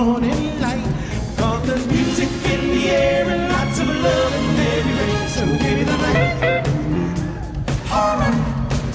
[0.04, 0.86] Morning light.
[1.66, 5.28] There's music in the air and lots of love in every way.
[5.34, 6.68] So give me the night.
[7.92, 8.38] Alright,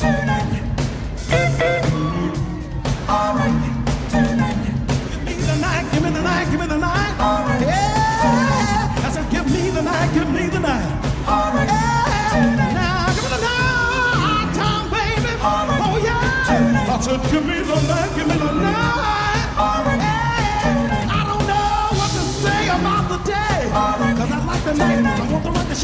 [0.03, 0.53] tonight.
[3.17, 3.59] Alright,
[4.13, 4.63] tonight.
[5.27, 7.15] Give me the night, give me the night, give me the night.
[7.61, 9.07] Yeah.
[9.07, 10.89] I said, give me the night, give me the night.
[11.27, 12.73] Alright, yeah.
[12.79, 15.33] Now, give me the night, time, baby.
[15.43, 16.95] Oh, yeah.
[16.95, 18.12] I said, give me the night, give me the night.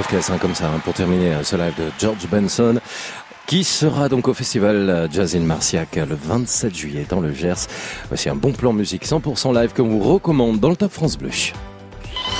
[0.00, 2.80] Hein, comme ça hein, pour terminer euh, ce live de George Benson
[3.46, 7.34] qui sera donc au festival euh, Jazz in Marciac euh, le 27 juillet dans le
[7.34, 7.68] Gers.
[8.08, 11.28] Voici un bon plan musique 100% live que vous recommande dans le Top France Bleu.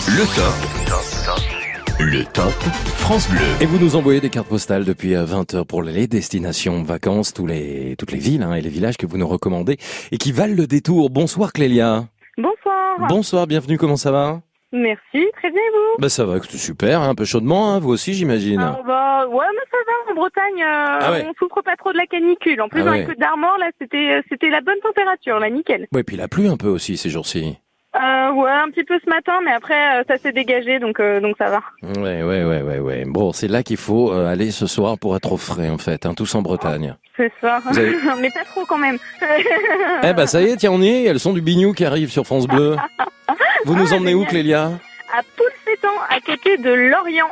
[0.09, 2.01] Le top.
[2.01, 2.51] Le top
[2.97, 3.41] France Bleu.
[3.61, 7.95] Et vous nous envoyez des cartes postales depuis 20h pour les destinations vacances, tous les,
[7.99, 9.77] toutes les villes hein, et les villages que vous nous recommandez
[10.13, 11.11] et qui valent le détour.
[11.11, 12.07] Bonsoir Clélia.
[12.39, 13.07] Bonsoir.
[13.07, 14.41] Bonsoir, bienvenue, comment ça va
[14.73, 17.91] Merci, très bien et vous Bah ça va, super, hein, un peu chaudement, hein, vous
[17.91, 18.61] aussi j'imagine.
[18.61, 21.27] Ah, bah, Ouais, mais ça va, en Bretagne, euh, Ah ouais.
[21.29, 22.61] on souffre pas trop de la canicule.
[22.63, 23.01] En plus, Ah dans ouais.
[23.01, 25.87] les Côtes d'Armor, là, c'était c'était la bonne température, là, nickel.
[25.93, 27.59] Ouais, puis il a plu un peu aussi ces jours-ci.
[27.97, 31.21] Euh, ouais, un petit peu ce matin, mais après, euh, ça s'est dégagé, donc euh,
[31.21, 31.61] donc ça va.
[32.01, 33.05] Ouais, ouais, ouais, ouais, ouais.
[33.05, 36.07] Bon, c'est là qu'il faut euh, aller ce soir pour être au frais en fait,
[36.07, 36.95] hein, tous en Bretagne.
[37.17, 37.61] C'est ça.
[37.69, 38.97] Avez- mais pas trop quand même.
[40.05, 42.11] Eh ben ça y est, tiens, on y est, elles sont du bignou qui arrive
[42.11, 42.77] sur France Bleu.
[43.67, 44.25] Vous nous Ah, emmenez où.
[44.25, 44.71] Clélia?
[45.13, 45.23] À
[46.09, 47.31] À côté de Lorient.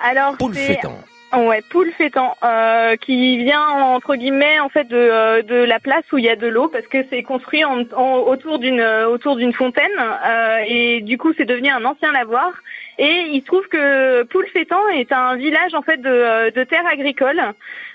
[0.00, 0.98] Alors, Poulfétan.
[1.36, 6.18] Ouais, Poulfétan, euh, qui vient entre guillemets en fait de, euh, de la place où
[6.18, 9.34] il y a de l'eau parce que c'est construit en, en- autour d'une euh, autour
[9.36, 12.52] d'une fontaine euh, et du coup c'est devenu un ancien lavoir
[12.98, 16.86] et il se trouve que Poulfétan est un village en fait de, euh, de terres
[16.86, 17.42] agricoles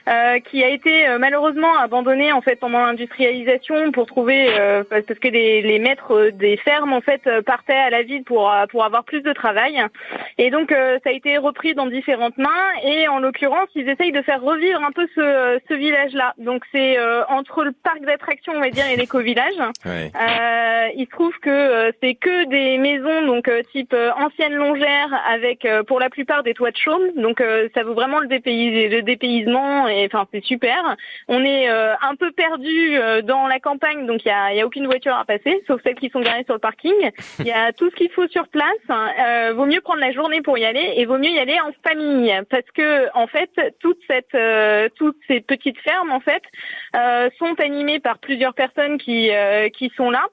[0.08, 5.06] euh, qui a été euh, malheureusement abandonné en fait pendant l'industrialisation pour trouver euh, parce
[5.06, 8.84] que les, les maîtres euh, des fermes en fait partaient à la ville pour pour
[8.84, 9.82] avoir plus de travail.
[10.38, 12.48] Et donc euh, ça a été repris dans différentes mains.
[12.84, 16.64] Et en l'occurrence ils essayent de faire revivre un peu ce, ce village là donc
[16.72, 19.56] c'est euh, entre le parc d'attractions on va dire et l'éco-village.
[19.86, 20.12] Ouais.
[20.16, 24.91] euh, il se trouve que c'est que des maisons donc type ancienne longère
[25.28, 27.04] avec euh, pour la plupart des toits de chaume.
[27.16, 30.96] Donc euh, ça vaut vraiment le, le dépaysement et enfin c'est super.
[31.28, 34.66] On est euh, un peu perdu dans la campagne donc il y a, y a
[34.66, 37.12] aucune voiture à passer sauf celles qui sont garées sur le parking.
[37.40, 38.68] Il y a tout ce qu'il faut sur place.
[38.90, 41.72] Euh, vaut mieux prendre la journée pour y aller et vaut mieux y aller en
[41.88, 42.34] famille.
[42.50, 43.50] Parce que en fait
[44.08, 46.44] cette euh, toutes ces petites fermes en fait
[46.96, 49.30] euh, sont animées par plusieurs personnes qui
[49.74, 50.26] qui sont là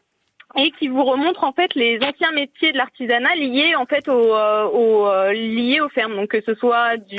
[0.57, 4.35] et qui vous remontrent en fait les anciens métiers de l'artisanat liés en fait au,
[4.35, 6.17] euh, au euh, liés aux fermes.
[6.17, 7.17] Donc que ce soit du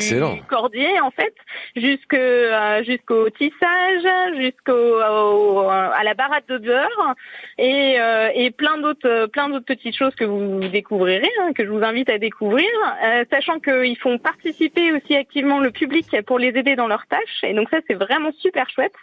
[0.47, 1.33] cordier en fait
[1.75, 7.13] jusque euh, jusqu'au tissage jusqu'au au- à la baratte de beurre
[7.59, 11.69] et, euh, et plein d'autres plein d'autres petites choses que vous découvrirez hein, que je
[11.69, 12.67] vous invite à découvrir
[13.03, 17.43] euh, sachant qu'ils font participer aussi activement le public pour les aider dans leurs tâches.
[17.43, 18.93] Et donc ça c'est vraiment super chouette.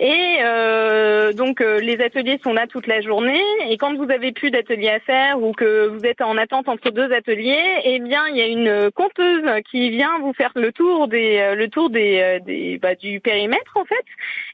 [0.00, 4.32] Et euh, donc euh, les ateliers sont là toute la journée et quand vous avez
[4.32, 8.22] plus d'ateliers à faire ou que vous êtes en attente entre deux ateliers, eh bien
[8.30, 11.90] il y a une conteuse qui vient vous faire le tour des euh, le tour
[11.90, 14.04] des, euh, des bah, du périmètre en fait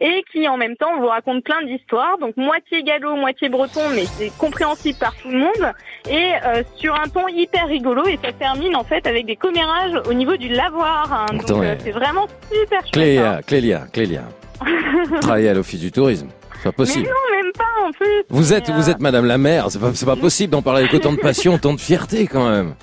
[0.00, 4.04] et qui en même temps vous raconte plein d'histoires donc moitié gallo, moitié breton mais
[4.06, 5.72] c'est compréhensible par tout le monde
[6.10, 9.94] et euh, sur un ton hyper rigolo et ça termine en fait avec des commérages
[10.08, 11.26] au niveau du lavoir hein.
[11.46, 13.18] donc euh, c'est vraiment super chouette.
[13.18, 13.40] hein.
[13.40, 14.22] Clélia, Clélia, Clélia.
[15.20, 16.28] Travailler à l'office du tourisme,
[16.64, 17.04] pas possible.
[17.06, 18.24] Mais non, même pas en plus.
[18.30, 21.12] Vous êtes, euh, vous êtes Madame la maire, c'est pas, possible d'en parler avec autant
[21.12, 22.74] de passion, autant de fierté quand même.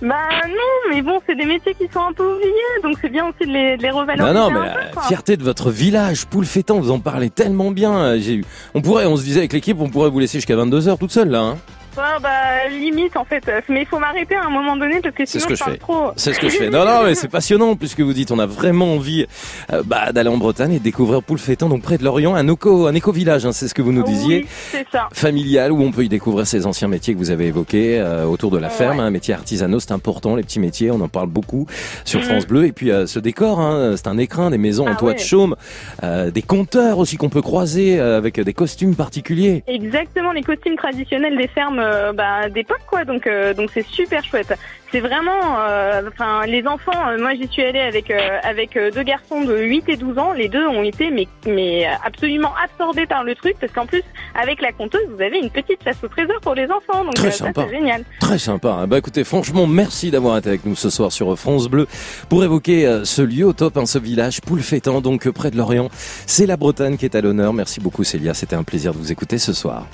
[0.00, 0.16] Bah
[0.48, 2.52] non, mais bon, c'est des métiers qui sont un peu oubliés,
[2.82, 4.34] donc c'est bien aussi de les, de les revaloriser.
[4.34, 5.02] non, mais la quoi.
[5.02, 7.96] fierté de votre village, Poulfétan, vous en parlez tellement bien.
[7.96, 10.56] euh, J'ai eu, on pourrait, on se disait avec l'équipe, on pourrait vous laisser jusqu'à
[10.56, 11.40] 22 h toute seule là.
[11.42, 11.58] Hein.
[11.96, 15.24] Ah, bah limite en fait, mais il faut m'arrêter à un moment donné parce que
[15.26, 15.78] C'est sinon ce que je parle fais.
[15.78, 16.10] trop.
[16.16, 16.70] C'est ce que je fais.
[16.70, 19.26] Non, non, mais c'est passionnant puisque vous dites, on a vraiment envie
[19.72, 22.86] euh, bah, d'aller en Bretagne et de découvrir Poulfétan, donc près de Lorient, un éco,
[22.86, 24.38] un éco-village, hein, c'est ce que vous nous disiez.
[24.42, 25.08] Oui, c'est ça.
[25.12, 28.50] Familial où on peut y découvrir ces anciens métiers que vous avez évoqués euh, autour
[28.50, 31.66] de la ferme, un métier artisanaux, c'est important, les petits métiers, on en parle beaucoup
[32.04, 32.26] sur Mhm.
[32.26, 32.66] France Bleu.
[32.66, 35.14] Et puis euh, ce décor, hein, c'est un écrin, des maisons en Ah toit ouais.
[35.16, 35.56] de chaume,
[36.02, 39.62] euh, des compteurs aussi qu'on peut croiser euh, avec des costumes particuliers.
[39.66, 44.22] Exactement les costumes traditionnels des fermes euh, bah, d'époque quoi donc euh, donc c'est super
[44.24, 44.54] chouette
[44.90, 49.02] c'est vraiment euh, enfin les enfants euh, moi j'y suis allée avec euh, avec deux
[49.02, 53.24] garçons de 8 et 12 ans les deux ont été mais mais absolument absorbés par
[53.24, 54.02] le truc parce qu'en plus
[54.34, 57.28] avec la conteuse vous avez une petite chasse au trésor pour les enfants donc Très
[57.28, 57.66] euh, ça sympa.
[57.68, 58.68] c'est génial Très sympa.
[58.70, 58.86] hein.
[58.86, 61.86] Bah écoutez, franchement, merci d'avoir été avec nous ce soir sur France Bleu
[62.28, 65.56] pour évoquer euh, ce lieu au top, hein, ce village Poulfétan, donc euh, près de
[65.56, 65.88] Lorient.
[66.26, 67.52] C'est la Bretagne qui est à l'honneur.
[67.52, 69.86] Merci beaucoup Célia, c'était un plaisir de vous écouter ce soir.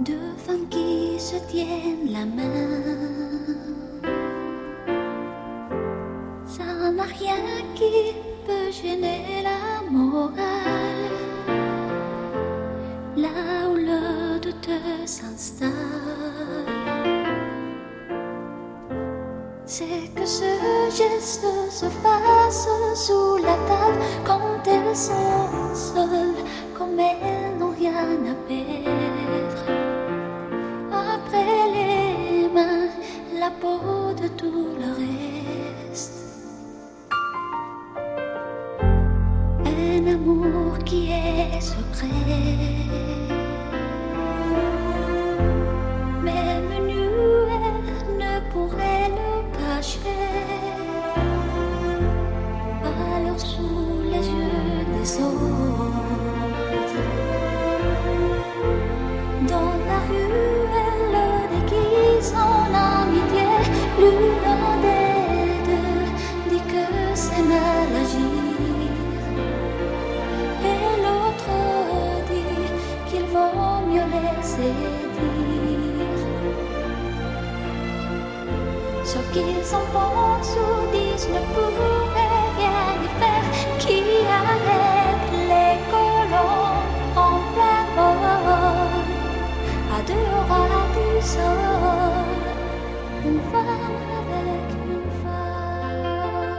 [0.00, 0.12] Deux
[13.26, 14.70] Là où le doute
[15.04, 15.70] s'installe.
[19.64, 20.44] C'est que ce
[20.90, 26.44] geste se fasse sous la table quand elles sont seules,
[26.78, 29.64] comme elles n'ont rien à perdre.
[30.92, 32.90] Après les mains,
[33.40, 36.22] la peau de tout le reste.
[39.64, 43.15] Un amour qui est secret.
[79.36, 83.48] Qu'ils en pensent ou disent ne pourrait rien y faire.
[83.82, 83.98] Qui
[84.40, 86.78] arrête les colons
[87.24, 89.04] en plein vol?
[89.94, 90.28] À deux
[90.96, 92.24] du sol?
[93.28, 96.56] Une femme avec une femme.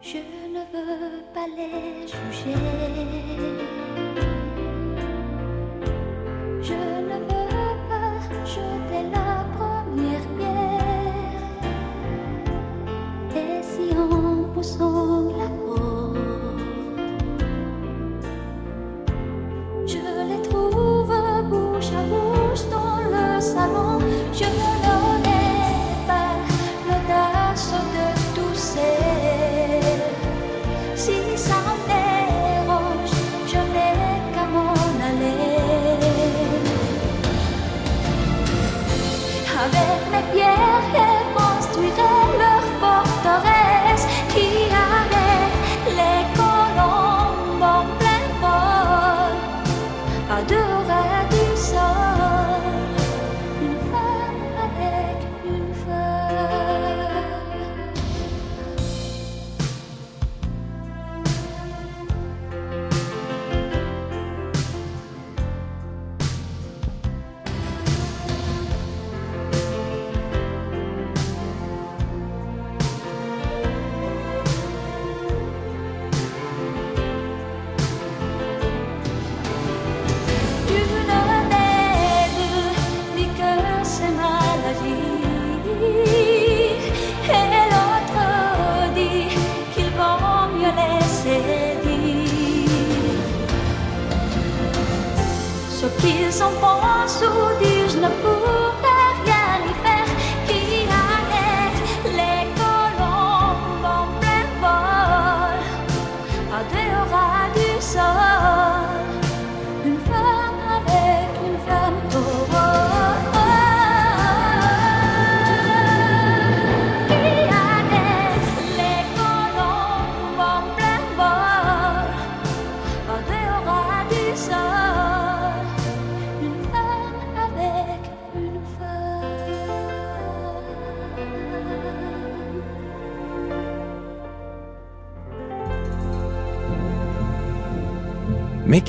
[0.00, 0.20] Je
[0.54, 2.06] ne veux pas les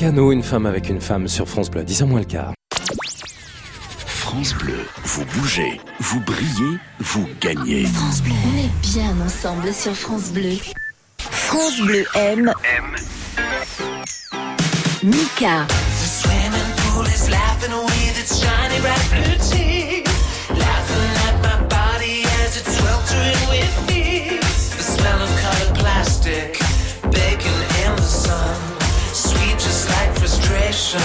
[0.02, 2.54] Mécano, une femme avec une femme sur France Bleu, 10 ans moins le quart.
[4.08, 7.86] France Bleu, vous bougez, vous brillez, vous gagnez.
[7.86, 8.34] France Bleu.
[8.52, 10.58] On est bien ensemble sur France Bleu.
[11.20, 12.52] France Bleu aime.
[15.04, 15.68] Mika.
[15.68, 20.08] The swimming pool is laughing with its shiny bright blue teeth.
[20.50, 23.61] Laughing at my body as it's sweltering with
[30.92, 30.98] Ice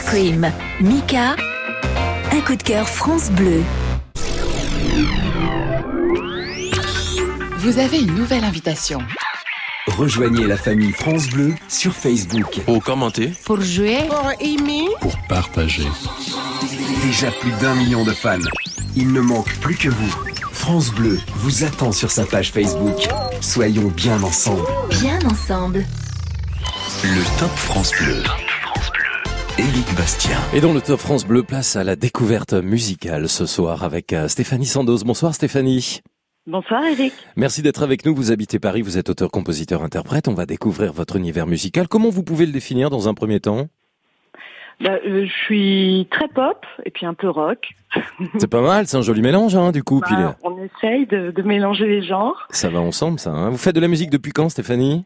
[0.00, 0.50] Cream.
[0.80, 1.36] Mika.
[2.32, 3.62] Un coup de cœur France Bleu.
[7.58, 9.02] Vous avez une nouvelle invitation.
[9.98, 12.60] Rejoignez la famille France Bleu sur Facebook.
[12.66, 14.88] Pour commenter, Pour jouer, Pour aimer.
[15.00, 15.86] Pour partager.
[17.04, 18.38] Déjà plus d'un million de fans.
[18.96, 20.14] Il ne manque plus que vous.
[20.52, 23.08] France Bleu vous attend sur sa page Facebook.
[23.40, 24.62] Soyons bien ensemble.
[24.90, 25.84] Bien ensemble.
[27.04, 28.22] Le Top France Bleu.
[29.58, 30.38] Éric Bastien.
[30.52, 34.26] Et dans le Top France Bleu, place à la découverte musicale ce soir avec euh,
[34.26, 35.04] Stéphanie Sandoz.
[35.04, 36.00] Bonsoir Stéphanie.
[36.46, 37.14] Bonsoir Eric.
[37.36, 38.14] Merci d'être avec nous.
[38.14, 40.28] Vous habitez Paris, vous êtes auteur, compositeur, interprète.
[40.28, 41.88] On va découvrir votre univers musical.
[41.88, 43.68] Comment vous pouvez le définir dans un premier temps?
[44.80, 47.68] Bah, euh, je suis très pop et puis un peu rock.
[48.38, 50.00] C'est pas mal, c'est un joli mélange, hein, du coup.
[50.00, 52.46] Puis Bah, on essaye de, de mélanger les genres.
[52.50, 53.30] ça va ensemble, ça.
[53.30, 53.50] hein.
[53.50, 55.04] Vous faites de la musique depuis quand, Stéphanie?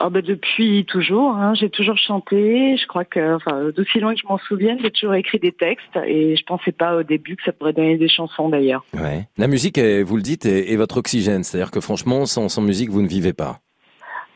[0.00, 2.76] Oh, bah, depuis toujours, hein, j'ai toujours chanté.
[2.76, 5.96] Je crois que, enfin, d'aussi loin que je m'en souvienne, j'ai toujours écrit des textes
[6.06, 8.84] et je pensais pas au début que ça pourrait donner des chansons d'ailleurs.
[8.94, 9.26] Ouais.
[9.38, 11.42] La musique, est- vous le dites, est, est votre oxygène.
[11.44, 13.58] C'est-à-dire que franchement, sans, sans musique, vous ne vivez pas.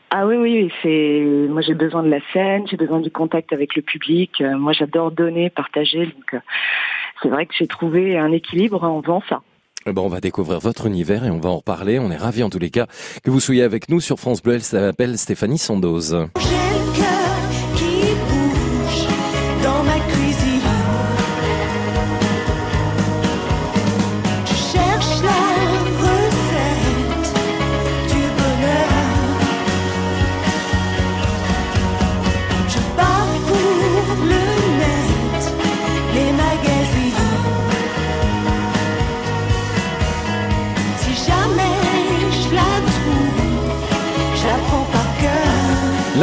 [0.09, 1.47] Ah oui, oui, oui, c'est.
[1.49, 4.39] Moi, j'ai besoin de la scène, j'ai besoin du contact avec le public.
[4.39, 6.05] Euh, moi, j'adore donner, partager.
[6.05, 6.39] Donc, euh,
[7.21, 9.41] c'est vrai que j'ai trouvé un équilibre en faisant ça.
[9.89, 11.97] Eh ben, on va découvrir votre univers et on va en reparler.
[11.97, 12.87] On est ravis en tous les cas
[13.23, 14.55] que vous soyez avec nous sur France Bleu.
[14.55, 16.27] Elle s'appelle Stéphanie Sandoz.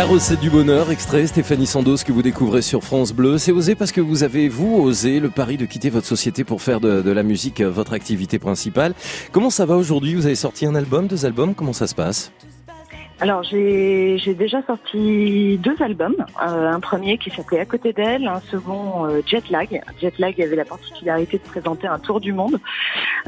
[0.05, 3.39] La recette du bonheur, extrait Stéphanie Sandoz que vous découvrez sur France Bleu.
[3.39, 6.60] C'est osé parce que vous avez, vous, osé le pari de quitter votre société pour
[6.60, 8.93] faire de, la musique euh, votre activité principale.
[9.32, 10.14] Comment ça va aujourd'hui?
[10.14, 12.32] Vous avez sorti un album, deux albums Comment ça se passe?
[13.20, 16.16] Alors, j'ai j'ai déjà sorti deux albums.
[16.43, 19.81] Euh, un premier qui s'appelait À côté d'elle, un second euh, Jet Lag.
[20.01, 22.59] Jet Lag avait la particularité de présenter un tour du monde,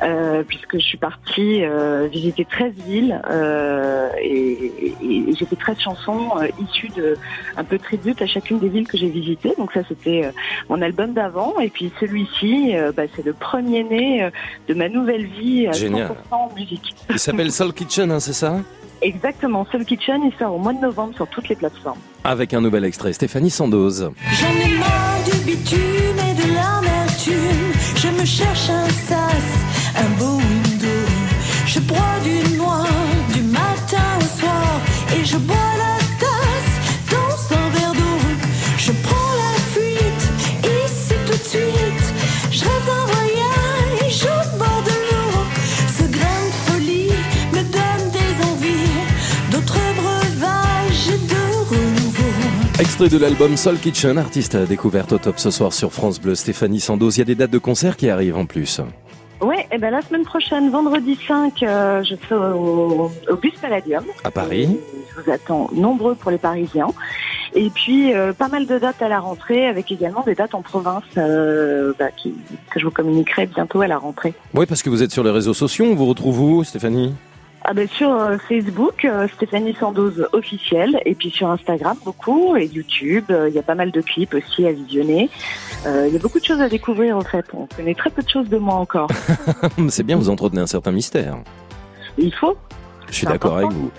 [0.02, 4.94] euh, puisque je suis partie euh, visiter 13 villes euh, et, et-
[5.30, 7.16] et j'ai fait 13 chansons euh, issues de
[7.56, 9.52] un peu tribute à chacune des villes que j'ai visitées.
[9.56, 10.30] Donc ça, c'était euh,
[10.68, 11.60] mon album d'avant.
[11.60, 14.30] Et puis celui-ci, bah, c'est le premier né euh,
[14.68, 16.08] de ma nouvelle vie à Génial.
[16.08, 16.94] 100% en musique.
[17.08, 18.56] Il s'appelle Soul Kitchen, hein, c'est ça?
[19.02, 21.98] Exactement, Soul Kitchen, il sort au mois de novembre sur toutes les plateformes.
[22.24, 24.10] Avec un nouvel extrait, Stéphanie Sandoz.
[24.32, 27.72] J'en ai marre du bitume et de l'amertume.
[27.96, 31.06] Je me cherche un sas, un beau window.
[31.66, 32.86] Je broie du noir
[52.98, 56.34] Extrait de l'album Soul Kitchen, artiste découverte au top ce soir sur France Bleu.
[56.34, 58.80] Stéphanie Sandoz, il y a des dates de concert qui arrivent en plus.
[59.42, 64.02] Ouais, et ben la semaine prochaine, vendredi 5, euh, je serai au, au Bus Palladium.
[64.24, 64.78] À Paris
[65.10, 66.88] Je vous attends nombreux pour les Parisiens.
[67.54, 70.62] Et puis euh, pas mal de dates à la rentrée, avec également des dates en
[70.62, 72.32] province euh, bah, qui,
[72.70, 74.32] que je vous communiquerai bientôt à la rentrée.
[74.54, 77.12] Oui, parce que vous êtes sur les réseaux sociaux, on vous retrouve où, Stéphanie?
[77.68, 82.66] Ah ben sur euh, Facebook, euh, Stéphanie Sandoz officielle, et puis sur Instagram beaucoup, et
[82.66, 85.28] YouTube, euh, il y a pas mal de clips aussi à visionner.
[85.84, 87.44] Il y a beaucoup de choses à découvrir en fait.
[87.52, 89.08] On connaît très peu de choses de moi encore.
[89.88, 91.38] C'est bien, vous entretenez un certain mystère.
[92.18, 92.56] Il faut.
[93.08, 93.90] Je suis d'accord avec vous.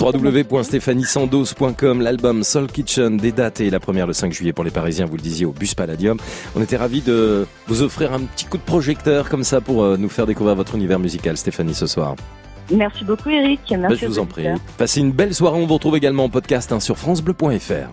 [0.00, 5.06] www.stéphaniesandoz.com, l'album Soul Kitchen, des dates et la première le 5 juillet pour les Parisiens,
[5.06, 6.18] vous le disiez, au Bus Palladium.
[6.56, 10.08] On était ravis de vous offrir un petit coup de projecteur comme ça pour nous
[10.08, 12.16] faire découvrir votre univers musical, Stéphanie, ce soir.
[12.70, 13.60] Merci beaucoup Eric.
[13.70, 14.46] Bah, Merci je vous en prie.
[14.78, 17.90] Passez une belle soirée, on vous retrouve également en podcast hein, sur francebleu.fr.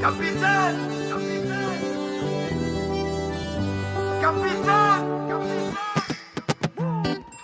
[0.00, 0.90] Capitaine
[4.20, 5.29] Capitaine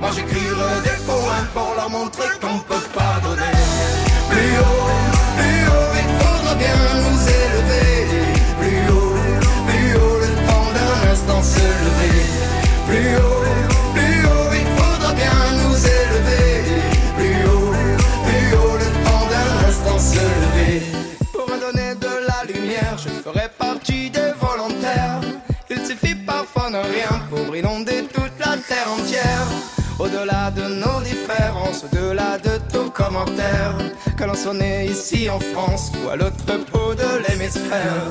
[0.00, 3.56] Moi j'écrirai des poèmes pour leur montrer qu'on peut pardonner.
[4.30, 4.90] Plus haut,
[5.38, 7.88] plus haut, il faudra bien nous élever.
[8.60, 9.16] Plus haut,
[9.66, 12.18] plus haut, le temps d'un instant se lever.
[12.88, 13.44] Plus haut,
[13.94, 16.46] plus haut, il faudra bien nous élever.
[17.16, 17.72] Plus haut,
[18.26, 20.82] plus haut, le temps d'un instant se lever.
[21.32, 25.20] Pour me donner de la lumière, je ferai partie des volontaires.
[25.70, 29.46] Il suffit parfois de rien pour inonder toute la terre entière.
[29.98, 33.78] Au-delà de nos différences, au-delà de tous commentaires,
[34.16, 38.04] que l'on soit né ici en France ou à l'autre bout de l'hémisphère.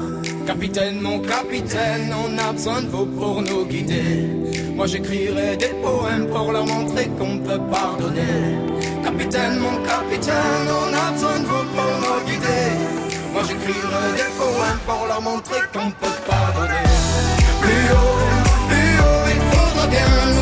[0.47, 4.29] Capitaine, mon capitaine, on a besoin de vous pour nous guider.
[4.75, 8.57] Moi j'écrirai des poèmes pour leur montrer qu'on peut pardonner.
[9.03, 12.65] Capitaine, mon capitaine, on a besoin de vous pour nous guider.
[13.31, 16.89] Moi j'écrirai des poèmes pour leur montrer qu'on peut pardonner.
[17.61, 18.17] Plus haut,
[18.69, 20.34] plus haut, il faudra bien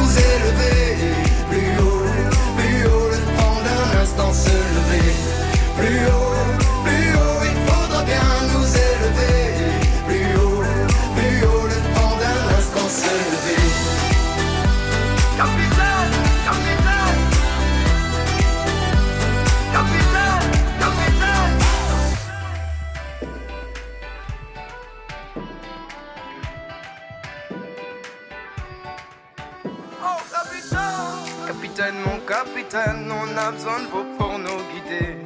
[32.33, 35.17] Capitaine, on a besoin de vous pour nous guider.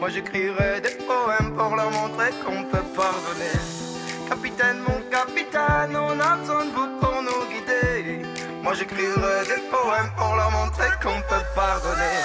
[0.00, 3.58] Moi j'écrirai des poèmes pour leur montrer qu'on peut pardonner.
[4.28, 8.26] Capitaine, mon capitaine, on a besoin de vous pour nous guider.
[8.60, 12.18] Moi j'écrirai des poèmes pour leur montrer qu'on peut pardonner.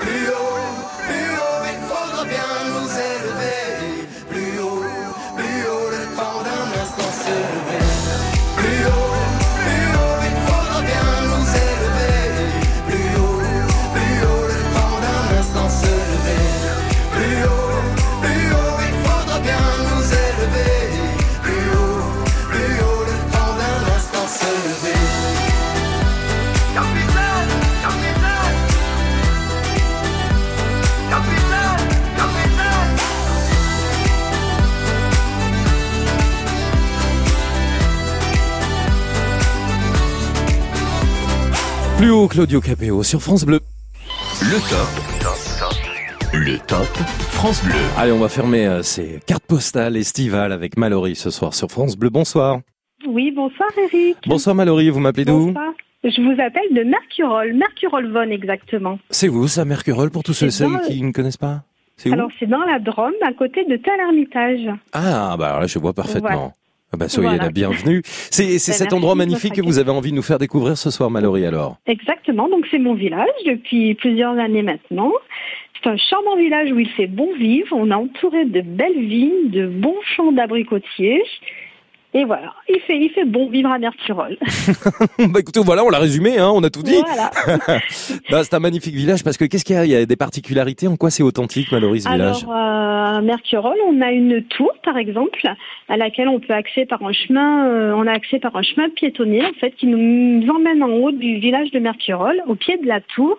[0.00, 0.74] Plus haut,
[1.06, 4.08] plus haut, il faudra bien nous élever.
[4.30, 4.82] Plus haut,
[5.36, 7.89] plus haut, le temps d'un instant se
[42.10, 43.60] Claudio Capéo sur France Bleu.
[44.42, 46.34] Le top.
[46.34, 46.88] Le top
[47.30, 47.74] France Bleu.
[47.96, 51.96] Allez, on va fermer euh, ces cartes postales estivales avec Mallory ce soir sur France
[51.96, 52.10] Bleu.
[52.10, 52.58] Bonsoir.
[53.06, 54.16] Oui, bonsoir Eric.
[54.26, 55.54] Bonsoir Mallory, vous m'appelez d'où?
[56.02, 58.98] Je vous appelle de Mercurol, Mercurol Von exactement.
[59.10, 61.62] C'est vous, ça, Mercurol, pour tous ceux dans- qui ne connaissent pas?
[61.96, 62.14] C'est où?
[62.14, 64.68] Alors c'est dans la Drôme, à côté de Tel-Hermitage.
[64.92, 66.28] Ah, bah alors là, je vois parfaitement.
[66.28, 66.52] Voilà.
[66.92, 67.44] Ah bah, soyez Voilà.
[67.44, 68.02] la bienvenue.
[68.04, 71.08] C'est Ben, cet endroit magnifique que vous avez envie de nous faire découvrir ce soir,
[71.10, 71.76] Mallory, alors.
[71.86, 75.12] Exactement, donc c'est mon village depuis plusieurs années maintenant.
[75.82, 77.68] C'est un charmant village où il fait bon vivre.
[77.72, 81.22] On est entouré de belles vignes, de bons champs d'abricotiers.
[82.12, 84.36] Et voilà, il fait, il fait bon vivre à Mercurol.
[85.18, 87.00] bah écoutez, voilà, on l'a résumé, hein, on a tout dit.
[87.06, 87.30] Voilà.
[88.30, 89.84] Bah, c'est un magnifique village parce que qu'est-ce qu'il y a?
[89.84, 90.86] Il y a des particularités?
[90.88, 92.44] En quoi c'est authentique, Mallory, ce village?
[92.44, 95.40] Alors, euh, à on a une tour, par exemple,
[95.88, 98.88] à laquelle on peut accéder par un chemin, euh, on a accès par un chemin
[98.90, 102.86] piétonnier, en fait, qui nous emmène en haut du village de Mercurol, au pied de
[102.86, 103.38] la tour.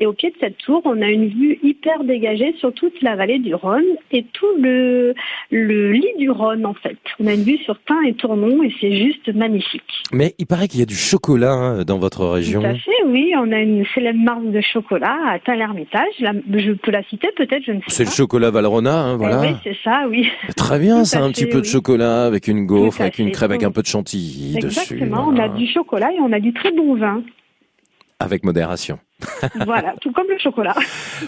[0.00, 3.16] Et au pied de cette tour, on a une vue hyper dégagée sur toute la
[3.16, 5.12] vallée du Rhône et tout le,
[5.50, 6.96] le lit du Rhône, en fait.
[7.18, 9.82] On a une vue sur Tain et Tournon et c'est juste magnifique.
[10.12, 12.60] Mais il paraît qu'il y a du chocolat hein, dans votre région.
[12.60, 13.32] Tout à fait, oui.
[13.36, 16.06] On a une célèbre marque de chocolat à Tain-l'Hermitage.
[16.20, 18.10] La- Je peux la citer peut-être, je ne sais C'est pas.
[18.10, 19.40] le chocolat Valrhona, hein, Eh voilà.
[19.40, 20.28] oui, c'est ça, oui.
[20.56, 23.64] Très bien, ça, un petit peu de chocolat avec une gaufre, avec une crème avec
[23.64, 24.94] un peu de chantilly dessus.
[24.94, 27.22] Exactement, on a du chocolat et on a du très bon vin.
[28.20, 28.98] Avec modération.
[29.66, 30.74] voilà, tout comme le chocolat.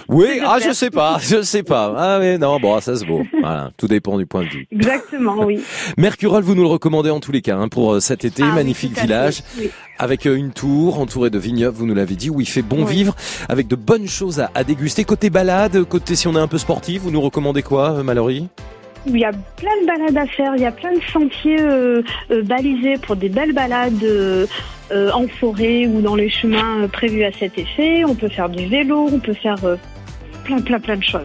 [0.09, 1.93] Oui, ah, je sais pas, je sais pas.
[1.97, 3.25] Ah, mais non, bon, ça se vaut.
[3.41, 4.67] Voilà, tout dépend du point de vue.
[4.71, 5.61] Exactement, oui.
[5.97, 8.55] Mercurol, vous nous le recommandez en tous les cas hein, pour euh, cet été, Ah
[8.55, 9.71] magnifique village, oui.
[9.99, 12.85] avec euh, une tour entourée de vignobles, vous nous l'avez dit, où il fait bon
[12.85, 12.95] Oui.
[12.95, 13.17] vivre,
[13.49, 15.05] avec de bonnes choses à, à déguster.
[15.05, 18.03] Côté balade, côté si on est un peu sportif, vous nous recommandez quoi, euh,
[19.07, 22.03] Il y a plein de balades à faire, il y a plein de sentiers euh,
[22.31, 24.47] euh, balisés pour des belles balades euh,
[24.91, 28.05] en forêt ou dans les chemins prévus à cet effet.
[28.05, 29.57] On peut faire du vélo, on peut faire
[30.45, 31.23] plein, plein, plein de choses.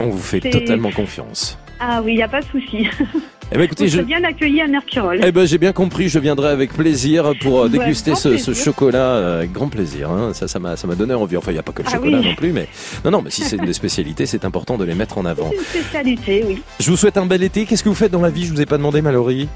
[0.00, 1.58] On vous fait totalement confiance.
[1.80, 2.88] Ah oui, il n'y a pas de souci.
[3.52, 4.00] Eh ben écoutez, je...
[4.00, 5.20] bien accueillis à Mercurol.
[5.22, 8.98] Eh ben j'ai bien compris, je viendrai avec plaisir pour euh, Ouais, déguster ce, chocolat
[8.98, 10.10] euh, avec grand plaisir.
[10.10, 10.32] hein.
[10.32, 11.36] Ça, ça m'a, ça m'a donné envie.
[11.36, 12.24] Enfin, il n'y a pas que le Ah chocolat oui.
[12.28, 12.66] non plus, mais
[13.04, 15.50] non, non, mais si c'est une des spécialités, c'est important de les mettre en avant.
[15.50, 16.62] C'est une spécialité, oui.
[16.80, 17.64] Je vous souhaite un bel été.
[17.64, 18.46] Qu'est-ce que vous faites dans la vie?
[18.46, 19.48] Je vous ai pas demandé, Mallory.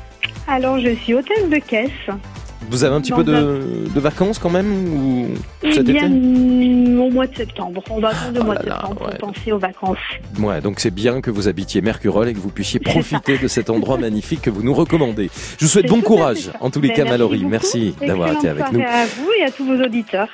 [0.46, 1.90] Alors, je suis hôtesse de caisse.
[2.70, 5.28] Vous avez un petit peu de, de vacances quand même ou
[5.62, 7.82] Eh cet bien, été mm, au mois de septembre.
[7.88, 9.16] On va attendre le Oh mois de septembre ouais.
[9.18, 9.96] pour penser aux vacances.
[10.40, 13.70] Ouais, donc c'est bien que vous habitiez Mercurol et que vous puissiez profiter de cet
[13.70, 15.30] endroit magnifique que vous nous recommandez.
[15.58, 16.50] Je vous souhaite bon courage.
[16.60, 18.80] En tous les Ben, cas, merci Mallory, merci d'avoir été avec nous.
[18.80, 20.28] soirée à vous et à tous vos auditeurs.